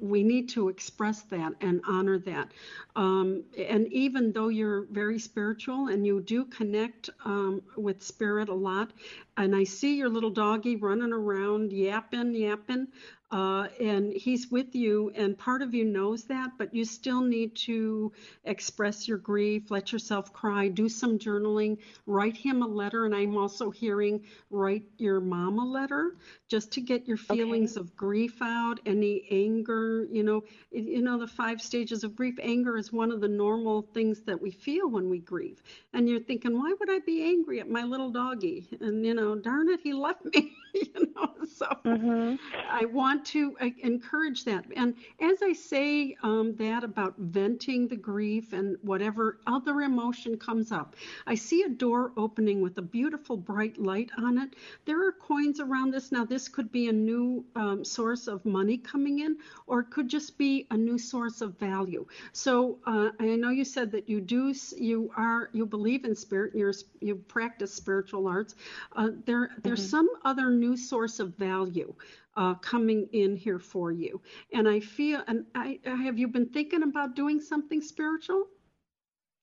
we 0.01 0.23
need 0.23 0.49
to 0.49 0.69
express 0.69 1.21
that 1.23 1.53
and 1.61 1.81
honor 1.87 2.17
that. 2.19 2.51
Um, 2.95 3.43
and 3.57 3.87
even 3.93 4.31
though 4.31 4.47
you're 4.47 4.85
very 4.91 5.19
spiritual 5.19 5.87
and 5.87 6.05
you 6.05 6.21
do 6.21 6.45
connect 6.45 7.09
um, 7.25 7.61
with 7.75 8.01
spirit 8.01 8.49
a 8.49 8.53
lot, 8.53 8.91
and 9.37 9.55
I 9.55 9.63
see 9.63 9.95
your 9.95 10.09
little 10.09 10.31
doggy 10.31 10.75
running 10.75 11.13
around 11.13 11.71
yapping, 11.71 12.33
yapping 12.33 12.87
uh, 13.29 13.67
and 13.81 14.13
he's 14.13 14.49
with 14.49 14.73
you 14.73 15.11
and 15.13 15.37
part 15.37 15.61
of 15.61 15.73
you 15.73 15.83
knows 15.83 16.23
that 16.23 16.51
but 16.57 16.73
you 16.73 16.85
still 16.85 17.19
need 17.19 17.53
to 17.55 18.11
express 18.45 19.05
your 19.05 19.17
grief 19.17 19.69
let 19.69 19.91
yourself 19.91 20.31
cry 20.31 20.69
do 20.69 20.87
some 20.87 21.19
journaling 21.19 21.77
write 22.05 22.37
him 22.37 22.61
a 22.61 22.67
letter 22.67 23.05
and 23.05 23.13
i'm 23.13 23.35
also 23.35 23.69
hearing 23.69 24.21
write 24.49 24.83
your 24.97 25.19
mom 25.19 25.59
a 25.59 25.65
letter 25.65 26.15
just 26.47 26.71
to 26.71 26.79
get 26.79 27.05
your 27.05 27.17
feelings 27.17 27.75
okay. 27.75 27.81
of 27.81 27.95
grief 27.97 28.41
out 28.41 28.79
any 28.85 29.27
anger 29.29 30.07
you 30.09 30.23
know 30.23 30.41
you 30.71 31.01
know 31.01 31.17
the 31.17 31.27
five 31.27 31.61
stages 31.61 32.05
of 32.05 32.15
grief 32.15 32.39
anger 32.41 32.77
is 32.77 32.93
one 32.93 33.11
of 33.11 33.19
the 33.19 33.27
normal 33.27 33.81
things 33.93 34.21
that 34.21 34.41
we 34.41 34.51
feel 34.51 34.89
when 34.89 35.09
we 35.09 35.19
grieve 35.19 35.61
and 35.93 36.07
you're 36.07 36.21
thinking 36.21 36.57
why 36.57 36.73
would 36.79 36.89
i 36.89 36.99
be 36.99 37.23
angry 37.23 37.59
at 37.59 37.69
my 37.69 37.83
little 37.83 38.09
doggy 38.09 38.69
and 38.79 39.05
you 39.05 39.13
know 39.13 39.26
darn 39.35 39.69
it 39.69 39.79
he 39.83 39.93
left 39.93 40.23
me 40.33 40.53
you 40.95 41.13
know 41.15 41.33
so 41.55 41.65
mm-hmm. 41.85 42.35
i 42.69 42.85
want 42.85 43.25
to 43.25 43.55
uh, 43.61 43.69
encourage 43.83 44.43
that. 44.45 44.65
And 44.75 44.95
as 45.19 45.41
i 45.41 45.53
say 45.53 46.15
um, 46.23 46.55
that 46.57 46.83
about 46.83 47.15
venting 47.17 47.87
the 47.87 47.95
grief 47.95 48.53
and 48.53 48.77
whatever 48.81 49.39
other 49.47 49.81
emotion 49.81 50.37
comes 50.37 50.71
up 50.71 50.95
i 51.25 51.35
see 51.35 51.63
a 51.63 51.69
door 51.69 52.11
opening 52.17 52.61
with 52.61 52.77
a 52.77 52.81
beautiful 52.81 53.37
bright 53.37 53.77
light 53.77 54.09
on 54.17 54.37
it. 54.37 54.55
There 54.85 55.05
are 55.07 55.11
coins 55.11 55.59
around 55.59 55.91
this. 55.91 56.11
Now 56.11 56.25
this 56.25 56.47
could 56.47 56.71
be 56.71 56.89
a 56.89 56.91
new 56.91 57.45
um, 57.55 57.85
source 57.85 58.27
of 58.27 58.45
money 58.45 58.77
coming 58.77 59.19
in 59.19 59.37
or 59.67 59.81
it 59.81 59.91
could 59.91 60.09
just 60.09 60.37
be 60.37 60.67
a 60.71 60.77
new 60.77 60.97
source 60.97 61.41
of 61.41 61.57
value. 61.57 62.05
So 62.33 62.79
uh, 62.85 63.09
i 63.19 63.25
know 63.35 63.49
you 63.49 63.63
said 63.63 63.91
that 63.91 64.09
you 64.09 64.19
do 64.19 64.53
you 64.77 65.11
are 65.15 65.49
you 65.53 65.65
believe 65.65 66.05
in 66.05 66.15
spirit 66.15 66.53
and 66.53 66.59
you're 66.59 66.73
you 66.99 67.15
practice 67.15 67.73
spiritual 67.73 68.27
arts. 68.27 68.55
Uh, 68.95 69.09
there 69.25 69.51
there's 69.63 69.79
mm-hmm. 69.81 69.89
some 69.89 70.09
other 70.25 70.49
new 70.49 70.66
source 70.75 71.19
of 71.19 71.35
value 71.37 71.93
uh, 72.35 72.55
coming 72.55 73.07
in 73.13 73.35
here 73.35 73.59
for 73.59 73.91
you. 73.91 74.21
And 74.53 74.67
I 74.67 74.79
feel, 74.79 75.21
and 75.27 75.45
I 75.55 75.79
have 75.83 76.17
you 76.17 76.27
been 76.27 76.49
thinking 76.49 76.83
about 76.83 77.15
doing 77.15 77.39
something 77.39 77.81
spiritual? 77.81 78.47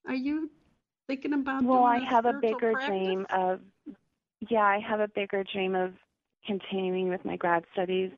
Are 0.07 0.15
you 0.15 0.51
thinking 1.07 1.33
about? 1.33 1.65
Well, 1.65 1.85
I 1.85 1.99
have 1.99 2.27
a 2.27 2.35
bigger 2.35 2.73
practice? 2.73 2.89
dream 2.89 3.27
of. 3.31 3.61
Yeah, 4.49 4.65
I 4.65 4.79
have 4.79 5.01
a 5.01 5.09
bigger 5.09 5.45
dream 5.45 5.75
of 5.75 5.95
continuing 6.47 7.09
with 7.09 7.25
my 7.25 7.37
grad 7.37 7.65
studies 7.73 8.11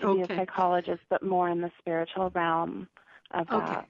to 0.00 0.06
okay. 0.08 0.26
be 0.26 0.34
a 0.34 0.36
psychologist, 0.36 1.00
but 1.08 1.22
more 1.22 1.48
in 1.48 1.60
the 1.60 1.70
spiritual 1.78 2.30
realm 2.34 2.88
of 3.32 3.48
okay. 3.50 3.66
that. 3.66 3.88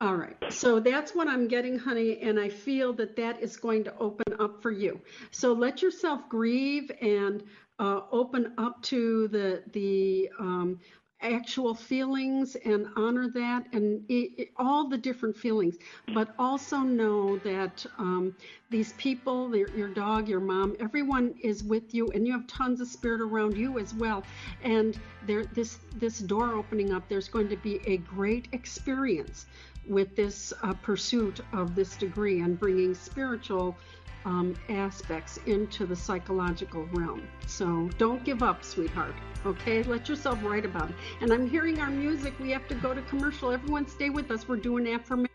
All 0.00 0.16
right. 0.16 0.36
So 0.50 0.80
that's 0.80 1.14
what 1.14 1.28
I'm 1.28 1.48
getting, 1.48 1.78
honey, 1.78 2.18
and 2.20 2.38
I 2.38 2.48
feel 2.48 2.92
that 2.94 3.16
that 3.16 3.40
is 3.40 3.56
going 3.56 3.84
to 3.84 3.94
open 3.98 4.34
up 4.38 4.60
for 4.60 4.70
you. 4.70 5.00
So 5.30 5.52
let 5.52 5.80
yourself 5.80 6.28
grieve 6.28 6.90
and 7.00 7.42
uh, 7.78 8.00
open 8.12 8.52
up 8.58 8.80
to 8.82 9.28
the 9.28 9.62
the 9.72 10.30
um, 10.38 10.78
actual 11.20 11.74
feelings 11.74 12.54
and 12.66 12.86
honor 12.96 13.28
that 13.28 13.66
and 13.72 14.04
it, 14.10 14.30
it, 14.36 14.48
all 14.58 14.88
the 14.88 14.98
different 14.98 15.36
feelings. 15.36 15.76
But 16.12 16.34
also 16.38 16.78
know 16.78 17.38
that 17.38 17.84
um, 17.98 18.36
these 18.70 18.92
people 18.94 19.56
your, 19.56 19.70
your 19.70 19.88
dog 19.88 20.28
your 20.28 20.40
mom 20.40 20.76
everyone 20.80 21.34
is 21.42 21.64
with 21.64 21.94
you 21.94 22.10
and 22.10 22.26
you 22.26 22.32
have 22.32 22.46
tons 22.46 22.80
of 22.80 22.88
spirit 22.88 23.20
around 23.20 23.56
you 23.56 23.78
as 23.78 23.94
well. 23.94 24.22
And 24.62 24.98
there 25.26 25.44
this 25.46 25.78
this 25.96 26.18
door 26.18 26.52
opening 26.52 26.92
up 26.92 27.08
there's 27.08 27.28
going 27.28 27.48
to 27.48 27.56
be 27.56 27.80
a 27.86 27.96
great 27.98 28.48
experience 28.52 29.46
with 29.88 30.16
this 30.16 30.52
uh, 30.62 30.72
pursuit 30.74 31.40
of 31.52 31.74
this 31.74 31.96
degree 31.96 32.40
and 32.40 32.58
bringing 32.58 32.94
spiritual 32.94 33.76
um, 34.24 34.54
aspects 34.68 35.38
into 35.46 35.86
the 35.86 35.96
psychological 35.96 36.86
realm. 36.92 37.26
So 37.46 37.90
don't 37.98 38.24
give 38.24 38.42
up, 38.42 38.64
sweetheart. 38.64 39.14
Okay, 39.44 39.82
let 39.82 40.08
yourself 40.08 40.38
write 40.42 40.64
about 40.64 40.90
it. 40.90 40.96
And 41.20 41.32
I'm 41.32 41.48
hearing 41.48 41.80
our 41.80 41.90
music. 41.90 42.34
We 42.40 42.50
have 42.50 42.66
to 42.68 42.74
go 42.74 42.94
to 42.94 43.02
commercial. 43.02 43.52
Everyone, 43.52 43.86
stay 43.86 44.10
with 44.10 44.30
us. 44.30 44.48
We're 44.48 44.56
doing 44.56 44.86
affirmation. 44.88 45.30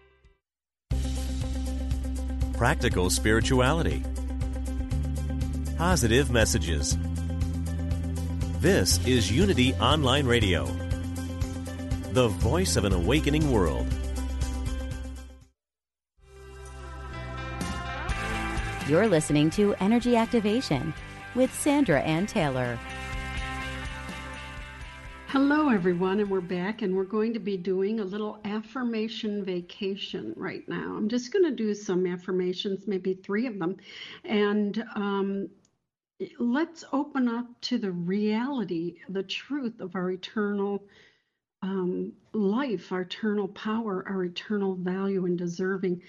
Practical 2.57 3.09
spirituality. 3.09 4.03
Positive 5.77 6.29
messages. 6.31 6.97
This 8.59 8.99
is 9.07 9.31
Unity 9.31 9.73
Online 9.75 10.25
Radio, 10.25 10.65
the 12.11 12.27
voice 12.27 12.75
of 12.75 12.83
an 12.83 12.91
awakening 12.91 13.49
world. 13.49 13.87
You're 18.89 19.07
listening 19.07 19.51
to 19.51 19.75
Energy 19.75 20.15
Activation 20.15 20.95
with 21.35 21.53
Sandra 21.53 22.01
Ann 22.01 22.25
Taylor. 22.25 22.79
Hello, 25.27 25.69
everyone, 25.69 26.19
and 26.19 26.27
we're 26.27 26.41
back, 26.41 26.81
and 26.81 26.95
we're 26.95 27.03
going 27.03 27.31
to 27.33 27.39
be 27.39 27.55
doing 27.55 27.99
a 27.99 28.03
little 28.03 28.39
affirmation 28.45 29.45
vacation 29.45 30.33
right 30.35 30.67
now. 30.67 30.95
I'm 30.97 31.07
just 31.07 31.31
going 31.31 31.45
to 31.45 31.51
do 31.51 31.75
some 31.75 32.07
affirmations, 32.07 32.87
maybe 32.87 33.13
three 33.13 33.45
of 33.45 33.59
them, 33.59 33.77
and 34.25 34.83
um, 34.95 35.49
let's 36.39 36.83
open 36.91 37.27
up 37.27 37.45
to 37.61 37.77
the 37.77 37.91
reality, 37.91 38.95
the 39.07 39.21
truth 39.21 39.81
of 39.81 39.95
our 39.95 40.09
eternal 40.09 40.81
um, 41.61 42.13
life, 42.33 42.91
our 42.91 43.01
eternal 43.01 43.49
power, 43.49 44.03
our 44.07 44.23
eternal 44.23 44.75
value 44.75 45.25
and 45.25 45.37
deserving 45.37 46.01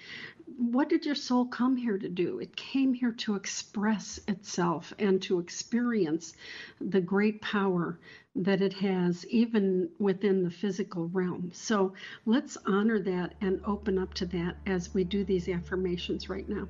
what 0.57 0.89
did 0.89 1.05
your 1.05 1.15
soul 1.15 1.45
come 1.45 1.75
here 1.75 1.97
to 1.97 2.09
do? 2.09 2.39
It 2.39 2.55
came 2.55 2.93
here 2.93 3.11
to 3.13 3.35
express 3.35 4.19
itself 4.27 4.93
and 4.99 5.21
to 5.23 5.39
experience 5.39 6.33
the 6.79 7.01
great 7.01 7.41
power 7.41 7.99
that 8.35 8.61
it 8.61 8.73
has, 8.73 9.25
even 9.27 9.89
within 9.99 10.43
the 10.43 10.51
physical 10.51 11.07
realm. 11.09 11.51
So 11.53 11.93
let's 12.25 12.57
honor 12.65 12.99
that 12.99 13.35
and 13.41 13.61
open 13.65 13.97
up 13.97 14.13
to 14.15 14.25
that 14.27 14.57
as 14.65 14.93
we 14.93 15.03
do 15.03 15.23
these 15.23 15.49
affirmations 15.49 16.29
right 16.29 16.47
now. 16.47 16.67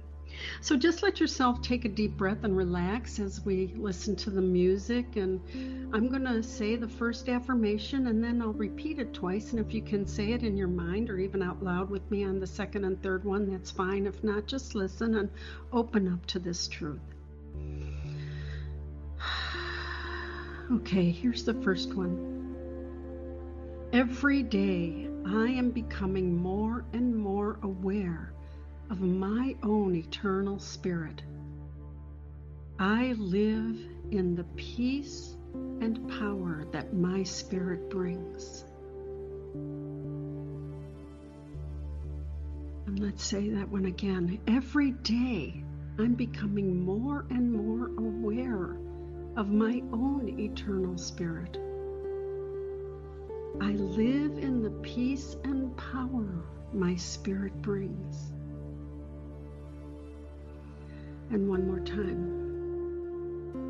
So 0.61 0.77
just 0.77 1.03
let 1.03 1.19
yourself 1.19 1.61
take 1.61 1.85
a 1.85 1.89
deep 1.89 2.17
breath 2.17 2.43
and 2.43 2.55
relax 2.55 3.19
as 3.19 3.43
we 3.45 3.73
listen 3.77 4.15
to 4.17 4.29
the 4.29 4.41
music. 4.41 5.15
And 5.15 5.41
I'm 5.93 6.07
going 6.07 6.25
to 6.25 6.43
say 6.43 6.75
the 6.75 6.87
first 6.87 7.29
affirmation 7.29 8.07
and 8.07 8.23
then 8.23 8.41
I'll 8.41 8.53
repeat 8.53 8.99
it 8.99 9.13
twice. 9.13 9.51
And 9.51 9.59
if 9.59 9.73
you 9.73 9.81
can 9.81 10.05
say 10.05 10.31
it 10.33 10.43
in 10.43 10.57
your 10.57 10.67
mind 10.67 11.09
or 11.09 11.17
even 11.17 11.41
out 11.41 11.63
loud 11.63 11.89
with 11.89 12.09
me 12.11 12.23
on 12.23 12.39
the 12.39 12.47
second 12.47 12.85
and 12.85 13.01
third 13.01 13.23
one, 13.23 13.49
that's 13.49 13.71
fine. 13.71 14.05
If 14.05 14.23
not, 14.23 14.47
just 14.47 14.75
listen 14.75 15.15
and 15.15 15.29
open 15.71 16.07
up 16.07 16.25
to 16.27 16.39
this 16.39 16.67
truth. 16.67 17.01
Okay, 20.71 21.11
here's 21.11 21.43
the 21.43 21.53
first 21.53 21.93
one. 21.95 22.31
Every 23.91 24.41
day 24.41 25.09
I 25.25 25.49
am 25.49 25.71
becoming 25.71 26.37
more 26.37 26.85
and 26.93 27.13
more 27.13 27.59
aware 27.61 28.31
of 28.91 28.99
my 28.99 29.55
own 29.63 29.95
eternal 29.95 30.59
spirit. 30.59 31.23
I 32.77 33.13
live 33.13 33.79
in 34.11 34.35
the 34.35 34.43
peace 34.57 35.33
and 35.79 36.09
power 36.19 36.65
that 36.73 36.93
my 36.93 37.23
spirit 37.23 37.89
brings. 37.89 38.65
And 42.85 42.99
let's 42.99 43.23
say 43.23 43.51
that 43.51 43.69
one 43.69 43.85
again. 43.85 44.41
Every 44.45 44.91
day, 44.91 45.63
I'm 45.97 46.15
becoming 46.15 46.83
more 46.83 47.25
and 47.29 47.49
more 47.49 47.87
aware 47.97 48.75
of 49.37 49.49
my 49.49 49.81
own 49.93 50.37
eternal 50.37 50.97
spirit. 50.97 51.57
I 53.61 53.71
live 53.71 54.37
in 54.37 54.61
the 54.61 54.71
peace 54.81 55.37
and 55.45 55.75
power 55.77 56.43
my 56.73 56.95
spirit 56.95 57.53
brings. 57.61 58.30
And 61.31 61.47
one 61.47 61.65
more 61.65 61.79
time. 61.79 62.41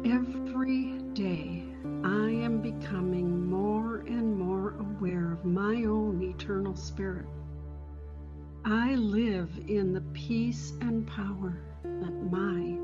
Every 0.04 0.98
day 1.14 1.64
I 2.04 2.30
am 2.44 2.60
becoming 2.60 3.48
more 3.48 3.98
and 4.08 4.36
more 4.36 4.74
aware 4.80 5.32
of 5.32 5.46
my 5.46 5.84
own 5.84 6.24
eternal 6.24 6.76
spirit. 6.76 7.28
I 8.66 8.96
live 8.96 9.52
in 9.68 9.94
the 9.94 10.02
peace 10.14 10.74
and 10.82 11.06
power 11.06 11.62
that 11.84 12.32
my 12.32 12.80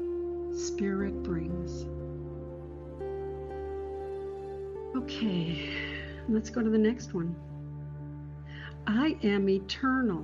spirit 0.56 1.24
brings. 1.24 1.88
Okay, 4.96 5.72
let's 6.30 6.52
go 6.52 6.62
to 6.62 6.70
the 6.70 6.78
next 6.78 7.16
one. 7.16 7.36
I 8.86 9.18
am 9.24 9.50
eternal, 9.50 10.24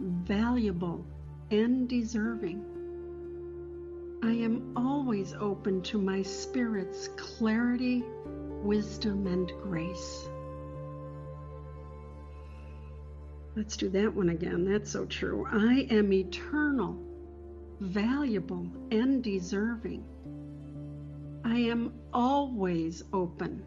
valuable, 0.00 1.06
and 1.52 1.88
deserving. 1.88 2.71
I 4.24 4.30
am 4.30 4.72
always 4.76 5.34
open 5.34 5.82
to 5.82 5.98
my 5.98 6.22
spirit's 6.22 7.08
clarity, 7.16 8.04
wisdom, 8.62 9.26
and 9.26 9.52
grace. 9.62 10.28
Let's 13.56 13.76
do 13.76 13.88
that 13.88 14.14
one 14.14 14.28
again. 14.28 14.64
That's 14.64 14.92
so 14.92 15.06
true. 15.06 15.44
I 15.50 15.88
am 15.90 16.12
eternal, 16.12 16.96
valuable, 17.80 18.68
and 18.92 19.24
deserving. 19.24 20.04
I 21.44 21.56
am 21.58 21.92
always 22.12 23.02
open 23.12 23.64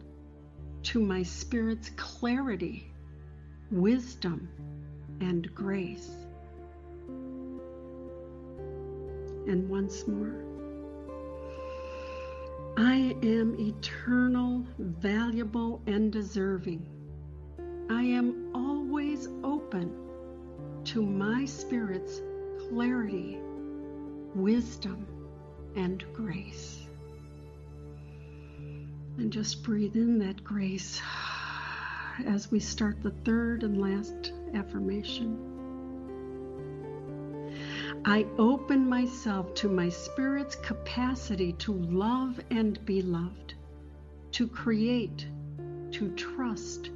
to 0.84 1.02
my 1.02 1.24
spirit's 1.24 1.90
clarity, 1.98 2.94
wisdom, 3.72 4.48
and 5.20 5.54
grace. 5.54 6.10
And 9.48 9.70
once 9.70 10.08
more, 10.08 10.45
I 12.78 13.16
am 13.24 13.56
eternal, 13.58 14.66
valuable, 14.78 15.82
and 15.88 16.12
deserving. 16.12 16.86
I 17.90 18.02
am 18.02 18.52
always 18.54 19.30
open 19.46 19.96
to 20.86 21.02
my 21.02 21.46
Spirit's 21.46 22.22
clarity, 22.68 23.40
wisdom, 24.34 25.08
and 25.78 26.04
grace. 26.14 26.86
And 29.18 29.32
just 29.32 29.64
breathe 29.64 29.96
in 29.96 30.20
that 30.20 30.44
grace 30.44 31.02
as 32.26 32.52
we 32.52 32.60
start 32.60 33.02
the 33.02 33.12
third 33.24 33.64
and 33.64 33.80
last 33.80 34.34
affirmation. 34.54 35.55
I 38.08 38.28
open 38.38 38.88
myself 38.88 39.56
to 39.56 39.68
my 39.68 39.90
Spirit's 39.90 40.54
capacity 40.54 41.54
to 41.54 41.74
love 41.74 42.40
and 42.52 42.86
be 42.86 43.02
loved, 43.02 43.56
to 44.34 44.48
create, 44.48 45.28
to 45.90 46.12
trust, 46.12 46.92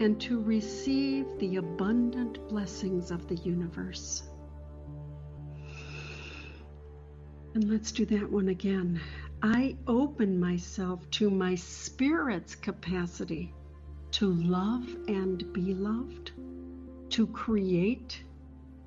and 0.00 0.20
to 0.22 0.42
receive 0.42 1.26
the 1.38 1.54
abundant 1.58 2.48
blessings 2.48 3.12
of 3.12 3.28
the 3.28 3.36
universe. 3.36 4.24
And 7.54 7.70
let's 7.70 7.92
do 7.92 8.04
that 8.06 8.28
one 8.28 8.48
again. 8.48 9.00
I 9.40 9.76
open 9.86 10.40
myself 10.40 11.08
to 11.12 11.30
my 11.30 11.54
spirit's 11.54 12.56
capacity 12.56 13.54
to 14.10 14.32
love 14.32 14.96
and 15.06 15.52
be 15.52 15.74
loved, 15.74 16.32
to 17.10 17.28
create, 17.28 18.20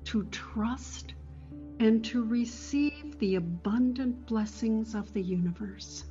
to 0.04 0.24
trust, 0.24 1.14
and 1.80 2.04
to 2.04 2.24
receive 2.24 3.18
the 3.18 3.36
abundant 3.36 4.26
blessings 4.26 4.94
of 4.94 5.12
the 5.12 5.22
universe. 5.22 6.04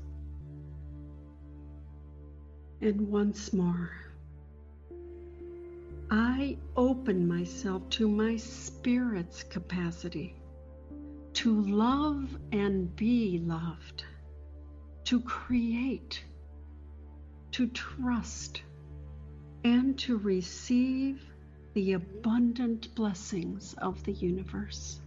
And 2.81 3.09
once 3.09 3.51
more, 3.51 3.91
I 6.09 6.57
open 6.75 7.27
myself 7.27 7.89
to 7.91 8.07
my 8.07 8.37
spirit's 8.37 9.43
capacity 9.43 10.35
to 11.33 11.61
love 11.61 12.35
and 12.51 12.95
be 12.95 13.39
loved, 13.39 14.05
to 15.03 15.19
create, 15.21 16.23
to 17.51 17.67
trust, 17.67 18.61
and 19.63 19.99
to 19.99 20.17
receive 20.17 21.21
the 21.73 21.93
abundant 21.93 22.95
blessings 22.95 23.75
of 23.79 24.03
the 24.03 24.13
universe. 24.13 24.99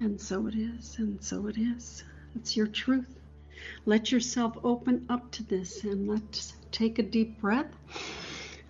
And 0.00 0.20
so 0.20 0.46
it 0.46 0.54
is, 0.54 0.96
and 0.98 1.22
so 1.22 1.46
it 1.48 1.58
is. 1.58 2.04
It's 2.36 2.56
your 2.56 2.68
truth. 2.68 3.18
Let 3.84 4.12
yourself 4.12 4.56
open 4.62 5.04
up 5.08 5.30
to 5.32 5.42
this 5.42 5.82
and 5.84 6.08
let's 6.08 6.54
take 6.70 6.98
a 6.98 7.02
deep 7.02 7.40
breath. 7.40 7.74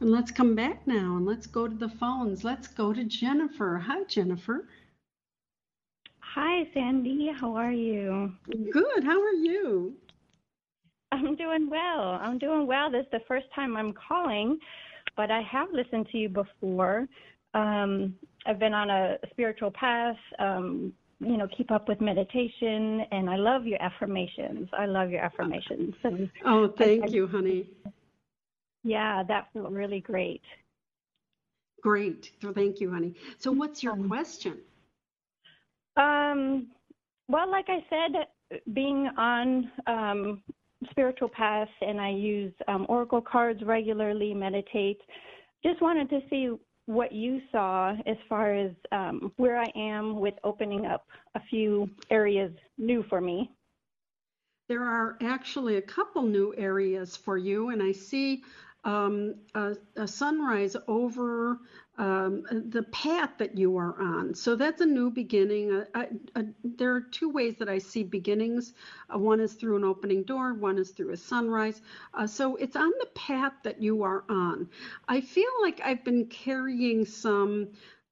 And 0.00 0.10
let's 0.10 0.30
come 0.30 0.54
back 0.54 0.86
now 0.86 1.16
and 1.16 1.26
let's 1.26 1.46
go 1.46 1.66
to 1.68 1.74
the 1.74 1.88
phones. 1.88 2.44
Let's 2.44 2.68
go 2.68 2.92
to 2.92 3.04
Jennifer. 3.04 3.78
Hi, 3.78 4.04
Jennifer. 4.04 4.68
Hi, 6.20 6.68
Sandy. 6.72 7.30
How 7.34 7.54
are 7.56 7.72
you? 7.72 8.32
Good. 8.70 9.04
How 9.04 9.20
are 9.20 9.32
you? 9.32 9.94
I'm 11.10 11.34
doing 11.36 11.68
well. 11.68 12.18
I'm 12.20 12.38
doing 12.38 12.66
well. 12.66 12.90
This 12.90 13.04
is 13.04 13.10
the 13.10 13.22
first 13.26 13.46
time 13.54 13.76
I'm 13.76 13.92
calling, 13.92 14.58
but 15.16 15.30
I 15.30 15.42
have 15.42 15.68
listened 15.72 16.08
to 16.12 16.18
you 16.18 16.28
before. 16.28 17.08
Um, 17.54 18.14
I've 18.46 18.58
been 18.58 18.74
on 18.74 18.90
a 18.90 19.16
spiritual 19.30 19.70
path, 19.70 20.16
um, 20.38 20.92
you 21.20 21.36
know, 21.36 21.48
keep 21.56 21.70
up 21.70 21.88
with 21.88 22.00
meditation, 22.00 23.02
and 23.10 23.28
I 23.28 23.36
love 23.36 23.66
your 23.66 23.80
affirmations. 23.82 24.68
I 24.76 24.86
love 24.86 25.10
your 25.10 25.20
affirmations. 25.20 25.94
And 26.04 26.30
oh, 26.44 26.68
thank 26.68 27.04
I, 27.04 27.06
you, 27.08 27.26
honey. 27.26 27.68
Yeah, 28.84 29.22
that 29.26 29.48
felt 29.52 29.70
really 29.70 30.00
great. 30.00 30.42
Great. 31.82 32.30
so 32.40 32.52
Thank 32.52 32.80
you, 32.80 32.90
honey. 32.90 33.14
So, 33.38 33.52
what's 33.52 33.82
your 33.82 33.92
um, 33.94 34.08
question? 34.08 34.58
Um, 35.96 36.68
well, 37.28 37.50
like 37.50 37.66
I 37.68 37.84
said, 37.90 38.60
being 38.72 39.08
on 39.16 39.70
um, 39.86 40.42
spiritual 40.90 41.28
path 41.28 41.68
and 41.80 42.00
I 42.00 42.10
use 42.10 42.52
um, 42.68 42.86
oracle 42.88 43.20
cards 43.20 43.62
regularly, 43.64 44.32
meditate. 44.34 45.00
Just 45.64 45.82
wanted 45.82 46.08
to 46.10 46.20
see 46.30 46.50
what 46.88 47.12
you 47.12 47.42
saw 47.52 47.94
as 48.06 48.16
far 48.30 48.54
as 48.54 48.70
um, 48.92 49.30
where 49.36 49.58
I 49.58 49.70
am 49.76 50.20
with 50.20 50.32
opening 50.42 50.86
up 50.86 51.06
a 51.34 51.40
few 51.50 51.90
areas 52.08 52.50
new 52.78 53.02
for 53.10 53.20
me. 53.20 53.50
There 54.70 54.84
are 54.84 55.18
actually 55.20 55.76
a 55.76 55.82
couple 55.82 56.22
new 56.22 56.54
areas 56.56 57.14
for 57.14 57.36
you, 57.36 57.68
and 57.68 57.82
I 57.82 57.92
see 57.92 58.42
um, 58.84 59.34
a, 59.54 59.74
a, 59.96 60.06
sunrise 60.06 60.76
over 60.86 61.58
um, 61.98 62.44
the 62.70 62.84
path 62.92 63.30
that 63.38 63.58
you 63.58 63.76
are 63.76 64.00
on. 64.00 64.34
So 64.34 64.54
that's 64.54 64.80
a 64.80 64.86
new 64.86 65.10
beginning. 65.10 65.84
I, 65.94 66.08
I, 66.36 66.44
there 66.62 66.94
are 66.94 67.00
two 67.00 67.28
ways 67.28 67.56
that 67.58 67.68
I 67.68 67.78
see 67.78 68.04
beginnings. 68.04 68.74
Uh, 69.12 69.18
one 69.18 69.40
is 69.40 69.54
through 69.54 69.76
an 69.76 69.84
opening 69.84 70.22
door, 70.22 70.54
one 70.54 70.78
is 70.78 70.90
through 70.90 71.12
a 71.12 71.16
sunrise. 71.16 71.82
Uh, 72.14 72.26
so 72.26 72.56
it's 72.56 72.76
on 72.76 72.92
the 73.00 73.08
path 73.14 73.54
that 73.64 73.82
you 73.82 74.04
are 74.04 74.24
on. 74.28 74.68
I 75.08 75.20
feel 75.20 75.50
like 75.60 75.80
I've 75.84 76.04
been 76.04 76.26
carrying 76.26 77.04
some. 77.04 77.68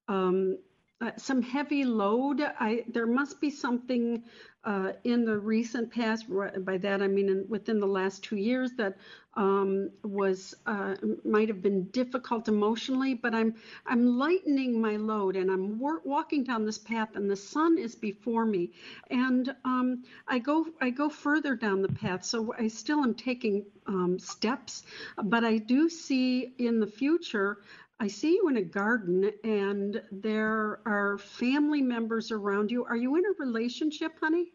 Um, 0.09 0.59
uh, 0.99 1.11
some 1.19 1.43
heavy 1.43 1.85
load. 1.85 2.41
I 2.41 2.85
there 2.89 3.07
must 3.07 3.39
be 3.39 3.51
something 3.51 4.25
uh, 4.67 4.93
in 5.05 5.25
the 5.25 5.39
recent 5.39 5.91
past, 5.93 6.27
by 6.65 6.77
that 6.79 7.01
I 7.01 7.07
mean 7.07 7.29
in, 7.29 7.47
within 7.49 7.81
the 7.81 7.87
last 7.87 8.25
two 8.25 8.37
years, 8.37 8.73
that 8.79 8.99
um, 9.35 9.91
was 10.03 10.55
uh, 10.67 10.97
might 11.25 11.49
have 11.49 11.63
been 11.63 11.85
difficult 11.91 12.49
emotionally. 12.49 13.15
But 13.15 13.35
I'm 13.35 13.55
I'm 13.87 14.19
lightening 14.19 14.81
my 14.81 14.97
load, 14.97 15.37
and 15.37 15.51
I'm 15.51 15.79
wor- 15.79 16.03
walking 16.05 16.43
down 16.45 16.65
this 16.67 16.79
path, 16.79 17.11
and 17.15 17.31
the 17.31 17.37
sun 17.37 17.79
is 17.79 17.95
before 17.95 18.45
me, 18.45 18.73
and 19.11 19.55
um, 19.65 20.03
I 20.27 20.41
go 20.41 20.67
I 20.81 20.91
go 20.91 21.09
further 21.09 21.55
down 21.55 21.81
the 21.83 21.89
path. 21.93 22.25
So 22.25 22.53
I 22.59 22.69
still 22.69 23.05
am 23.05 23.15
taking 23.15 23.65
um, 23.87 24.19
steps, 24.19 24.83
but 25.23 25.45
I 25.45 25.59
do 25.59 25.89
see 25.89 26.55
in 26.59 26.81
the 26.81 26.87
future 26.89 27.59
I 27.99 28.09
see 28.09 28.35
you 28.35 28.49
in 28.49 28.57
a 28.59 28.63
garden 28.63 29.31
and 29.45 30.03
there 30.13 30.81
are 30.87 31.17
family 31.19 31.81
members 31.81 32.31
around 32.31 32.71
you. 32.71 32.85
Are 32.85 32.97
you 32.97 33.17
in 33.17 33.25
a 33.25 33.33
relationship, 33.39 34.19
honey? 34.21 34.53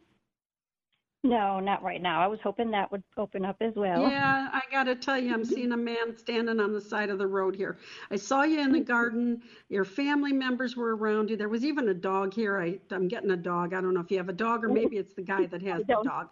No, 1.24 1.60
not 1.60 1.84
right 1.84 2.02
now. 2.02 2.20
I 2.20 2.26
was 2.26 2.40
hoping 2.42 2.72
that 2.72 2.92
would 2.92 3.04
open 3.16 3.46
up 3.46 3.58
as 3.62 3.76
well. 3.76 4.10
Yeah, 4.10 4.50
I 4.52 4.62
got 4.72 4.86
to 4.86 4.96
tell 4.96 5.20
you, 5.20 5.32
I'm 5.32 5.46
seeing 5.46 5.72
a 5.72 5.78
man 5.78 6.18
standing 6.18 6.60
on 6.60 6.74
the 6.74 6.82
side 6.82 7.12
of 7.12 7.20
the 7.20 7.28
road 7.28 7.56
here. 7.56 7.78
I 8.10 8.16
saw 8.16 8.42
you 8.42 8.60
in 8.60 8.72
the 8.72 8.80
garden. 8.80 9.44
Your 9.70 9.86
family 9.86 10.34
members 10.34 10.76
were 10.76 10.96
around 10.96 11.30
you. 11.30 11.38
There 11.38 11.48
was 11.48 11.64
even 11.64 11.90
a 11.90 11.94
dog 11.94 12.34
here. 12.34 12.60
I, 12.60 12.80
I'm 12.90 13.08
getting 13.08 13.30
a 13.30 13.38
dog. 13.38 13.76
I 13.76 13.82
don't 13.82 13.94
know 13.94 14.00
if 14.00 14.10
you 14.10 14.18
have 14.18 14.30
a 14.30 14.34
dog 14.34 14.64
or 14.64 14.70
maybe 14.70 14.98
it's 14.98 15.14
the 15.14 15.22
guy 15.22 15.46
that 15.46 15.62
has 15.62 15.84
the 15.86 16.02
dog. 16.04 16.30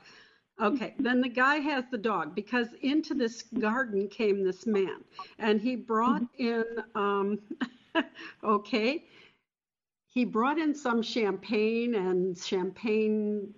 Okay, 0.59 0.95
then 0.99 1.21
the 1.21 1.29
guy 1.29 1.57
has 1.57 1.85
the 1.89 1.97
dog 1.97 2.35
because 2.35 2.67
into 2.81 3.13
this 3.13 3.43
garden 3.43 4.09
came 4.09 4.43
this 4.43 4.65
man 4.65 5.03
and 5.37 5.61
he 5.61 5.75
brought 5.75 6.23
in, 6.37 6.65
um, 6.95 7.39
okay, 8.43 9.05
he 10.19 10.25
brought 10.25 10.59
in 10.59 10.75
some 10.75 11.01
champagne 11.01 11.95
and 11.95 12.37
champagne 12.37 13.53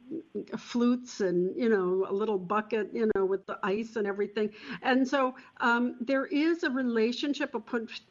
flutes 0.56 1.20
and 1.20 1.56
you 1.58 1.70
know 1.70 2.06
a 2.08 2.14
little 2.14 2.38
bucket 2.38 2.88
you 2.94 3.10
know 3.16 3.26
with 3.26 3.44
the 3.48 3.58
ice 3.64 3.96
and 3.96 4.06
everything. 4.06 4.48
And 4.84 5.08
so 5.08 5.34
um, 5.60 5.96
there 6.00 6.28
is 6.28 6.62
a 6.62 6.70
relationship 6.70 7.56
a 7.56 7.62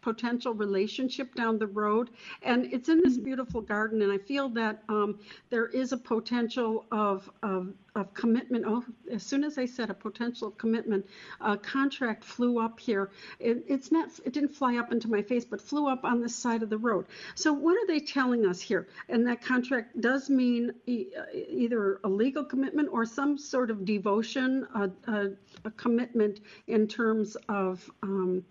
potential 0.00 0.52
relationship 0.52 1.32
down 1.36 1.60
the 1.60 1.68
road 1.68 2.10
and 2.42 2.66
it's 2.72 2.88
in 2.88 3.00
this 3.04 3.18
beautiful 3.18 3.60
garden 3.60 4.02
and 4.02 4.10
i 4.10 4.18
feel 4.18 4.48
that 4.48 4.82
um, 4.88 5.18
there 5.50 5.66
is 5.66 5.92
a 5.92 5.96
potential 5.96 6.86
of, 6.90 7.30
of 7.44 7.72
of 7.94 8.12
commitment. 8.14 8.64
Oh, 8.66 8.84
as 9.10 9.22
soon 9.22 9.44
as 9.44 9.58
I 9.58 9.66
said 9.66 9.90
a 9.90 9.94
potential 9.94 10.50
commitment, 10.50 11.06
a 11.40 11.56
contract 11.56 12.24
flew 12.24 12.60
up 12.60 12.78
here. 12.80 13.10
It, 13.38 13.64
it's 13.68 13.90
not. 13.90 14.10
It 14.24 14.32
didn't 14.32 14.54
fly 14.54 14.76
up 14.76 14.92
into 14.92 15.08
my 15.08 15.22
face, 15.22 15.44
but 15.44 15.60
flew 15.60 15.88
up 15.88 16.04
on 16.04 16.20
the 16.20 16.28
side 16.28 16.62
of 16.62 16.70
the 16.70 16.78
road. 16.78 17.06
So 17.34 17.52
what 17.52 17.76
are 17.76 17.86
they 17.86 18.00
telling 18.00 18.46
us 18.46 18.60
here? 18.60 18.88
And 19.08 19.26
that 19.26 19.42
contract 19.42 20.00
does 20.00 20.30
mean 20.30 20.72
e- 20.86 21.06
either 21.32 22.00
a 22.04 22.08
legal 22.08 22.44
commitment 22.44 22.88
or 22.92 23.04
some 23.04 23.38
sort 23.38 23.70
of 23.70 23.84
devotion, 23.84 24.66
a, 24.74 24.90
a, 25.10 25.30
a 25.64 25.70
commitment 25.72 26.40
in 26.66 26.86
terms 26.86 27.36
of. 27.48 27.90
Um, 28.02 28.44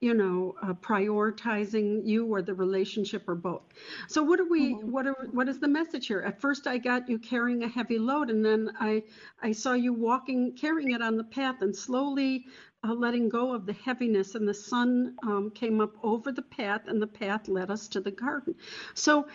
you 0.00 0.14
know 0.14 0.54
uh, 0.62 0.72
prioritizing 0.74 2.06
you 2.06 2.26
or 2.26 2.42
the 2.42 2.54
relationship 2.54 3.28
or 3.28 3.34
both. 3.34 3.62
So 4.08 4.22
what 4.22 4.40
are 4.40 4.48
we 4.48 4.74
mm-hmm. 4.74 4.90
what 4.90 5.06
are 5.06 5.28
what 5.32 5.48
is 5.48 5.58
the 5.58 5.68
message 5.68 6.06
here? 6.06 6.20
At 6.20 6.40
first 6.40 6.66
i 6.66 6.78
got 6.78 7.08
you 7.08 7.18
carrying 7.18 7.62
a 7.62 7.68
heavy 7.68 7.98
load 7.98 8.30
and 8.30 8.44
then 8.44 8.70
i 8.80 9.02
i 9.42 9.52
saw 9.52 9.72
you 9.74 9.92
walking 9.92 10.52
carrying 10.54 10.92
it 10.92 11.02
on 11.02 11.16
the 11.16 11.24
path 11.24 11.62
and 11.62 11.74
slowly 11.74 12.46
uh, 12.82 12.94
letting 12.94 13.28
go 13.28 13.52
of 13.52 13.66
the 13.66 13.72
heaviness 13.74 14.34
and 14.34 14.48
the 14.48 14.54
sun 14.54 15.16
um, 15.24 15.50
came 15.54 15.80
up 15.80 15.92
over 16.02 16.32
the 16.32 16.42
path 16.42 16.82
and 16.86 17.00
the 17.00 17.06
path 17.06 17.48
led 17.48 17.70
us 17.70 17.88
to 17.88 18.00
the 18.00 18.10
garden. 18.10 18.54
So 18.94 19.26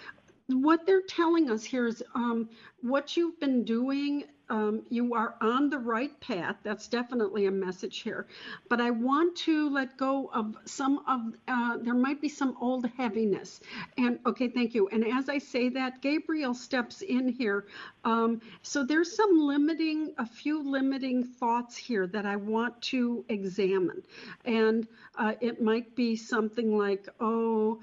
what 0.48 0.86
they're 0.86 1.02
telling 1.02 1.50
us 1.50 1.64
here 1.64 1.88
is 1.88 2.04
um, 2.14 2.50
what 2.82 3.16
you've 3.18 3.40
been 3.40 3.64
doing 3.64 4.26
um, 4.50 4.84
you 4.90 5.14
are 5.16 5.36
on 5.42 5.70
the 5.70 5.78
right 5.78 6.18
path. 6.20 6.58
That's 6.64 6.88
definitely 6.88 7.48
a 7.48 7.52
message 7.52 8.00
here. 8.00 8.28
But 8.70 8.82
I 8.82 8.92
want 8.92 9.36
to 9.38 9.70
let 9.70 9.98
go 9.98 10.30
of 10.34 10.56
some 10.66 11.00
of, 11.08 11.34
uh, 11.48 11.78
there 11.78 11.94
might 11.94 12.22
be 12.22 12.30
some 12.30 12.56
old 12.62 12.88
heaviness. 12.98 13.60
And 13.98 14.20
okay, 14.26 14.48
thank 14.48 14.76
you. 14.76 14.88
And 14.90 15.06
as 15.06 15.30
I 15.30 15.40
say 15.40 15.70
that, 15.70 16.02
Gabriel 16.02 16.54
steps 16.54 17.02
in 17.02 17.28
here. 17.28 17.66
Um, 18.04 18.42
so 18.62 18.84
there's 18.84 19.16
some 19.16 19.40
limiting, 19.40 20.14
a 20.18 20.26
few 20.26 20.62
limiting 20.64 21.24
thoughts 21.24 21.76
here 21.76 22.08
that 22.08 22.26
I 22.26 22.36
want 22.36 22.82
to 22.84 23.26
examine. 23.30 24.04
And 24.46 24.88
uh, 25.18 25.34
it 25.42 25.62
might 25.62 25.96
be 25.96 26.16
something 26.16 26.78
like, 26.78 27.08
oh, 27.20 27.82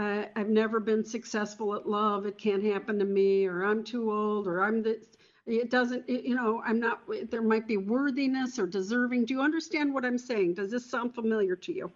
I've 0.00 0.48
never 0.48 0.78
been 0.78 1.04
successful 1.04 1.74
at 1.74 1.88
love. 1.88 2.24
It 2.24 2.38
can't 2.38 2.62
happen 2.62 3.00
to 3.00 3.04
me, 3.04 3.46
or 3.46 3.64
I'm 3.64 3.82
too 3.82 4.12
old, 4.12 4.46
or 4.46 4.62
I'm 4.62 4.80
this 4.80 5.04
it 5.48 5.70
doesn't 5.70 6.08
you 6.08 6.34
know 6.34 6.62
i'm 6.64 6.78
not 6.78 7.00
there 7.30 7.42
might 7.42 7.66
be 7.66 7.76
worthiness 7.76 8.58
or 8.58 8.66
deserving. 8.66 9.24
Do 9.24 9.34
you 9.34 9.40
understand 9.40 9.92
what 9.92 10.04
i'm 10.04 10.18
saying? 10.18 10.54
Does 10.54 10.70
this 10.70 10.88
sound 10.88 11.14
familiar 11.14 11.56
to 11.56 11.72
you? 11.72 11.90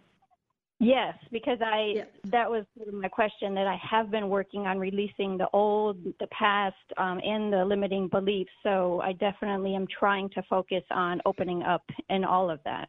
Yes 0.80 1.14
because 1.30 1.58
i 1.60 1.92
yes. 1.96 2.06
that 2.24 2.50
was 2.50 2.64
my 2.92 3.08
question 3.08 3.54
that 3.54 3.66
i 3.66 3.78
have 3.88 4.10
been 4.10 4.28
working 4.28 4.66
on 4.66 4.78
releasing 4.78 5.36
the 5.36 5.48
old 5.52 6.02
the 6.18 6.26
past 6.28 6.76
um, 6.96 7.20
and 7.22 7.52
the 7.52 7.64
limiting 7.64 8.08
beliefs. 8.08 8.50
So 8.62 9.00
i 9.02 9.12
definitely 9.12 9.74
am 9.74 9.86
trying 9.86 10.30
to 10.30 10.42
focus 10.48 10.82
on 10.90 11.20
opening 11.26 11.62
up 11.62 11.84
and 12.08 12.24
all 12.24 12.50
of 12.50 12.60
that. 12.64 12.88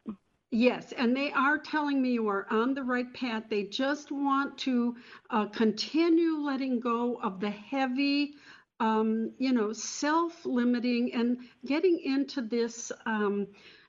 Yes, 0.50 0.92
and 0.92 1.16
they 1.16 1.32
are 1.32 1.58
telling 1.58 2.00
me 2.00 2.12
you 2.12 2.28
are 2.28 2.46
on 2.48 2.74
the 2.74 2.82
right 2.84 3.12
path. 3.12 3.42
They 3.50 3.64
just 3.64 4.12
want 4.12 4.56
to 4.58 4.94
uh, 5.30 5.46
continue 5.46 6.38
letting 6.38 6.78
go 6.78 7.16
of 7.24 7.40
the 7.40 7.50
heavy 7.50 8.34
um, 8.80 9.32
you 9.38 9.52
know, 9.52 9.72
self 9.72 10.44
limiting 10.44 11.12
and 11.14 11.38
getting 11.66 11.98
into 12.00 12.42
this 12.42 12.92
um, 13.06 13.46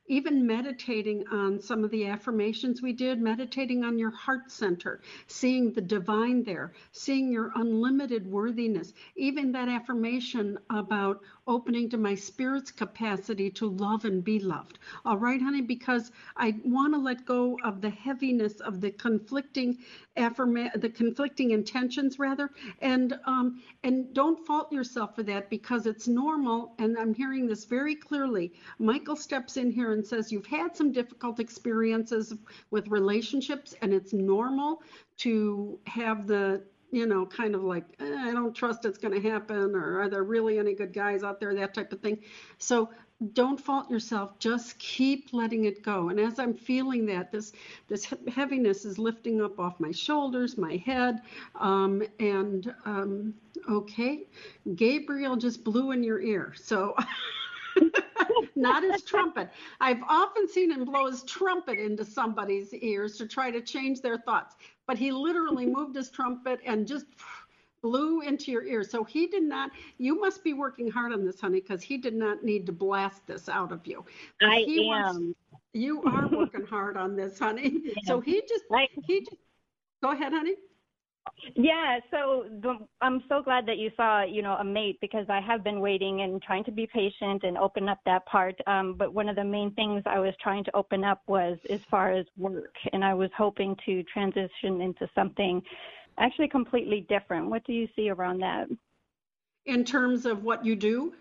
even 0.07 0.45
meditating 0.45 1.27
on 1.27 1.59
some 1.59 1.83
of 1.83 1.91
the 1.91 2.05
affirmations 2.05 2.81
we 2.81 2.93
did, 2.93 3.19
meditating 3.19 3.83
on 3.83 3.97
your 3.97 4.11
heart 4.11 4.51
center, 4.51 5.01
seeing 5.27 5.71
the 5.71 5.81
divine 5.81 6.43
there, 6.43 6.73
seeing 6.91 7.31
your 7.31 7.51
unlimited 7.55 8.25
worthiness, 8.27 8.93
even 9.15 9.51
that 9.51 9.69
affirmation 9.69 10.57
about 10.69 11.21
opening 11.47 11.89
to 11.89 11.97
my 11.97 12.15
spirit's 12.15 12.71
capacity 12.71 13.49
to 13.49 13.67
love 13.69 14.05
and 14.05 14.23
be 14.23 14.39
loved. 14.39 14.79
All 15.05 15.17
right, 15.17 15.41
honey, 15.41 15.61
because 15.61 16.11
I 16.37 16.55
want 16.63 16.93
to 16.93 16.99
let 16.99 17.25
go 17.25 17.59
of 17.63 17.81
the 17.81 17.89
heaviness 17.89 18.59
of 18.61 18.81
the 18.81 18.91
conflicting 18.91 19.77
affirma- 20.17 20.79
the 20.79 20.89
conflicting 20.89 21.51
intentions 21.51 22.19
rather, 22.19 22.49
and 22.79 23.19
um, 23.25 23.61
and 23.83 24.13
don't 24.13 24.45
fault 24.45 24.71
yourself 24.71 25.15
for 25.15 25.23
that 25.23 25.49
because 25.49 25.85
it's 25.85 26.07
normal. 26.07 26.73
And 26.79 26.97
I'm 26.97 27.13
hearing 27.13 27.47
this 27.47 27.65
very 27.65 27.95
clearly. 27.95 28.53
Michael 28.79 29.15
steps 29.15 29.57
in 29.57 29.71
here 29.71 29.93
and 29.95 30.05
says 30.05 30.31
you've 30.31 30.45
had 30.45 30.75
some 30.75 30.91
difficult 30.91 31.39
experiences 31.39 32.33
with 32.71 32.87
relationships, 32.87 33.75
and 33.81 33.93
it's 33.93 34.13
normal 34.13 34.83
to 35.17 35.79
have 35.87 36.27
the 36.27 36.61
you 36.91 37.05
know, 37.05 37.25
kind 37.25 37.55
of 37.55 37.63
like, 37.63 37.83
eh, 37.99 38.15
I 38.17 38.31
don't 38.31 38.53
trust 38.53 38.85
it's 38.85 38.97
going 38.97 39.21
to 39.21 39.29
happen, 39.29 39.75
or 39.75 39.99
are 39.99 40.07
there 40.07 40.23
really 40.23 40.59
any 40.59 40.73
good 40.73 40.93
guys 40.93 41.23
out 41.23 41.41
there, 41.41 41.53
that 41.53 41.73
type 41.73 41.91
of 41.91 41.99
thing. 41.99 42.19
So 42.57 42.89
don't 43.33 43.59
fault 43.59 43.89
yourself. 43.89 44.39
Just 44.39 44.77
keep 44.79 45.29
letting 45.33 45.65
it 45.65 45.83
go. 45.83 46.09
And 46.09 46.19
as 46.19 46.39
I'm 46.39 46.53
feeling 46.53 47.05
that, 47.07 47.31
this 47.31 47.53
this 47.87 48.07
heaviness 48.33 48.85
is 48.85 48.97
lifting 48.97 49.41
up 49.41 49.59
off 49.59 49.79
my 49.79 49.91
shoulders, 49.91 50.57
my 50.57 50.77
head, 50.85 51.21
um, 51.59 52.03
and 52.19 52.73
um, 52.85 53.33
okay, 53.69 54.27
Gabriel 54.75 55.35
just 55.35 55.63
blew 55.63 55.91
in 55.91 56.03
your 56.03 56.21
ear. 56.21 56.53
So. 56.55 56.95
not 58.55 58.83
his 58.83 59.03
trumpet. 59.03 59.49
I've 59.81 60.01
often 60.07 60.47
seen 60.47 60.71
him 60.71 60.85
blow 60.85 61.07
his 61.07 61.23
trumpet 61.23 61.79
into 61.79 62.05
somebody's 62.05 62.73
ears 62.73 63.17
to 63.17 63.27
try 63.27 63.51
to 63.51 63.61
change 63.61 64.01
their 64.01 64.17
thoughts, 64.17 64.55
but 64.87 64.97
he 64.97 65.11
literally 65.11 65.65
moved 65.77 65.95
his 65.95 66.09
trumpet 66.09 66.59
and 66.65 66.87
just 66.87 67.05
blew 67.81 68.21
into 68.21 68.51
your 68.51 68.65
ear. 68.65 68.83
So 68.83 69.03
he 69.03 69.27
did 69.27 69.43
not, 69.43 69.71
you 69.97 70.19
must 70.19 70.43
be 70.43 70.53
working 70.53 70.89
hard 70.89 71.13
on 71.13 71.25
this, 71.25 71.39
honey, 71.39 71.61
because 71.61 71.83
he 71.83 71.97
did 71.97 72.15
not 72.15 72.43
need 72.43 72.65
to 72.65 72.71
blast 72.71 73.27
this 73.27 73.47
out 73.47 73.71
of 73.71 73.85
you. 73.85 74.03
I 74.41 74.63
he 74.65 74.89
am. 74.89 75.05
Wants, 75.05 75.19
you 75.73 76.01
are 76.03 76.27
working 76.27 76.65
hard 76.65 76.97
on 76.97 77.15
this, 77.15 77.37
honey. 77.37 77.81
Yeah. 77.83 77.93
So 78.05 78.21
he 78.21 78.41
just, 78.41 78.63
he 79.05 79.19
just, 79.19 79.41
go 80.01 80.11
ahead, 80.11 80.31
honey. 80.33 80.55
Yeah, 81.55 81.99
so 82.11 82.45
the, 82.61 82.77
I'm 83.01 83.23
so 83.29 83.41
glad 83.41 83.65
that 83.67 83.77
you 83.77 83.91
saw, 83.95 84.23
you 84.23 84.41
know, 84.41 84.55
a 84.55 84.63
mate 84.63 84.97
because 84.99 85.25
I 85.29 85.41
have 85.41 85.63
been 85.63 85.79
waiting 85.79 86.21
and 86.21 86.41
trying 86.41 86.63
to 86.65 86.71
be 86.71 86.87
patient 86.87 87.43
and 87.43 87.57
open 87.57 87.87
up 87.87 87.99
that 88.05 88.25
part. 88.25 88.55
Um, 88.67 88.95
but 88.97 89.13
one 89.13 89.29
of 89.29 89.35
the 89.35 89.43
main 89.43 89.71
things 89.71 90.03
I 90.05 90.19
was 90.19 90.33
trying 90.41 90.63
to 90.65 90.75
open 90.75 91.03
up 91.03 91.21
was 91.27 91.57
as 91.69 91.81
far 91.89 92.11
as 92.11 92.25
work, 92.37 92.73
and 92.93 93.03
I 93.03 93.13
was 93.13 93.29
hoping 93.37 93.75
to 93.85 94.03
transition 94.03 94.81
into 94.81 95.09
something 95.13 95.61
actually 96.17 96.47
completely 96.47 97.05
different. 97.09 97.49
What 97.49 97.63
do 97.65 97.73
you 97.73 97.87
see 97.95 98.09
around 98.09 98.39
that? 98.39 98.67
In 99.65 99.83
terms 99.83 100.25
of 100.25 100.43
what 100.43 100.65
you 100.65 100.75
do? 100.75 101.13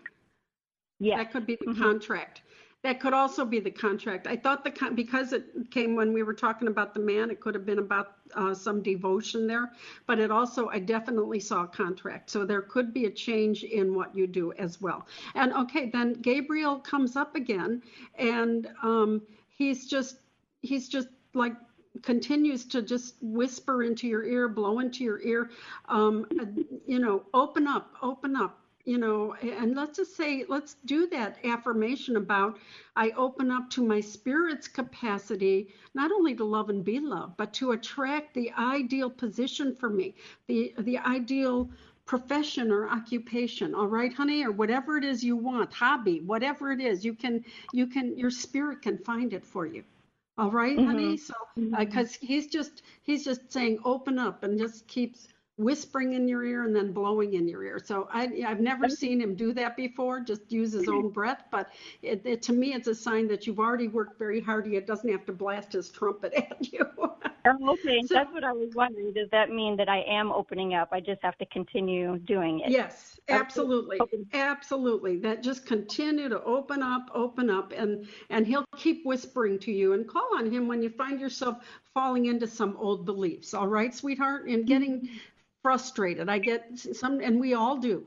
Yeah. 0.99 1.17
That 1.17 1.31
could 1.31 1.45
be 1.45 1.55
the 1.55 1.65
mm-hmm. 1.65 1.81
contract. 1.81 2.41
That 2.85 2.99
could 2.99 3.13
also 3.13 3.45
be 3.45 3.59
the 3.59 3.71
contract. 3.71 4.27
I 4.27 4.35
thought 4.35 4.63
the 4.63 4.69
con- 4.69 4.93
because 4.93 5.33
it 5.33 5.71
came 5.71 5.95
when 5.95 6.13
we 6.13 6.21
were 6.21 6.35
talking 6.35 6.67
about 6.67 6.93
the 6.93 6.99
man, 6.99 7.31
it 7.31 7.39
could 7.39 7.55
have 7.55 7.65
been 7.65 7.79
about 7.79 8.17
uh, 8.35 8.53
some 8.53 8.83
devotion 8.83 9.47
there, 9.47 9.71
but 10.05 10.19
it 10.19 10.29
also 10.29 10.69
I 10.69 10.77
definitely 10.77 11.39
saw 11.39 11.63
a 11.63 11.67
contract. 11.67 12.29
So 12.29 12.45
there 12.45 12.61
could 12.61 12.93
be 12.93 13.05
a 13.05 13.09
change 13.09 13.63
in 13.63 13.95
what 13.95 14.15
you 14.15 14.27
do 14.27 14.53
as 14.59 14.79
well. 14.81 15.07
And 15.33 15.51
okay, 15.53 15.89
then 15.89 16.13
Gabriel 16.13 16.77
comes 16.77 17.15
up 17.15 17.33
again, 17.33 17.81
and 18.19 18.67
um, 18.83 19.23
he's 19.49 19.87
just 19.87 20.17
he's 20.61 20.87
just 20.87 21.07
like 21.33 21.55
continues 22.03 22.65
to 22.65 22.83
just 22.83 23.15
whisper 23.19 23.81
into 23.81 24.07
your 24.07 24.25
ear, 24.25 24.47
blow 24.47 24.77
into 24.77 25.03
your 25.03 25.19
ear, 25.21 25.49
um, 25.89 26.27
you 26.85 26.99
know, 26.99 27.23
open 27.33 27.65
up, 27.65 27.95
open 28.03 28.35
up, 28.35 28.59
you 28.85 28.99
know, 28.99 29.33
and 29.41 29.75
let's 29.75 29.97
just 29.97 30.15
say, 30.15 30.45
let's 30.47 30.75
do 30.85 31.07
that 31.07 31.37
affirmation 31.43 32.17
about 32.17 32.59
I 32.95 33.09
open 33.11 33.49
up 33.51 33.69
to 33.71 33.83
my 33.83 33.99
spirit's 33.99 34.67
capacity, 34.67 35.73
not 35.95 36.11
only 36.11 36.35
to 36.35 36.45
love 36.45 36.69
and 36.69 36.85
be 36.85 36.99
loved, 36.99 37.35
but 37.35 37.51
to 37.55 37.71
attract 37.71 38.35
the 38.35 38.51
ideal 38.53 39.09
position 39.09 39.75
for 39.75 39.89
me, 39.89 40.13
the 40.47 40.73
the 40.79 40.99
ideal 40.99 41.69
profession 42.05 42.71
or 42.71 42.87
occupation. 42.87 43.73
All 43.73 43.87
right 43.87 44.13
honey 44.13 44.45
or 44.45 44.51
whatever 44.51 44.97
it 44.97 45.03
is 45.03 45.23
you 45.23 45.35
want 45.35 45.73
hobby 45.73 46.21
whatever 46.21 46.71
it 46.71 46.79
is 46.79 47.03
you 47.03 47.15
can 47.15 47.43
you 47.73 47.87
can 47.87 48.15
your 48.17 48.29
spirit 48.29 48.83
can 48.83 48.99
find 48.99 49.33
it 49.33 49.43
for 49.43 49.65
you. 49.65 49.83
All 50.37 50.51
right, 50.51 50.77
mm-hmm. 50.77 50.85
honey 50.85 51.17
so 51.17 51.33
because 51.55 52.15
uh, 52.15 52.19
he's 52.21 52.47
just 52.47 52.83
he's 53.01 53.23
just 53.25 53.51
saying 53.51 53.79
open 53.83 54.19
up 54.19 54.43
and 54.43 54.59
just 54.59 54.85
keeps 54.87 55.27
whispering 55.57 56.13
in 56.13 56.27
your 56.27 56.43
ear 56.43 56.63
and 56.63 56.75
then 56.75 56.91
blowing 56.91 57.33
in 57.33 57.47
your 57.47 57.63
ear. 57.63 57.79
So 57.83 58.09
I, 58.11 58.43
I've 58.45 58.59
never 58.59 58.89
seen 58.89 59.21
him 59.21 59.35
do 59.35 59.53
that 59.53 59.77
before, 59.77 60.19
just 60.19 60.51
use 60.51 60.73
his 60.73 60.89
own 60.89 61.09
breath. 61.09 61.43
But 61.49 61.69
it, 62.01 62.21
it, 62.25 62.41
to 62.43 62.53
me, 62.53 62.73
it's 62.73 62.87
a 62.87 62.95
sign 62.95 63.27
that 63.29 63.47
you've 63.47 63.59
already 63.59 63.87
worked 63.87 64.19
very 64.19 64.41
hard. 64.41 64.67
He 64.67 64.77
doesn't 64.81 65.09
have 65.09 65.25
to 65.27 65.31
blast 65.31 65.71
his 65.71 65.89
trumpet 65.89 66.33
at 66.35 66.73
you. 66.73 66.85
oh, 66.97 67.69
okay. 67.71 68.01
So, 68.05 68.15
That's 68.15 68.33
what 68.33 68.43
I 68.43 68.51
was 68.51 68.71
wondering. 68.75 69.13
Does 69.13 69.29
that 69.31 69.49
mean 69.49 69.77
that 69.77 69.87
I 69.87 70.01
am 70.01 70.29
opening 70.29 70.73
up? 70.73 70.89
I 70.91 70.99
just 70.99 71.21
have 71.21 71.37
to 71.37 71.45
continue 71.45 72.17
doing 72.19 72.59
it. 72.59 72.69
Yes, 72.69 73.17
absolutely. 73.29 73.99
Absolutely. 74.33 75.19
That 75.19 75.41
just 75.41 75.65
continue 75.65 76.27
to 76.27 76.43
open 76.43 76.83
up, 76.83 77.09
open 77.13 77.49
up, 77.49 77.71
and, 77.71 78.09
and 78.29 78.45
he'll 78.45 78.65
keep 78.75 79.05
whispering 79.05 79.57
to 79.59 79.71
you 79.71 79.93
and 79.93 80.05
call 80.05 80.27
on 80.37 80.51
him 80.51 80.67
when 80.67 80.83
you 80.83 80.89
find 80.89 81.21
yourself 81.21 81.63
falling 81.93 82.25
into 82.25 82.45
some 82.45 82.75
old 82.77 83.05
beliefs. 83.05 83.53
All 83.53 83.67
right, 83.67 83.95
sweetheart? 83.95 84.49
And 84.49 84.67
getting 84.67 84.99
mm-hmm 84.99 85.15
frustrated. 85.65 86.29
I 86.29 86.37
get 86.37 86.77
some, 86.77 87.21
and 87.21 87.39
we 87.39 87.55
all 87.55 87.75
do. 87.75 88.05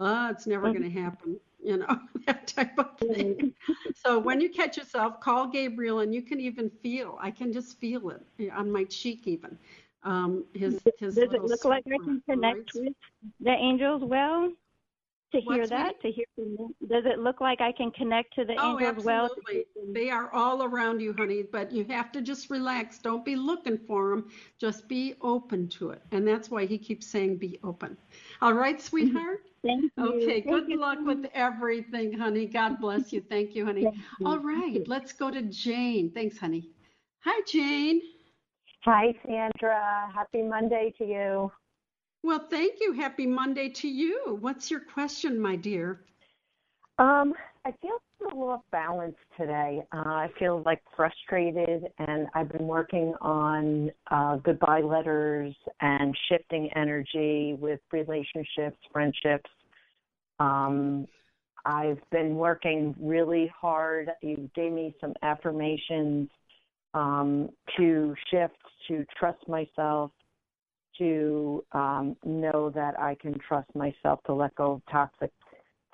Uh, 0.00 0.32
it's 0.32 0.48
never 0.48 0.62
going 0.72 0.82
to 0.82 0.90
happen, 0.90 1.38
you 1.62 1.76
know, 1.76 1.96
that 2.26 2.48
type 2.48 2.76
of 2.76 2.98
thing. 2.98 3.54
so 3.94 4.18
when 4.18 4.40
you 4.40 4.50
catch 4.50 4.76
yourself, 4.76 5.20
call 5.20 5.46
Gabriel, 5.46 6.00
and 6.00 6.12
you 6.12 6.22
can 6.22 6.40
even 6.40 6.68
feel. 6.82 7.16
I 7.20 7.30
can 7.30 7.52
just 7.52 7.78
feel 7.78 8.10
it 8.10 8.50
on 8.52 8.68
my 8.72 8.82
cheek, 8.82 9.28
even. 9.28 9.56
Um, 10.02 10.44
his 10.54 10.82
his. 10.98 11.14
Does 11.14 11.32
it 11.32 11.44
look 11.44 11.64
like 11.64 11.84
I 11.86 11.98
can 11.98 12.20
connect 12.28 12.72
with 12.74 12.94
the 13.38 13.52
angels 13.52 14.02
well? 14.02 14.50
To 15.32 15.40
hear 15.40 15.58
What's 15.58 15.70
that, 15.70 16.00
to 16.02 16.10
hear 16.10 16.24
from 16.34 16.56
them. 16.56 16.74
Does 16.88 17.04
it 17.04 17.18
look 17.18 17.40
like 17.40 17.60
I 17.60 17.72
can 17.72 17.90
connect 17.90 18.34
to 18.34 18.44
the 18.44 18.54
oh, 18.58 18.78
angels 18.78 19.06
absolutely. 19.06 19.64
well? 19.74 19.92
They 19.92 20.10
are 20.10 20.32
all 20.32 20.62
around 20.62 21.00
you, 21.00 21.14
honey, 21.16 21.42
but 21.42 21.70
you 21.70 21.84
have 21.90 22.10
to 22.12 22.22
just 22.22 22.50
relax. 22.50 22.98
Don't 22.98 23.24
be 23.24 23.36
looking 23.36 23.78
for 23.78 24.10
them. 24.10 24.30
Just 24.58 24.88
be 24.88 25.14
open 25.20 25.68
to 25.68 25.90
it. 25.90 26.02
And 26.12 26.26
that's 26.26 26.50
why 26.50 26.66
he 26.66 26.78
keeps 26.78 27.06
saying 27.06 27.36
be 27.36 27.58
open. 27.62 27.96
All 28.40 28.54
right, 28.54 28.76
mm-hmm. 28.76 28.86
sweetheart? 28.86 29.42
Thank 29.62 29.92
you. 29.96 30.04
Okay, 30.04 30.40
Thank 30.40 30.46
good 30.46 30.68
you. 30.68 30.80
luck 30.80 30.98
with 31.02 31.26
everything, 31.34 32.12
honey. 32.12 32.46
God 32.46 32.80
bless 32.80 33.12
you. 33.12 33.20
Thank 33.20 33.54
you, 33.54 33.66
honey. 33.66 33.84
Thank 33.84 33.96
you. 34.20 34.26
All 34.26 34.38
right, 34.38 34.86
let's 34.86 35.12
go 35.12 35.30
to 35.30 35.42
Jane. 35.42 36.10
Thanks, 36.12 36.38
honey. 36.38 36.68
Hi, 37.24 37.40
Jane. 37.46 38.00
Hi, 38.84 39.12
Sandra. 39.26 40.08
Happy 40.14 40.42
Monday 40.42 40.94
to 40.98 41.04
you. 41.04 41.52
Well, 42.22 42.46
thank 42.50 42.74
you. 42.80 42.92
Happy 42.92 43.26
Monday 43.26 43.68
to 43.68 43.88
you. 43.88 44.38
What's 44.40 44.70
your 44.70 44.80
question, 44.80 45.40
my 45.40 45.56
dear? 45.56 46.00
Um, 46.98 47.32
I 47.64 47.72
feel 47.80 48.00
a 48.20 48.24
little 48.24 48.48
off 48.48 48.62
balance 48.72 49.16
today. 49.36 49.82
Uh, 49.92 49.98
I 49.98 50.30
feel 50.38 50.62
like 50.66 50.82
frustrated, 50.96 51.84
and 51.98 52.26
I've 52.34 52.50
been 52.50 52.66
working 52.66 53.14
on 53.20 53.92
uh, 54.10 54.36
goodbye 54.36 54.80
letters 54.80 55.54
and 55.80 56.16
shifting 56.28 56.70
energy 56.74 57.56
with 57.60 57.80
relationships, 57.92 58.78
friendships. 58.92 59.48
Um, 60.40 61.06
I've 61.64 62.00
been 62.10 62.34
working 62.34 62.94
really 63.00 63.52
hard. 63.56 64.10
You 64.22 64.50
gave 64.54 64.72
me 64.72 64.94
some 65.00 65.14
affirmations 65.22 66.28
um, 66.94 67.50
to 67.76 68.14
shift, 68.30 68.56
to 68.88 69.04
trust 69.18 69.46
myself, 69.48 70.10
to 70.98 71.64
um, 71.72 72.16
know 72.24 72.70
that 72.70 72.98
I 72.98 73.16
can 73.20 73.38
trust 73.38 73.74
myself 73.74 74.20
to 74.26 74.34
let 74.34 74.54
go 74.54 74.72
of 74.72 74.82
toxic 74.90 75.30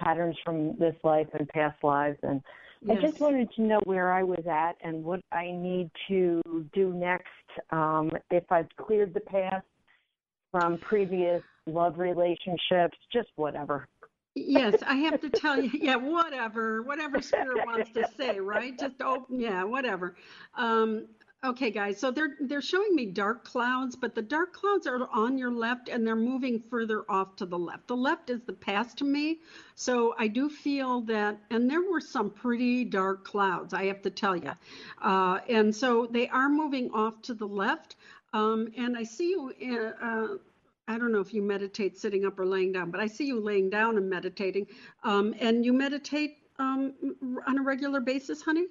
patterns 0.01 0.37
from 0.45 0.77
this 0.79 0.95
life 1.05 1.29
and 1.33 1.49
past 1.49 1.83
lives. 1.83 2.19
And 2.23 2.43
yes. 2.83 2.99
I 2.99 3.01
just 3.01 3.21
wanted 3.21 3.51
to 3.57 3.63
know 3.63 3.81
where 3.85 4.13
I 4.13 4.23
was 4.23 4.45
at 4.51 4.77
and 4.83 5.05
what 5.05 5.21
I 5.33 5.51
need 5.51 5.91
to 6.09 6.43
do 6.73 6.93
next 6.93 7.29
um, 7.71 8.11
if 8.31 8.45
I've 8.51 8.69
cleared 8.77 9.15
the 9.15 9.21
past 9.21 9.67
from 10.51 10.79
previous 10.79 11.43
love 11.67 11.99
relationships, 11.99 12.97
just 13.13 13.29
whatever. 13.37 13.89
yes, 14.35 14.75
I 14.87 14.97
have 14.97 15.21
to 15.21 15.31
tell 15.31 15.61
you, 15.61 15.71
yeah, 15.81 15.97
whatever, 15.97 16.83
whatever 16.83 17.21
spirit 17.21 17.67
wants 17.67 17.91
to 17.93 18.09
say, 18.17 18.39
right? 18.41 18.79
Just 18.79 19.01
open, 19.01 19.41
yeah, 19.41 19.65
whatever. 19.65 20.17
Um, 20.57 21.07
Okay, 21.45 21.71
guys, 21.71 21.99
so 21.99 22.11
they're 22.11 22.37
they're 22.41 22.63
showing 22.63 22.95
me 22.95 23.05
dark 23.05 23.45
clouds, 23.45 23.97
but 23.97 24.15
the 24.15 24.23
dark 24.23 24.55
clouds 24.55 24.87
are 24.87 25.07
on 25.13 25.37
your 25.37 25.53
left 25.53 25.91
and 25.91 26.07
they're 26.07 26.17
moving 26.17 26.59
further 26.71 27.05
off 27.07 27.37
to 27.37 27.45
the 27.45 27.59
left. 27.59 27.87
The 27.87 27.97
left 27.97 28.31
is 28.31 28.41
the 28.47 28.55
past 28.55 28.97
to 28.99 29.05
me, 29.05 29.41
so 29.75 30.15
I 30.19 30.29
do 30.29 30.49
feel 30.49 31.03
that, 31.03 31.39
and 31.51 31.69
there 31.69 31.83
were 31.83 32.01
some 32.01 32.31
pretty 32.31 32.87
dark 32.87 33.27
clouds, 33.27 33.75
I 33.75 33.85
have 33.87 34.01
to 34.03 34.11
tell 34.11 34.35
you, 34.35 34.53
uh, 35.03 35.41
and 35.47 35.77
so 35.77 36.07
they 36.11 36.29
are 36.29 36.49
moving 36.49 36.91
off 36.93 37.21
to 37.23 37.35
the 37.35 37.47
left. 37.47 37.97
Um, 38.33 38.73
and 38.79 38.97
I 38.97 39.03
see 39.03 39.29
you. 39.29 39.53
Uh, 39.63 40.05
uh, 40.05 40.29
I 40.89 40.97
don't 40.99 41.13
know 41.13 41.21
if 41.21 41.35
you 41.35 41.43
meditate 41.43 41.99
sitting 41.99 42.25
up 42.25 42.39
or 42.39 42.47
laying 42.47 42.73
down, 42.73 42.91
but 42.91 43.01
I 43.01 43.07
see 43.07 43.27
you 43.27 43.39
laying 43.39 43.69
down 43.69 43.99
and 43.99 44.09
meditating. 44.09 44.67
Um, 45.03 45.35
and 45.39 45.63
you 45.63 45.75
meditate 45.75 46.39
um, 46.59 46.95
on 47.47 47.59
a 47.59 47.63
regular 47.63 48.01
basis, 48.01 48.41
honey? 48.41 48.65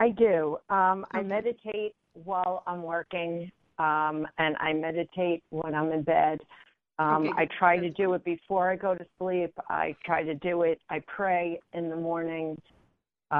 I 0.00 0.08
do. 0.10 0.56
Um, 0.70 1.04
okay. 1.14 1.20
I 1.20 1.22
meditate 1.22 1.94
while 2.14 2.62
I'm 2.66 2.82
working, 2.82 3.50
um, 3.78 4.26
and 4.38 4.56
I 4.58 4.72
meditate 4.72 5.42
when 5.50 5.74
I'm 5.74 5.92
in 5.92 6.02
bed. 6.02 6.40
Um, 6.98 7.28
okay. 7.28 7.42
I 7.42 7.48
try 7.58 7.78
to 7.78 7.90
do 7.90 8.14
it 8.14 8.24
before 8.24 8.70
I 8.70 8.76
go 8.76 8.94
to 8.94 9.06
sleep. 9.18 9.52
I 9.68 9.94
try 10.04 10.22
to 10.24 10.34
do 10.34 10.62
it. 10.62 10.80
I 10.90 11.02
pray 11.06 11.60
in 11.74 11.90
the 11.90 11.96
morning. 11.96 12.60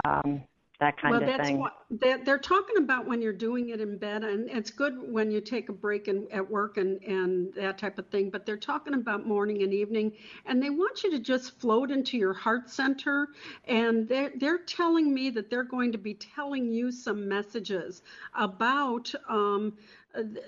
Um, 0.04 0.42
that 0.81 0.97
kind 0.97 1.12
well, 1.12 1.22
of 1.22 1.28
that's 1.28 1.49
thing. 1.49 1.59
What, 1.59 1.74
they're, 1.91 2.24
they're 2.24 2.39
talking 2.39 2.78
about 2.78 3.07
when 3.07 3.20
you're 3.20 3.33
doing 3.35 3.68
it 3.68 3.81
in 3.81 3.99
bed, 3.99 4.24
and 4.24 4.49
it's 4.51 4.70
good 4.70 4.95
when 5.12 5.31
you 5.31 5.41
take 5.41 5.68
a 5.68 5.72
break 5.72 6.09
in, 6.09 6.26
at 6.33 6.51
work 6.51 6.78
and, 6.78 7.01
and 7.03 7.53
that 7.55 7.76
type 7.76 7.99
of 7.99 8.09
thing, 8.09 8.31
but 8.31 8.47
they're 8.47 8.57
talking 8.57 8.95
about 8.95 9.26
morning 9.26 9.62
and 9.62 9.74
evening, 9.74 10.12
and 10.47 10.62
they 10.62 10.70
want 10.70 11.05
you 11.05 11.11
to 11.11 11.18
just 11.18 11.61
float 11.61 11.91
into 11.91 12.16
your 12.16 12.33
heart 12.33 12.70
center, 12.70 13.28
and 13.66 14.09
they're, 14.09 14.33
they're 14.37 14.59
telling 14.59 15.12
me 15.12 15.28
that 15.31 15.51
they're 15.51 15.62
going 15.62 15.93
to 15.93 15.99
be 15.99 16.14
telling 16.14 16.70
you 16.70 16.91
some 16.91 17.28
messages 17.28 18.03
about 18.35 19.12
um, 19.28 19.74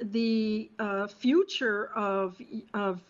the 0.02 0.70
uh, 0.78 1.06
future 1.06 1.90
of, 1.94 2.40
of, 2.72 3.00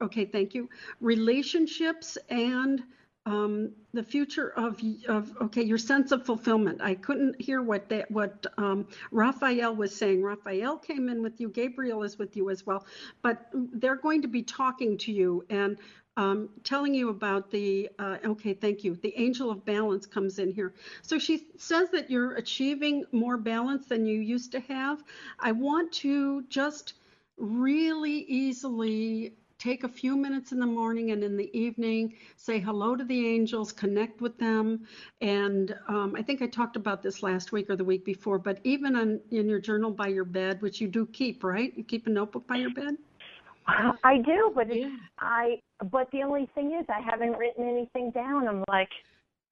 okay, 0.00 0.24
thank 0.24 0.54
you, 0.54 0.70
relationships 1.02 2.16
and 2.30 2.82
um, 3.26 3.72
the 3.92 4.02
future 4.02 4.52
of 4.56 4.80
of 5.08 5.32
okay 5.42 5.62
your 5.62 5.78
sense 5.78 6.12
of 6.12 6.24
fulfillment. 6.24 6.80
I 6.82 6.94
couldn't 6.94 7.40
hear 7.40 7.62
what 7.62 7.88
that 7.90 8.10
what 8.10 8.46
um, 8.58 8.86
raphael 9.12 9.74
was 9.76 9.94
saying. 9.94 10.22
Raphael 10.22 10.78
came 10.78 11.08
in 11.08 11.22
with 11.22 11.40
you 11.40 11.48
gabriel 11.50 12.02
is 12.02 12.18
with 12.18 12.36
you 12.36 12.50
as 12.50 12.66
well 12.66 12.84
but 13.22 13.46
they're 13.54 13.96
going 13.96 14.22
to 14.22 14.28
be 14.28 14.42
talking 14.42 14.96
to 14.98 15.12
you 15.12 15.44
and 15.50 15.78
um, 16.16 16.50
telling 16.64 16.94
you 16.94 17.08
about 17.10 17.50
the 17.50 17.88
uh, 17.98 18.18
okay 18.24 18.52
thank 18.54 18.84
you. 18.84 18.96
The 18.96 19.14
angel 19.16 19.50
of 19.50 19.64
balance 19.64 20.06
comes 20.06 20.38
in 20.38 20.52
here. 20.52 20.74
So 21.02 21.18
she 21.18 21.46
says 21.56 21.90
that 21.92 22.10
you're 22.10 22.34
achieving 22.34 23.04
more 23.12 23.36
balance 23.36 23.86
than 23.86 24.04
you 24.06 24.20
used 24.20 24.52
to 24.52 24.60
have. 24.60 25.02
I 25.38 25.52
want 25.52 25.92
to 25.94 26.42
just 26.48 26.94
really 27.38 28.24
easily 28.28 29.34
take 29.60 29.84
a 29.84 29.88
few 29.88 30.16
minutes 30.16 30.52
in 30.52 30.58
the 30.58 30.66
morning 30.66 31.10
and 31.10 31.22
in 31.22 31.36
the 31.36 31.56
evening, 31.56 32.14
say 32.36 32.58
hello 32.58 32.96
to 32.96 33.04
the 33.04 33.28
angels, 33.28 33.72
connect 33.72 34.20
with 34.20 34.36
them. 34.38 34.86
And 35.20 35.76
um, 35.86 36.14
I 36.16 36.22
think 36.22 36.40
I 36.40 36.46
talked 36.46 36.76
about 36.76 37.02
this 37.02 37.22
last 37.22 37.52
week 37.52 37.68
or 37.68 37.76
the 37.76 37.84
week 37.84 38.04
before, 38.04 38.38
but 38.38 38.58
even 38.64 38.96
on, 38.96 39.20
in 39.30 39.48
your 39.48 39.60
journal 39.60 39.90
by 39.90 40.08
your 40.08 40.24
bed, 40.24 40.62
which 40.62 40.80
you 40.80 40.88
do 40.88 41.06
keep, 41.06 41.44
right? 41.44 41.72
You 41.76 41.84
keep 41.84 42.06
a 42.06 42.10
notebook 42.10 42.46
by 42.46 42.56
your 42.56 42.72
bed? 42.72 42.96
I 44.04 44.18
do, 44.18 44.50
but 44.54 44.74
yeah. 44.74 44.88
I 45.18 45.60
but 45.92 46.10
the 46.10 46.22
only 46.22 46.48
thing 46.54 46.76
is 46.80 46.86
I 46.88 47.00
haven't 47.00 47.36
written 47.38 47.68
anything 47.68 48.10
down. 48.10 48.48
I'm 48.48 48.64
like 48.68 48.88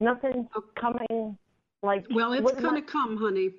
nothing 0.00 0.48
coming 0.74 1.38
like 1.82 2.04
Well, 2.10 2.32
it's 2.32 2.60
going 2.60 2.74
to 2.74 2.82
come, 2.82 3.16
honey. 3.16 3.50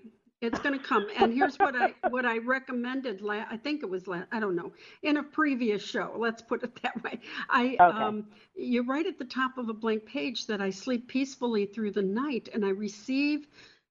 It's 0.42 0.60
going 0.60 0.78
to 0.78 0.84
come. 0.84 1.08
And 1.18 1.34
here's 1.34 1.58
what 1.58 1.76
I 1.76 1.94
what 2.10 2.26
I 2.26 2.38
recommended. 2.38 3.22
La- 3.22 3.46
I 3.50 3.58
think 3.58 3.84
it 3.84 3.90
was 3.90 4.08
la- 4.08 4.24
I 4.32 4.40
don't 4.40 4.56
know 4.56 4.72
in 5.04 5.18
a 5.18 5.24
previous 5.24 5.84
show. 5.84 6.14
Let's 6.18 6.42
put 6.42 6.64
it 6.64 6.82
that 6.82 7.04
way. 7.04 7.20
I 7.50 7.76
okay. 7.80 7.82
um, 7.82 8.26
you 8.56 8.84
write 8.84 9.06
at 9.06 9.18
the 9.18 9.26
top 9.26 9.58
of 9.58 9.68
a 9.68 9.74
blank 9.74 10.06
page 10.06 10.48
that 10.48 10.62
I 10.62 10.70
sleep 10.70 11.08
peacefully 11.08 11.66
through 11.66 11.92
the 11.92 12.02
night 12.02 12.48
and 12.54 12.66
I 12.66 12.70
receive 12.70 13.48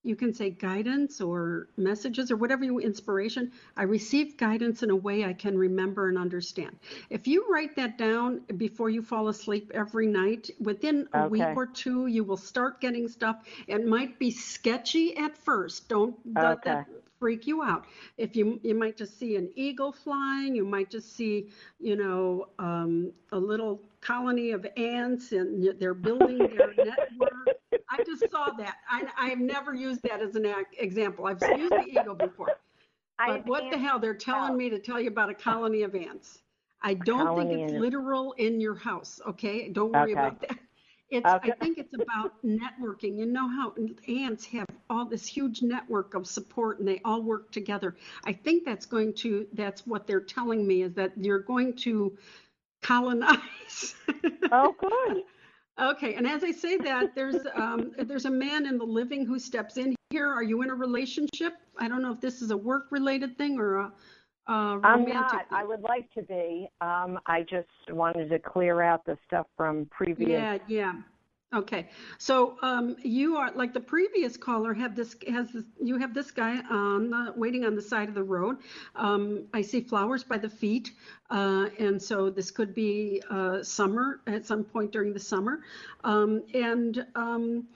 you 0.09 0.16
can 0.16 0.32
say 0.32 0.50
guidance 0.50 1.20
or 1.20 1.68
messages 1.76 2.30
or 2.30 2.36
whatever 2.36 2.64
you 2.64 2.78
inspiration 2.78 3.52
i 3.76 3.82
receive 3.82 4.36
guidance 4.36 4.82
in 4.82 4.90
a 4.90 4.96
way 4.96 5.24
i 5.24 5.32
can 5.32 5.56
remember 5.56 6.09
and 6.09 6.16
understand 6.16 6.74
if 7.11 7.26
you 7.26 7.46
write 7.50 7.76
that 7.76 7.98
down 7.98 8.40
before 8.56 8.88
you 8.88 9.02
fall 9.02 9.28
asleep 9.28 9.70
every 9.74 10.06
night 10.06 10.50
within 10.61 11.06
a 11.12 11.24
okay. 11.24 11.28
week 11.28 11.56
or 11.56 11.66
two 11.66 12.06
you 12.06 12.24
will 12.24 12.36
start 12.36 12.80
getting 12.80 13.06
stuff 13.06 13.36
it 13.66 13.86
might 13.86 14.18
be 14.18 14.30
sketchy 14.30 15.16
at 15.16 15.36
first 15.36 15.88
don't 15.88 16.16
okay. 16.36 16.59
that 16.64 16.86
freak 17.18 17.46
you 17.46 17.62
out 17.62 17.86
if 18.16 18.36
you 18.36 18.60
you 18.62 18.74
might 18.74 18.96
just 18.96 19.18
see 19.18 19.36
an 19.36 19.50
eagle 19.56 19.92
flying 19.92 20.54
you 20.54 20.64
might 20.64 20.90
just 20.90 21.14
see 21.14 21.50
you 21.78 21.96
know 21.96 22.46
um, 22.58 23.12
a 23.32 23.38
little 23.38 23.80
colony 24.00 24.52
of 24.52 24.66
ants 24.76 25.32
and 25.32 25.78
they're 25.80 25.94
building 25.94 26.48
their 26.48 26.74
network 26.78 27.50
I 27.90 28.00
just 28.00 28.30
saw 28.30 28.50
that. 28.52 28.76
I, 28.88 29.04
I 29.16 29.28
have 29.28 29.38
never 29.40 29.74
used 29.74 30.02
that 30.04 30.20
as 30.20 30.36
an 30.36 30.46
example. 30.78 31.26
I've 31.26 31.42
used 31.50 31.76
the 31.76 31.84
eagle 31.84 32.14
before. 32.14 32.54
But 33.24 33.46
what 33.46 33.70
the 33.70 33.78
hell? 33.78 33.98
They're 33.98 34.14
telling 34.14 34.56
me 34.56 34.70
to 34.70 34.78
tell 34.78 35.00
you 35.00 35.08
about 35.08 35.30
a 35.30 35.34
colony 35.34 35.82
of 35.82 35.94
ants. 35.94 36.42
I 36.82 36.94
don't 36.94 37.34
think 37.34 37.52
it's 37.52 37.72
literal 37.72 38.32
in 38.32 38.60
your 38.60 38.76
house. 38.76 39.20
Okay, 39.26 39.68
don't 39.68 39.92
worry 39.92 40.12
Okay. 40.12 40.14
about 40.14 40.40
that. 40.40 40.58
It's. 41.11 41.26
Okay. 41.26 41.52
I 41.52 41.54
think 41.56 41.78
it's 41.78 41.94
about 41.94 42.42
networking. 42.44 43.18
You 43.18 43.26
know 43.26 43.48
how 43.48 43.74
ants 44.06 44.44
have 44.46 44.66
all 44.90 45.06
this 45.06 45.26
huge 45.26 45.62
network 45.62 46.14
of 46.14 46.26
support, 46.26 46.78
and 46.80 46.88
they 46.88 47.00
all 47.04 47.22
work 47.22 47.50
together. 47.50 47.96
I 48.24 48.32
think 48.32 48.64
that's 48.64 48.86
going 48.86 49.14
to. 49.14 49.46
That's 49.52 49.86
what 49.86 50.06
they're 50.06 50.20
telling 50.20 50.66
me 50.66 50.82
is 50.82 50.92
that 50.94 51.12
you're 51.16 51.40
going 51.40 51.74
to 51.76 52.16
colonize. 52.82 53.94
Oh, 54.50 54.74
good. 54.78 55.22
Okay, 55.80 56.14
and 56.14 56.26
as 56.26 56.42
I 56.42 56.50
say 56.50 56.76
that, 56.78 57.14
there's 57.14 57.36
um, 57.54 57.92
there's 57.96 58.24
a 58.24 58.30
man 58.30 58.66
in 58.66 58.78
the 58.78 58.84
living 58.84 59.24
who 59.24 59.38
steps 59.38 59.76
in 59.76 59.94
here. 60.11 60.26
Are 60.26 60.42
you 60.42 60.62
in 60.62 60.70
a 60.70 60.74
relationship? 60.74 61.52
I 61.78 61.86
don't 61.86 62.02
know 62.02 62.11
if 62.11 62.20
this 62.20 62.42
is 62.42 62.50
a 62.50 62.56
work-related 62.56 63.38
thing 63.38 63.61
or 63.61 63.76
a, 63.76 63.92
a 64.49 64.80
I'm 64.82 65.05
not. 65.05 65.46
I 65.51 65.64
would 65.64 65.82
like 65.82 66.11
to 66.14 66.22
be. 66.22 66.68
Um, 66.80 67.18
I 67.26 67.42
just 67.42 67.68
wanted 67.90 68.30
to 68.30 68.38
clear 68.38 68.82
out 68.82 69.05
the 69.05 69.18
stuff 69.26 69.46
from 69.57 69.86
previous. 69.90 70.30
Yeah, 70.30 70.59
yeah. 70.66 70.92
Okay, 71.55 71.88
so 72.18 72.59
um, 72.61 72.94
you 73.03 73.38
are 73.38 73.51
like 73.53 73.72
the 73.72 73.80
previous 73.80 74.36
caller. 74.36 74.74
Have 74.74 74.94
this 74.94 75.16
has 75.32 75.51
this, 75.51 75.64
you 75.82 75.96
have 75.96 76.12
this 76.12 76.30
guy 76.30 76.61
on 76.70 77.14
uh, 77.14 77.32
waiting 77.36 77.64
on 77.64 77.74
the 77.74 77.80
side 77.80 78.11
of 78.11 78.14
the 78.14 78.22
road. 78.22 78.59
Um, 78.96 79.44
I 79.55 79.62
see 79.62 79.80
flowers 79.80 80.22
by 80.22 80.36
the 80.36 80.51
feet, 80.51 80.90
uh, 81.30 81.70
and 81.78 82.03
so 82.03 82.28
this 82.28 82.51
could 82.51 82.74
be 82.74 83.22
uh, 83.30 83.62
summer 83.62 84.20
at 84.26 84.44
some 84.44 84.62
point 84.62 84.92
during 84.92 85.14
the 85.14 85.20
summer, 85.20 85.61
um, 86.05 86.42
and 86.53 87.07
um, 87.14 87.66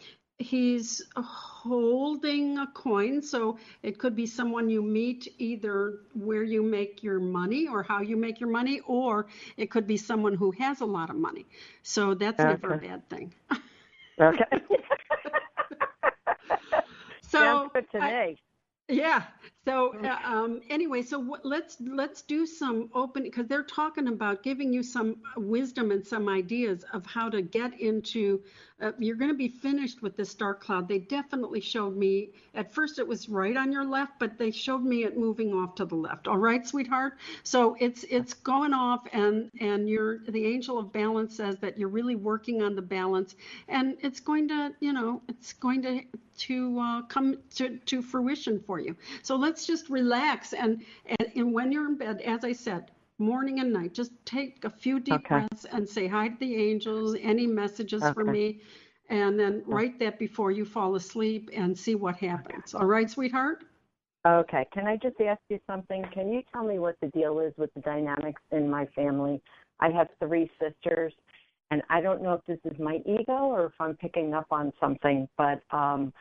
he's 0.43 1.03
holding 1.17 2.59
a 2.59 2.67
coin. 2.75 3.23
So 3.23 3.59
it 3.83 3.99
could 3.99 4.15
be 4.17 4.27
someone 4.27 4.69
you 4.69 4.83
meet 4.83 5.33
either 5.39 6.01
where 6.15 6.43
you 6.43 6.63
make 6.63 7.03
your 7.03 7.21
money 7.21 7.69
or 7.69 7.83
how 7.83 8.01
you 8.03 8.17
make 8.17 8.41
your 8.41 8.51
money, 8.51 8.81
or 8.87 9.27
it 9.57 9.71
could 9.71 9.87
be 9.87 9.97
someone 9.97 10.35
who 10.35 10.51
has 10.53 10.81
a 10.81 10.85
lot 10.85 11.09
of 11.11 11.17
money. 11.17 11.47
So 11.83 12.15
that's 12.15 12.43
never 12.43 12.75
a 12.75 12.79
bad 12.79 13.09
thing. 13.09 13.33
Okay. 14.21 14.45
So 17.33 17.39
Sounds 17.39 17.71
good 17.73 17.91
to 17.93 18.03
I- 18.03 18.27
me. 18.27 18.39
Yeah. 18.89 19.23
So 19.65 19.95
uh, 20.03 20.19
um, 20.25 20.61
anyway, 20.71 21.03
so 21.03 21.21
what, 21.21 21.45
let's 21.45 21.77
let's 21.81 22.23
do 22.23 22.47
some 22.47 22.91
open 22.95 23.23
because 23.23 23.47
they're 23.47 23.63
talking 23.63 24.09
about 24.09 24.43
giving 24.43 24.73
you 24.73 24.83
some 24.83 25.19
wisdom 25.37 25.93
and 25.93 26.05
some 26.05 26.29
ideas 26.29 26.85
of 26.93 27.07
how 27.07 27.29
to 27.29 27.43
get 27.43 27.79
into. 27.81 28.43
Uh, 28.81 28.91
you're 28.99 29.15
going 29.15 29.31
to 29.31 29.37
be 29.37 29.47
finished 29.47 30.03
with 30.03 30.17
this 30.17 30.35
dark 30.35 30.61
cloud. 30.61 30.89
They 30.89 30.99
definitely 30.99 31.61
showed 31.61 31.97
me. 31.97 32.31
At 32.57 32.75
first, 32.75 32.99
it 32.99 33.07
was 33.07 33.29
right 33.29 33.57
on 33.57 33.71
your 33.71 33.85
left, 33.85 34.15
but 34.19 34.37
they 34.37 34.51
showed 34.51 34.83
me 34.83 35.05
it 35.05 35.17
moving 35.17 35.55
off 35.55 35.77
to 35.77 35.85
the 35.85 35.95
left. 35.95 36.27
All 36.27 36.39
right, 36.39 36.67
sweetheart. 36.67 37.19
So 37.45 37.77
it's 37.79 38.03
it's 38.05 38.35
going 38.35 38.75
off, 38.75 39.07
and 39.13 39.49
and 39.61 39.89
you're 39.89 40.19
the 40.29 40.45
angel 40.45 40.81
of 40.81 40.93
balance 40.93 41.37
says 41.37 41.57
that 41.61 41.79
you're 41.79 41.89
really 41.89 42.17
working 42.17 42.63
on 42.63 42.75
the 42.75 42.83
balance, 42.83 43.37
and 43.69 43.97
it's 44.01 44.19
going 44.19 44.49
to 44.49 44.73
you 44.81 44.93
know 44.93 45.23
it's 45.29 45.53
going 45.53 45.83
to 45.83 46.01
to 46.39 46.79
uh, 46.79 47.03
come 47.03 47.37
to, 47.55 47.79
to 47.79 48.03
fruition 48.03 48.61
for 48.67 48.81
you. 48.81 48.97
So 49.23 49.37
let's 49.37 49.52
just 49.61 49.89
relax 49.91 50.53
and, 50.53 50.85
and 51.07 51.23
and 51.35 51.53
when 51.53 51.73
you're 51.73 51.87
in 51.87 51.97
bed, 51.97 52.21
as 52.23 52.45
I 52.45 52.53
said, 52.53 52.91
morning 53.19 53.61
and 53.61 53.73
night, 53.73 53.95
just 53.95 54.13
take 54.25 54.65
a 54.65 54.71
few 54.71 55.01
deep 55.01 55.15
Okay. 55.27 55.29
breaths 55.29 55.65
and 55.65 55.89
say 55.89 56.07
hi 56.07 56.29
to 56.29 56.37
the 56.39 56.57
angels, 56.57 57.17
any 57.21 57.47
messages 57.47 58.03
for 58.11 58.25
me, 58.25 58.61
and 59.09 59.39
then 59.39 59.63
write 59.67 59.99
that 60.01 60.19
before 60.19 60.51
you 60.51 60.65
fall 60.65 60.95
asleep 60.95 61.51
and 61.53 61.77
see 61.79 61.95
what 61.95 62.17
happens. 62.17 62.75
All 62.75 62.87
right, 62.87 63.11
sweetheart? 63.11 63.65
Okay. 64.27 64.67
Can 64.73 64.87
I 64.87 64.97
just 64.97 65.21
ask 65.21 65.41
you 65.49 65.59
something? 65.67 66.05
Can 66.15 66.33
you 66.33 66.43
tell 66.53 66.65
me 66.65 66.79
what 66.79 66.97
the 67.01 67.09
deal 67.09 67.41
is 67.41 67.53
with 67.57 67.73
the 67.75 67.81
dynamics 67.81 68.41
in 68.53 68.71
my 68.71 68.87
family? 68.95 69.43
I 69.81 69.91
have 69.91 70.09
three 70.21 70.51
sisters, 70.61 71.13
and 71.71 71.83
I 71.91 72.01
don't 72.01 72.23
know 72.23 72.35
if 72.35 72.45
this 72.47 72.59
is 72.73 72.79
my 72.79 73.01
ego 73.05 73.33
or 73.33 73.67
if 73.67 73.73
I'm 73.81 73.97
picking 73.97 74.33
up 74.33 74.47
on 74.51 74.73
something, 74.81 75.29
but 75.37 75.63
um, 75.71 76.13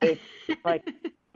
it's 0.00 0.20
like, 0.64 0.84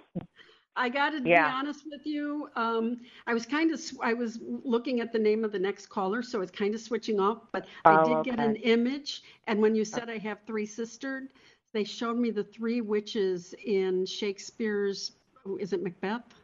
I 0.76 0.88
got 0.88 1.10
to 1.10 1.20
be 1.20 1.46
honest 1.46 1.84
with 1.90 2.06
you. 2.06 2.48
Um, 2.56 3.00
I 3.26 3.34
was 3.34 3.46
kind 3.46 3.72
of, 3.72 3.80
I 4.02 4.14
was 4.14 4.38
looking 4.42 5.00
at 5.00 5.12
the 5.12 5.18
name 5.18 5.44
of 5.44 5.52
the 5.52 5.58
next 5.58 5.86
caller, 5.86 6.22
so 6.22 6.40
it's 6.40 6.50
kind 6.52 6.74
of 6.74 6.80
switching 6.80 7.20
off. 7.20 7.50
But 7.52 7.66
I 7.86 7.96
Oh, 7.96 7.96
did 7.96 8.24
get 8.24 8.40
an 8.40 8.56
image, 8.56 9.22
and 9.46 9.60
when 9.60 9.74
you 9.74 9.84
said 9.84 10.10
I 10.10 10.18
have 10.18 10.38
three 10.46 10.66
sisters, 10.66 11.28
they 11.72 11.84
showed 11.84 12.16
me 12.18 12.30
the 12.30 12.44
three 12.44 12.80
witches 12.80 13.54
in 13.64 14.06
Shakespeare's. 14.06 15.12
oh, 15.46 15.56
Is 15.56 15.72
it 15.72 15.82
Macbeth? 15.82 16.41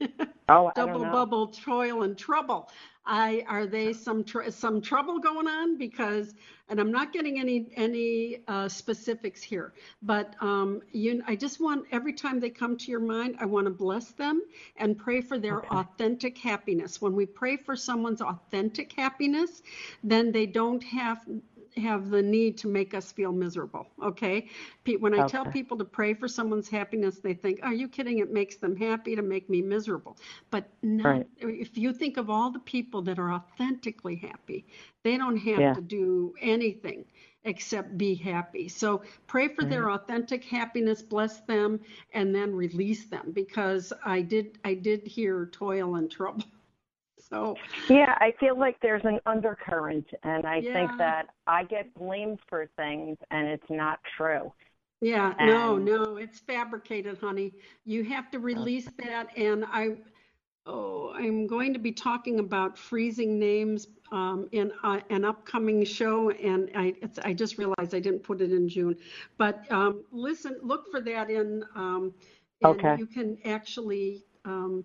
oh, 0.48 0.66
I 0.66 0.72
don't 0.84 0.86
Double 0.86 1.02
know. 1.02 1.12
bubble, 1.12 1.48
toil 1.48 2.02
and 2.02 2.16
trouble. 2.18 2.68
I 3.06 3.44
are 3.48 3.66
they 3.66 3.92
some 3.92 4.24
tr- 4.24 4.50
some 4.50 4.80
trouble 4.80 5.18
going 5.18 5.46
on 5.46 5.76
because, 5.76 6.34
and 6.68 6.80
I'm 6.80 6.90
not 6.90 7.12
getting 7.12 7.38
any 7.38 7.66
any 7.76 8.38
uh, 8.48 8.68
specifics 8.68 9.42
here, 9.42 9.74
but 10.02 10.34
um, 10.40 10.82
you, 10.92 11.22
I 11.26 11.36
just 11.36 11.60
want 11.60 11.86
every 11.92 12.14
time 12.14 12.40
they 12.40 12.50
come 12.50 12.76
to 12.78 12.90
your 12.90 13.00
mind, 13.00 13.36
I 13.40 13.46
want 13.46 13.66
to 13.66 13.70
bless 13.72 14.12
them 14.12 14.42
and 14.76 14.98
pray 14.98 15.20
for 15.20 15.38
their 15.38 15.64
authentic 15.66 16.38
happiness. 16.38 17.00
When 17.00 17.14
we 17.14 17.26
pray 17.26 17.56
for 17.58 17.76
someone's 17.76 18.22
authentic 18.22 18.92
happiness, 18.92 19.62
then 20.02 20.32
they 20.32 20.46
don't 20.46 20.82
have 20.84 21.20
have 21.76 22.10
the 22.10 22.22
need 22.22 22.58
to 22.58 22.68
make 22.68 22.94
us 22.94 23.12
feel 23.12 23.32
miserable. 23.32 23.86
Okay. 24.02 24.48
Pe- 24.84 24.96
When 24.96 25.18
I 25.18 25.26
tell 25.26 25.44
people 25.44 25.76
to 25.78 25.84
pray 25.84 26.14
for 26.14 26.28
someone's 26.28 26.68
happiness, 26.68 27.18
they 27.18 27.34
think, 27.34 27.60
are 27.62 27.74
you 27.74 27.88
kidding? 27.88 28.18
It 28.18 28.32
makes 28.32 28.56
them 28.56 28.76
happy 28.76 29.16
to 29.16 29.22
make 29.22 29.48
me 29.50 29.62
miserable. 29.62 30.16
But 30.50 30.70
not, 30.82 31.08
Right. 31.08 31.26
if 31.38 31.76
you 31.76 31.92
think 31.92 32.16
of 32.16 32.30
all 32.30 32.50
the 32.50 32.60
people 32.60 33.02
that 33.02 33.18
are 33.18 33.32
authentically 33.32 34.16
happy, 34.16 34.66
they 35.02 35.16
don't 35.16 35.36
have 35.36 35.60
Yeah. 35.60 35.74
to 35.74 35.80
do 35.80 36.34
anything 36.40 37.04
except 37.44 37.98
be 37.98 38.14
happy. 38.14 38.68
So 38.68 39.02
pray 39.26 39.48
for 39.48 39.64
their 39.64 39.84
mm-hmm. 39.84 40.02
authentic 40.02 40.44
happiness, 40.44 41.02
bless 41.02 41.40
them, 41.40 41.80
and 42.12 42.34
then 42.34 42.54
release 42.54 43.04
them 43.06 43.32
because 43.32 43.92
I 44.04 44.22
did 44.22 44.58
I 44.64 44.74
did 44.74 45.06
hear 45.06 45.46
toil 45.46 45.96
and 45.96 46.10
trouble. 46.10 46.44
So 47.30 47.56
Yeah, 47.88 48.16
I 48.20 48.32
feel 48.38 48.58
like 48.58 48.78
there's 48.80 49.04
an 49.04 49.20
undercurrent, 49.26 50.06
and 50.22 50.46
I 50.46 50.60
think 50.60 50.90
that 50.98 51.28
I 51.46 51.64
get 51.64 51.92
blamed 51.94 52.40
for 52.48 52.68
things, 52.76 53.16
and 53.30 53.48
it's 53.48 53.70
not 53.70 54.00
true. 54.16 54.52
Yeah, 55.00 55.34
no, 55.40 55.76
And- 55.76 55.84
no, 55.84 56.16
it's 56.16 56.40
fabricated, 56.40 57.18
honey. 57.18 57.52
You 57.84 58.04
have 58.04 58.30
to 58.30 58.38
release 58.38 58.88
that. 58.98 59.36
And 59.36 59.64
I, 59.66 59.96
oh, 60.66 61.12
I'm 61.14 61.46
going 61.46 61.72
to 61.74 61.78
be 61.78 61.92
talking 61.92 62.38
about 62.40 62.78
freezing 62.78 63.38
names 63.38 63.88
um, 64.12 64.48
in 64.52 64.72
uh, 64.82 65.00
an 65.10 65.24
upcoming 65.24 65.84
show. 65.84 66.30
And 66.30 66.70
I, 66.74 66.94
it's, 67.02 67.18
I 67.18 67.34
just 67.34 67.58
realized 67.58 67.94
I 67.94 68.00
didn't 68.00 68.22
put 68.22 68.40
it 68.40 68.52
in 68.52 68.68
June. 68.68 68.96
But 69.36 69.70
um, 69.70 70.04
listen, 70.10 70.58
look 70.62 70.90
for 70.90 71.00
that 71.02 71.28
in, 71.30 71.64
um, 71.74 72.14
and 72.62 72.76
Okay. 72.76 72.96
you 72.96 73.06
can 73.06 73.36
actually 73.44 74.24
um, 74.46 74.84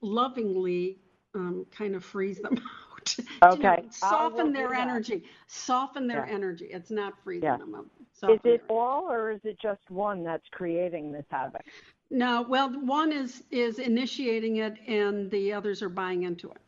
lovingly 0.00 0.98
um, 1.34 1.66
kind 1.76 1.94
of 1.94 2.04
freeze 2.04 2.40
them 2.40 2.54
out. 2.92 3.16
Know, 3.42 3.50
Okay, 3.52 3.82
Soften 3.90 4.52
their 4.52 4.70
that. 4.70 4.80
energy. 4.80 5.24
Soften 5.48 6.06
their 6.06 6.26
Yeah. 6.26 6.34
energy. 6.34 6.66
It's 6.70 6.90
not 6.90 7.14
freezing 7.24 7.48
Yeah. 7.48 7.56
them 7.56 7.74
up. 7.74 7.86
Is 8.30 8.38
it 8.44 8.62
all, 8.70 9.10
or 9.10 9.32
is 9.32 9.40
it 9.42 9.58
just 9.60 9.80
one 9.90 10.22
that's 10.22 10.46
creating 10.52 11.10
this 11.10 11.24
havoc? 11.28 11.62
No, 12.10 12.42
well, 12.42 12.70
one 12.70 13.10
is 13.10 13.42
is 13.50 13.78
initiating 13.80 14.58
it 14.58 14.74
and 14.86 15.30
the 15.30 15.52
others 15.52 15.82
are 15.82 15.88
buying 15.88 16.22
into 16.22 16.50
it. 16.50 16.58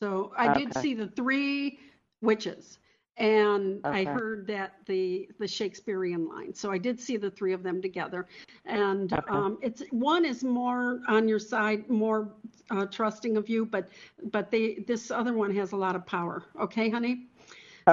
So 0.00 0.32
I 0.36 0.52
did 0.52 0.74
see 0.74 0.94
the 0.94 1.08
three 1.08 1.78
witches 2.20 2.78
and 3.18 3.80
I 3.84 4.00
Okay. 4.02 4.04
heard 4.04 4.46
that 4.46 4.74
the 4.86 5.28
the 5.38 5.46
Shakespearean 5.46 6.28
line. 6.28 6.54
So 6.54 6.70
I 6.70 6.78
did 6.78 7.00
see 7.00 7.16
the 7.16 7.30
three 7.30 7.52
of 7.52 7.62
them 7.62 7.82
together. 7.82 8.26
And 8.64 9.12
Okay. 9.12 9.22
um, 9.28 9.58
it's 9.60 9.82
one 9.90 10.24
is 10.24 10.44
more 10.44 11.00
on 11.08 11.28
your 11.28 11.38
side, 11.40 11.88
more 11.90 12.32
uh, 12.70 12.86
trusting 12.86 13.36
of 13.36 13.48
you, 13.48 13.66
but 13.66 13.88
but 14.30 14.50
they 14.50 14.84
this 14.86 15.10
other 15.10 15.34
one 15.34 15.54
has 15.56 15.72
a 15.72 15.76
lot 15.76 15.96
of 15.96 16.06
power. 16.06 16.44
Okay, 16.60 16.88
honey? 16.88 17.26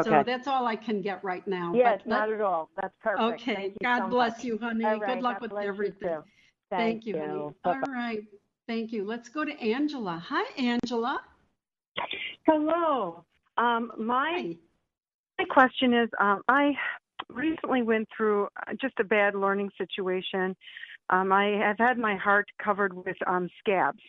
So 0.04 0.12
Okay. 0.12 0.24
that's 0.24 0.48
all 0.48 0.68
I 0.68 0.76
can 0.76 1.02
get 1.02 1.24
right 1.24 1.46
now. 1.48 1.72
Yes, 1.74 2.02
but 2.04 2.10
let- 2.10 2.20
not 2.20 2.32
at 2.32 2.42
all. 2.42 2.70
That's 2.76 2.94
perfect. 3.02 3.42
Okay, 3.42 3.56
Thank 3.56 3.66
you 3.74 3.78
God 3.82 4.00
so 4.04 4.08
bless 4.10 4.38
much. 4.38 4.44
you, 4.44 4.58
honey. 4.60 4.86
All 4.86 5.00
Good 5.00 5.22
luck 5.22 5.36
God 5.36 5.42
with 5.42 5.52
bless 5.52 5.64
you 5.64 5.70
everything. 5.70 6.10
too. 6.10 6.24
Thank, 6.70 7.04
Thank 7.04 7.06
you, 7.06 7.18
honey. 7.18 7.34
you. 7.34 7.56
All 7.64 7.74
Bye-bye. 7.74 7.88
right. 7.94 8.24
Thank 8.68 8.92
you. 8.92 9.06
Let's 9.06 9.30
go 9.30 9.46
to 9.46 9.54
Angela. 9.62 10.22
Hi, 10.28 10.44
Angela. 10.58 11.22
Hello. 12.46 13.24
Um, 13.58 13.92
my 13.98 14.32
Hi. 14.32 14.58
My 15.38 15.46
question 15.46 15.94
is, 15.94 16.10
um, 16.20 16.42
I 16.48 16.74
recently 17.30 17.82
went 17.82 18.08
through 18.16 18.46
uh, 18.46 18.74
just 18.80 18.96
a 19.00 19.04
bad 19.04 19.36
learning 19.36 19.72
situation. 19.78 20.56
Um, 21.10 21.32
I 21.32 21.60
have 21.64 21.78
had 21.78 21.98
my 21.98 22.16
heart 22.16 22.48
covered 22.64 22.94
with 22.94 23.18
um, 23.28 23.50
scabs, 23.60 24.02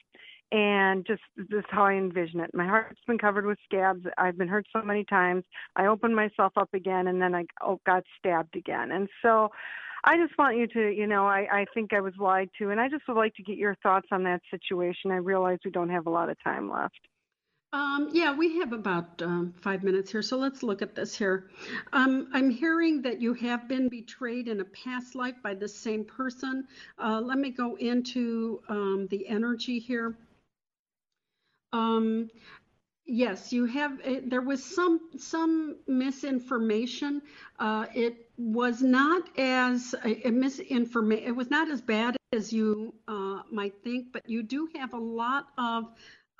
and 0.52 1.06
just 1.06 1.22
this 1.36 1.58
is 1.58 1.64
how 1.70 1.84
I 1.84 1.92
envision 1.92 2.40
it. 2.40 2.50
My 2.54 2.66
heart's 2.66 3.00
been 3.06 3.18
covered 3.18 3.46
with 3.46 3.58
scabs. 3.64 4.06
I've 4.16 4.38
been 4.38 4.48
hurt 4.48 4.66
so 4.72 4.82
many 4.82 5.04
times. 5.04 5.44
I 5.76 5.86
opened 5.86 6.16
myself 6.16 6.52
up 6.56 6.72
again, 6.72 7.08
and 7.08 7.20
then 7.20 7.34
I 7.34 7.44
oh, 7.62 7.80
got 7.84 8.04
stabbed 8.18 8.56
again. 8.56 8.92
And 8.92 9.08
so, 9.22 9.50
I 10.04 10.16
just 10.16 10.38
want 10.38 10.56
you 10.56 10.68
to, 10.68 10.94
you 10.94 11.06
know, 11.06 11.26
I, 11.26 11.46
I 11.50 11.66
think 11.74 11.92
I 11.92 12.00
was 12.00 12.14
lied 12.18 12.48
to, 12.58 12.70
and 12.70 12.80
I 12.80 12.88
just 12.88 13.02
would 13.08 13.16
like 13.16 13.34
to 13.34 13.42
get 13.42 13.56
your 13.56 13.74
thoughts 13.82 14.06
on 14.12 14.22
that 14.24 14.40
situation. 14.50 15.10
I 15.10 15.16
realize 15.16 15.58
we 15.64 15.72
don't 15.72 15.90
have 15.90 16.06
a 16.06 16.10
lot 16.10 16.30
of 16.30 16.36
time 16.44 16.70
left. 16.70 17.00
Um, 17.76 18.08
yeah, 18.10 18.34
we 18.34 18.58
have 18.58 18.72
about 18.72 19.20
um, 19.20 19.52
five 19.60 19.84
minutes 19.84 20.10
here, 20.10 20.22
so 20.22 20.38
let's 20.38 20.62
look 20.62 20.80
at 20.80 20.94
this 20.94 21.14
here. 21.14 21.50
Um, 21.92 22.28
I'm 22.32 22.48
hearing 22.48 23.02
that 23.02 23.20
you 23.20 23.34
have 23.34 23.68
been 23.68 23.90
betrayed 23.90 24.48
in 24.48 24.60
a 24.60 24.64
past 24.64 25.14
life 25.14 25.34
by 25.42 25.52
the 25.52 25.68
same 25.68 26.02
person. 26.02 26.66
Uh, 26.98 27.20
let 27.20 27.36
me 27.36 27.50
go 27.50 27.76
into 27.76 28.62
um, 28.70 29.08
the 29.10 29.28
energy 29.28 29.78
here. 29.78 30.16
Um, 31.74 32.30
yes, 33.04 33.52
you 33.52 33.66
have. 33.66 34.00
It, 34.00 34.06
eh, 34.06 34.20
there 34.24 34.40
was 34.40 34.64
some 34.64 35.10
some 35.18 35.76
misinformation. 35.86 37.20
Uh, 37.58 37.84
it 37.94 38.30
was 38.38 38.80
not 38.80 39.38
as 39.38 39.94
a, 40.02 40.28
a 40.28 40.30
misinformation. 40.30 41.26
It 41.26 41.36
was 41.36 41.50
not 41.50 41.70
as 41.70 41.82
bad 41.82 42.16
as 42.32 42.54
you 42.54 42.94
uh, 43.06 43.42
might 43.52 43.74
think, 43.84 44.14
but 44.14 44.26
you 44.26 44.42
do 44.42 44.66
have 44.76 44.94
a 44.94 44.98
lot 44.98 45.48
of 45.58 45.92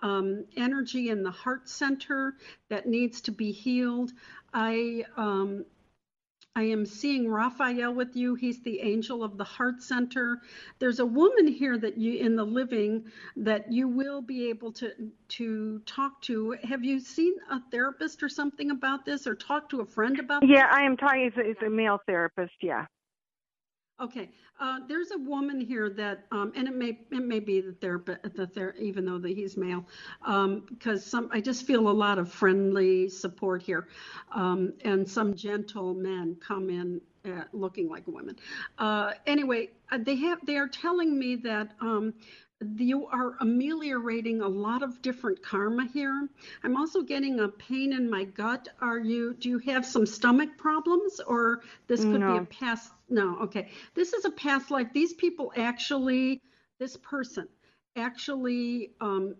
um, 0.02 0.44
energy 0.56 1.08
in 1.10 1.22
the 1.22 1.30
heart 1.30 1.68
center 1.68 2.34
that 2.68 2.86
needs 2.86 3.20
to 3.22 3.32
be 3.32 3.52
healed. 3.52 4.12
I 4.52 5.04
um, 5.16 5.64
I 6.56 6.62
am 6.62 6.86
seeing 6.86 7.30
Raphael 7.30 7.92
with 7.92 8.16
you. 8.16 8.34
He's 8.34 8.62
the 8.62 8.80
angel 8.80 9.22
of 9.22 9.36
the 9.36 9.44
heart 9.44 9.82
center. 9.82 10.40
There's 10.78 11.00
a 11.00 11.06
woman 11.06 11.46
here 11.46 11.76
that 11.76 11.98
you 11.98 12.14
in 12.14 12.34
the 12.34 12.46
living 12.46 13.04
that 13.36 13.70
you 13.70 13.88
will 13.88 14.22
be 14.22 14.48
able 14.48 14.72
to 14.72 14.90
to 15.28 15.80
talk 15.80 16.22
to. 16.22 16.56
Have 16.64 16.82
you 16.82 16.98
seen 16.98 17.34
a 17.50 17.60
therapist 17.70 18.22
or 18.22 18.30
something 18.30 18.70
about 18.70 19.04
this, 19.04 19.26
or 19.26 19.34
talked 19.34 19.70
to 19.72 19.82
a 19.82 19.86
friend 19.86 20.18
about? 20.18 20.48
Yeah, 20.48 20.66
this? 20.66 20.76
I 20.78 20.82
am 20.84 20.96
talking. 20.96 21.24
It's 21.26 21.36
it's 21.38 21.62
a 21.62 21.70
male 21.70 22.00
therapist. 22.06 22.54
Yeah. 22.62 22.86
Okay, 23.98 24.28
uh, 24.60 24.80
there's 24.86 25.10
a 25.10 25.18
woman 25.18 25.58
here 25.58 25.88
that, 25.88 26.26
um, 26.30 26.52
and 26.54 26.68
it 26.68 26.74
may 26.74 26.98
it 27.10 27.24
may 27.24 27.40
be 27.40 27.62
the 27.62 27.72
therapist, 27.72 28.34
the 28.34 28.46
ther- 28.46 28.74
even 28.78 29.06
though 29.06 29.16
the, 29.16 29.32
he's 29.32 29.56
male, 29.56 29.86
because 30.20 31.02
um, 31.14 31.26
some 31.26 31.28
I 31.32 31.40
just 31.40 31.66
feel 31.66 31.88
a 31.88 31.90
lot 31.90 32.18
of 32.18 32.30
friendly 32.30 33.08
support 33.08 33.62
here, 33.62 33.88
um, 34.32 34.74
and 34.84 35.08
some 35.08 35.34
gentle 35.34 35.94
men 35.94 36.36
come 36.46 36.68
in 36.68 37.00
uh, 37.24 37.44
looking 37.54 37.88
like 37.88 38.06
women. 38.06 38.36
Uh, 38.76 39.12
anyway, 39.26 39.70
uh, 39.90 39.98
they 39.98 40.16
have 40.16 40.44
they 40.44 40.58
are 40.58 40.68
telling 40.68 41.18
me 41.18 41.36
that 41.36 41.72
um, 41.80 42.12
you 42.76 43.06
are 43.06 43.36
ameliorating 43.40 44.42
a 44.42 44.48
lot 44.48 44.82
of 44.82 45.00
different 45.00 45.42
karma 45.42 45.86
here. 45.86 46.28
I'm 46.62 46.76
also 46.76 47.02
getting 47.02 47.40
a 47.40 47.48
pain 47.48 47.94
in 47.94 48.10
my 48.10 48.24
gut. 48.24 48.68
Are 48.80 48.98
you 48.98 49.34
do 49.34 49.48
you 49.48 49.58
have 49.60 49.86
some 49.86 50.04
stomach 50.04 50.50
problems 50.58 51.20
or 51.20 51.62
this 51.86 52.02
could 52.02 52.20
no. 52.20 52.32
be 52.32 52.38
a 52.38 52.46
past 52.46 52.92
no, 53.08 53.38
okay. 53.40 53.70
This 53.94 54.12
is 54.12 54.24
a 54.24 54.30
past 54.30 54.70
life. 54.70 54.88
These 54.92 55.14
people 55.14 55.52
actually 55.56 56.40
this 56.78 56.96
person 56.96 57.48
actually 57.96 58.92
um, 59.00 59.34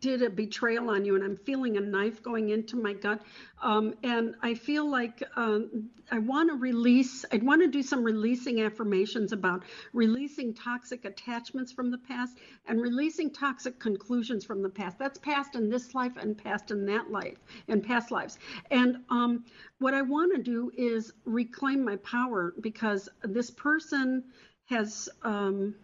did 0.00 0.22
a 0.22 0.28
betrayal 0.28 0.90
on 0.90 1.04
you 1.04 1.14
and 1.14 1.22
I'm 1.22 1.36
feeling 1.36 1.76
a 1.76 1.80
knife 1.80 2.22
going 2.22 2.50
into 2.50 2.76
my 2.76 2.92
gut. 2.92 3.22
Um, 3.62 3.94
and 4.02 4.34
I 4.42 4.54
feel 4.54 4.90
like 4.90 5.22
um, 5.36 5.88
I 6.10 6.18
want 6.18 6.50
to 6.50 6.56
release, 6.56 7.24
I 7.32 7.36
want 7.36 7.62
to 7.62 7.68
do 7.68 7.82
some 7.82 8.02
releasing 8.02 8.60
affirmations 8.62 9.32
about 9.32 9.62
releasing 9.92 10.52
toxic 10.52 11.04
attachments 11.04 11.72
from 11.72 11.90
the 11.90 11.98
past 11.98 12.38
and 12.66 12.80
releasing 12.80 13.30
toxic 13.30 13.78
conclusions 13.78 14.44
from 14.44 14.62
the 14.62 14.68
past. 14.68 14.98
That's 14.98 15.18
past 15.18 15.54
in 15.54 15.70
this 15.70 15.94
life 15.94 16.16
and 16.16 16.36
past 16.36 16.70
in 16.70 16.84
that 16.86 17.10
life 17.10 17.38
and 17.68 17.82
past 17.82 18.10
lives. 18.10 18.38
And 18.70 18.98
um, 19.10 19.44
what 19.78 19.94
I 19.94 20.02
want 20.02 20.34
to 20.34 20.42
do 20.42 20.72
is 20.76 21.12
reclaim 21.24 21.84
my 21.84 21.96
power 21.96 22.54
because 22.60 23.08
this 23.22 23.50
person 23.50 24.24
has, 24.66 25.08
um, 25.22 25.74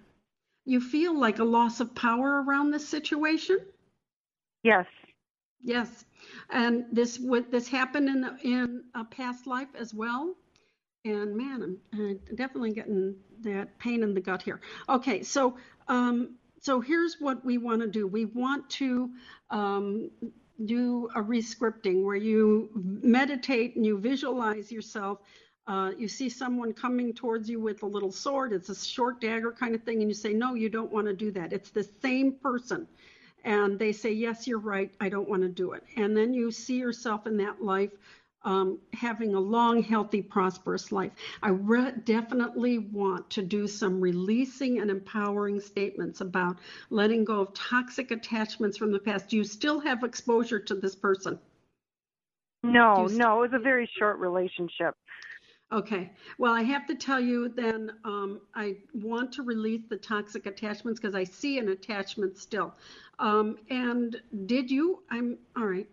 you 0.69 0.81
feel 0.81 1.19
like 1.19 1.39
a 1.39 1.45
loss 1.45 1.81
of 1.81 1.95
power 1.95 2.43
around 2.43 2.71
this 2.71 2.89
situation? 2.89 3.59
Yes. 4.63 4.87
Yes. 5.63 6.05
And 6.51 6.85
this 6.93 7.19
would 7.19 7.51
this 7.51 7.69
happened 7.69 8.09
in 8.09 8.39
in 8.43 8.85
a 8.95 9.05
past 9.05 9.47
life 9.47 9.69
as 9.79 9.95
well. 9.95 10.35
And 11.05 11.37
man, 11.37 11.79
I'm 11.93 12.21
definitely 12.35 12.73
getting 12.73 13.17
that 13.41 13.79
pain 13.79 14.03
in 14.03 14.15
the 14.15 14.21
gut 14.21 14.43
here. 14.43 14.61
Okay, 14.89 15.23
so 15.23 15.57
um, 15.89 16.37
so 16.61 16.81
here's 16.81 17.17
what 17.21 17.45
we 17.45 17.57
want 17.59 17.81
to 17.81 17.89
do. 17.89 18.07
We 18.07 18.27
want 18.27 18.69
to 18.71 19.11
um, 19.51 20.11
do 20.67 21.09
a 21.15 21.23
rescripting 21.23 22.03
where 22.05 22.17
you 22.17 22.69
meditate 22.75 23.77
and 23.77 23.87
you 23.87 23.99
visualize 23.99 24.71
yourself. 24.71 25.19
Uh, 25.69 25.93
you 25.97 26.09
see 26.09 26.29
someone 26.29 26.73
coming 26.73 27.13
towards 27.13 27.49
you 27.49 27.61
with 27.61 27.85
a 27.85 27.87
little 27.87 28.11
sword. 28.11 28.53
It's 28.53 28.71
a 28.71 28.75
short 28.75 29.21
dagger 29.21 29.53
kind 29.53 29.75
of 29.77 29.83
thing, 29.85 30.01
and 30.01 30.11
you 30.11 30.15
say, 30.15 30.33
"No, 30.33 30.55
you 30.55 30.69
don't 30.69 30.91
want 30.91 31.07
to 31.07 31.15
do 31.15 31.31
that." 31.33 31.53
It's 31.53 31.71
the 31.71 31.87
same 32.03 32.33
person 32.33 32.89
and 33.45 33.79
they 33.79 33.93
say, 33.93 34.13
Yes, 34.13 34.47
you're 34.47 34.59
right, 34.59 34.91
I 35.01 35.09
don't 35.09 35.29
want 35.29 35.43
to 35.43 35.49
do 35.49 35.73
it. 35.73 35.85
And 35.97 36.17
then 36.17 36.35
you 36.35 36.51
see 36.51 36.77
yourself 36.79 37.27
in 37.27 37.37
that 37.39 37.63
life 37.63 37.93
um, 38.43 38.79
having 38.93 39.35
a 39.35 39.41
long, 39.41 39.83
healthy, 39.83 40.23
prosperous 40.23 40.93
life. 40.93 41.13
I 41.43 41.51
re- 41.51 41.93
definitely 42.05 42.79
want 42.79 43.29
to 43.31 43.43
do 43.43 43.67
some 43.67 44.01
releasing 44.01 44.81
and 44.81 44.91
empowering 44.91 45.61
statements 45.61 46.21
about 46.21 46.59
letting 46.91 47.25
go 47.25 47.41
of 47.41 47.55
toxic 47.55 48.11
attachments 48.11 48.77
from 48.77 48.93
the 48.93 48.99
past. 48.99 49.29
Do 49.29 49.37
you 49.37 49.45
still 49.45 49.81
have 49.81 50.05
exposure 50.05 50.61
to 50.61 50.75
this 50.75 50.95
person? 50.95 51.39
No, 52.63 53.07
no, 53.07 53.39
it 53.39 53.51
was 53.51 53.61
a 53.61 53.63
very 53.63 53.89
short 53.99 54.19
relationship. 54.19 54.97
Okay. 55.71 56.11
Well, 56.39 56.55
I 56.55 56.63
have 56.63 56.87
to 56.87 56.95
tell 56.95 57.21
you 57.21 57.51
then, 57.51 57.93
um, 58.05 58.41
I 58.55 58.77
want 58.95 59.33
to 59.33 59.43
release 59.43 59.83
the 59.89 59.99
toxic 59.99 60.47
attachments 60.47 60.99
because 60.99 61.15
I 61.15 61.25
see 61.25 61.59
an 61.59 61.69
attachment 61.69 62.39
still. 62.39 62.75
Um, 63.19 63.59
and 63.69 64.17
did 64.47 64.71
you? 64.71 65.03
I'm 65.11 65.39
all 65.57 65.67
right. 65.67 65.89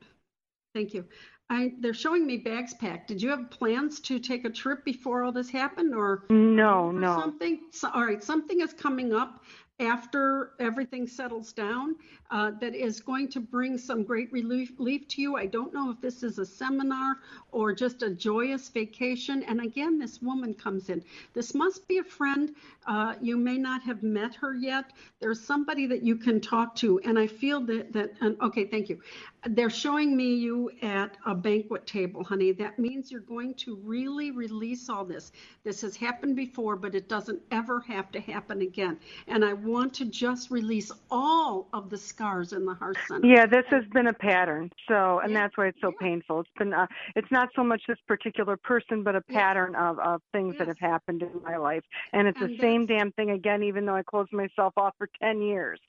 Thank 0.74 0.94
you. 0.94 1.06
I, 1.50 1.74
they're 1.80 1.94
showing 1.94 2.26
me 2.26 2.38
bags 2.38 2.74
packed. 2.74 3.08
Did 3.08 3.22
you 3.22 3.30
have 3.30 3.52
plans 3.52 4.00
to 4.02 4.18
take 4.18 4.46
a 4.46 4.50
trip 4.50 4.84
before 4.84 5.24
all 5.24 5.32
this 5.32 5.50
happened, 5.50 5.94
or 5.94 6.26
no, 6.30 6.92
no 6.92 7.20
something? 7.20 7.60
So, 7.72 7.90
all 7.94 8.06
right, 8.06 8.24
something 8.24 8.62
is 8.62 8.74
coming 8.74 9.14
up 9.14 9.44
after 9.80 10.54
everything 10.60 11.06
settles 11.06 11.54
down 11.54 11.96
uh, 12.36 12.52
that 12.60 12.76
is 12.76 13.00
going 13.00 13.30
to 13.30 13.40
bring 13.40 13.78
some 13.78 14.04
great 14.04 14.30
relief, 14.34 14.74
to 15.08 15.22
you. 15.22 15.38
I 15.38 15.46
don't 15.46 15.74
know 15.74 15.90
if 15.90 16.02
this 16.02 16.22
is 16.22 16.38
a 16.38 16.46
seminar 16.46 17.20
or 17.54 17.74
just 17.74 18.04
a 18.04 18.10
joyous 18.10 18.68
vacation. 18.68 19.42
And 19.44 19.62
again, 19.62 19.98
this 19.98 20.22
woman 20.22 20.54
comes 20.54 20.90
in. 20.90 21.02
This 21.34 21.54
must 21.54 21.88
be 21.88 22.00
a 22.00 22.04
friend. 22.04 22.54
Uh, 22.86 23.14
you 23.22 23.38
may 23.38 23.58
not 23.58 23.82
have 23.84 24.04
met 24.04 24.36
her 24.36 24.54
yet. 24.54 24.92
There's 25.22 25.40
somebody 25.40 25.88
that 25.88 26.04
you 26.04 26.18
can 26.18 26.42
talk 26.42 26.76
to. 26.76 27.00
And 27.06 27.18
I 27.18 27.26
feel 27.26 27.62
that, 27.62 27.94
that 27.94 28.12
and, 28.20 28.36
okay, 28.42 28.66
thank 28.66 28.90
you. 28.90 29.00
They're 29.48 29.70
showing 29.70 30.18
me 30.18 30.36
you 30.36 30.72
at 30.82 31.18
a 31.26 31.36
banquet 31.36 31.88
table, 31.88 32.24
honey. 32.24 32.52
That 32.52 32.78
means 32.80 33.12
you're 33.12 33.22
going 33.22 33.54
to 33.56 33.78
really 33.78 34.32
release 34.32 34.90
all 34.90 35.06
this. 35.06 35.32
This 35.64 35.82
has 35.82 35.96
happened 35.96 36.36
before, 36.36 36.76
but 36.76 36.96
it 36.96 37.08
doesn't 37.08 37.42
ever 37.52 37.80
have 37.82 38.12
to 38.12 38.20
happen 38.20 38.62
again. 38.62 39.00
And 39.28 39.46
I 39.46 39.54
want 39.54 39.94
to 39.96 40.06
just 40.06 40.52
release 40.52 40.92
all 41.10 41.70
of 41.72 41.90
the 41.90 41.98
scars 42.26 42.54
in 42.54 42.66
the 42.66 42.74
heart 42.74 42.98
center. 43.08 43.26
Yeah, 43.26 43.46
this 43.46 43.66
has 43.70 43.84
been 43.94 44.08
a 44.08 44.14
pattern. 44.14 44.72
So, 44.88 45.20
and 45.20 45.32
yeah. 45.32 45.42
that's 45.42 45.58
why 45.58 45.68
it's 45.68 45.82
so 45.82 45.92
yeah. 45.92 46.08
painful. 46.08 46.42
It's 46.42 46.50
been, 46.58 46.74
uh, 46.74 46.88
it's 47.16 47.32
not 47.32 47.50
so 47.56 47.64
much 47.64 47.82
this 47.88 47.98
particular 48.08 48.58
person, 48.58 49.04
but 49.04 49.16
a 49.16 49.22
pattern 49.22 49.74
yeah. 49.74 49.90
of, 49.90 50.00
of 50.00 50.22
things 50.32 50.56
yes. 50.58 50.60
that 50.60 50.68
have 50.68 50.80
happened 50.80 51.22
in 51.22 51.42
my 51.44 51.58
life. 51.58 51.84
And 52.14 52.28
it's 52.28 52.40
and 52.42 52.52
the 52.52 52.58
same 52.60 52.86
damn 52.86 53.12
thing 53.12 53.32
again, 53.32 53.64
even 53.64 53.86
though 53.86 53.96
I 53.96 54.04
closed 54.04 54.34
myself 54.34 54.74
off 54.78 54.94
for 54.98 55.08
10 55.22 55.42
years. 55.42 55.80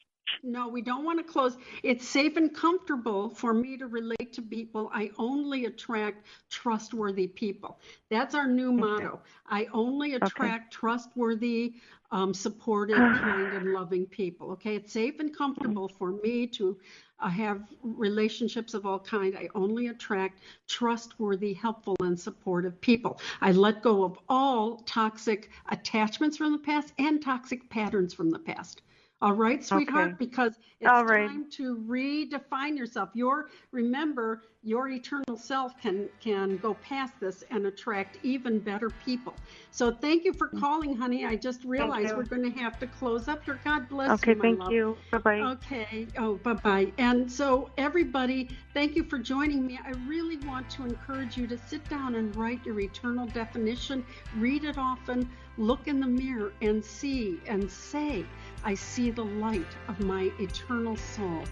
No, 0.43 0.69
we 0.69 0.83
don't 0.83 1.05
want 1.05 1.19
to 1.19 1.25
close. 1.25 1.57
It's 1.83 2.07
safe 2.07 2.37
and 2.37 2.55
comfortable 2.55 3.31
for 3.31 3.55
me 3.55 3.77
to 3.77 3.87
relate 3.87 4.33
to 4.35 4.43
people. 4.43 4.91
I 4.93 5.11
only 5.19 5.67
attract 5.67 6.27
trustworthy 6.51 7.29
people. 7.29 7.79
That's 8.11 8.35
our 8.35 8.47
new 8.47 8.69
okay. 8.69 8.77
motto. 8.77 9.21
I 9.49 9.67
only 9.73 10.15
attract 10.15 10.75
okay. 10.75 10.81
trustworthy, 10.81 11.75
um, 12.11 12.35
supportive, 12.35 12.97
kind, 12.99 13.53
and 13.55 13.73
loving 13.73 14.07
people. 14.07 14.51
Okay, 14.53 14.77
it's 14.77 14.93
safe 14.93 15.21
and 15.21 15.37
comfortable 15.37 15.89
for 15.89 16.13
me 16.13 16.47
to 16.49 16.77
uh, 17.21 17.29
have 17.29 17.63
relationships 17.83 18.75
of 18.75 18.85
all 18.85 18.99
kind. 18.99 19.37
I 19.37 19.49
only 19.55 19.89
attract 19.89 20.43
trustworthy, 20.67 21.55
helpful, 21.55 21.97
and 22.01 22.19
supportive 22.19 22.81
people. 22.81 23.21
I 23.41 23.53
let 23.53 23.83
go 23.83 24.05
of 24.05 24.19
all 24.29 24.79
toxic 24.87 25.51
attachments 25.71 26.37
from 26.37 26.53
the 26.53 26.59
past 26.59 26.93
and 26.99 27.23
toxic 27.23 27.69
patterns 27.71 28.13
from 28.13 28.31
the 28.31 28.39
past. 28.39 28.83
All 29.23 29.33
right, 29.33 29.65
sweetheart, 29.65 30.09
okay. 30.09 30.17
because 30.19 30.59
it's 30.79 30.91
All 30.91 31.07
right. 31.07 31.27
time 31.27 31.51
to 31.53 31.79
redefine 31.89 32.77
yourself. 32.77 33.09
Your 33.15 33.49
remember, 33.73 34.43
your 34.63 34.91
eternal 34.91 35.39
self 35.39 35.81
can 35.81 36.11
can 36.21 36.59
go 36.59 36.75
past 36.75 37.15
this 37.19 37.43
and 37.51 37.65
attract 37.65 38.19
even 38.23 38.59
better 38.59 38.91
people. 38.91 39.35
So 39.71 39.91
thank 39.91 40.25
you 40.25 40.35
for 40.35 40.51
mm. 40.51 40.61
calling, 40.61 40.95
honey. 40.95 41.25
I 41.25 41.37
just 41.37 41.65
realized 41.65 42.15
we're 42.15 42.25
going 42.25 42.53
to 42.53 42.59
have 42.59 42.79
to 42.81 42.87
close 42.87 43.27
up 43.27 43.43
here. 43.45 43.59
God 43.65 43.89
bless 43.89 44.11
okay, 44.11 44.33
you. 44.33 44.39
Okay, 44.39 44.49
thank 44.49 44.59
love. 44.59 44.73
you. 44.73 44.99
Bye 45.11 45.19
bye. 45.19 45.41
Okay. 45.41 46.07
Oh, 46.19 46.35
bye 46.35 46.53
bye. 46.53 46.93
And 46.99 47.31
so 47.31 47.71
everybody, 47.79 48.51
thank 48.75 48.97
you 48.97 49.05
for 49.05 49.19
joining 49.19 49.67
me. 49.67 49.79
I 49.83 49.93
really 50.07 50.37
want 50.47 50.69
to 50.71 50.85
encourage 50.85 51.39
you 51.39 51.47
to 51.47 51.57
sit 51.57 51.89
down 51.89 52.17
and 52.17 52.37
write 52.37 52.67
your 52.67 52.79
eternal 52.81 53.27
definition. 53.27 54.05
Read 54.37 54.65
it 54.65 54.77
often. 54.77 55.31
Look 55.59 55.89
in 55.89 56.01
the 56.01 56.07
mirror 56.07 56.53
and 56.61 56.85
see 56.85 57.41
and 57.47 57.71
say 57.71 58.27
I 58.67 58.75
see 58.75 59.13
the 59.13 59.23
light 59.23 59.65
of 59.87 60.01
my 60.01 60.29
eternal 60.41 60.97
soul. 60.97 61.45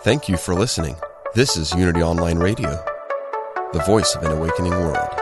Thank 0.00 0.26
you 0.26 0.38
for 0.38 0.54
listening. 0.54 0.96
This 1.34 1.58
is 1.58 1.74
Unity 1.74 2.02
Online 2.02 2.38
Radio, 2.38 2.82
the 3.74 3.80
voice 3.80 4.14
of 4.14 4.22
an 4.22 4.32
awakening 4.32 4.72
world. 4.72 5.21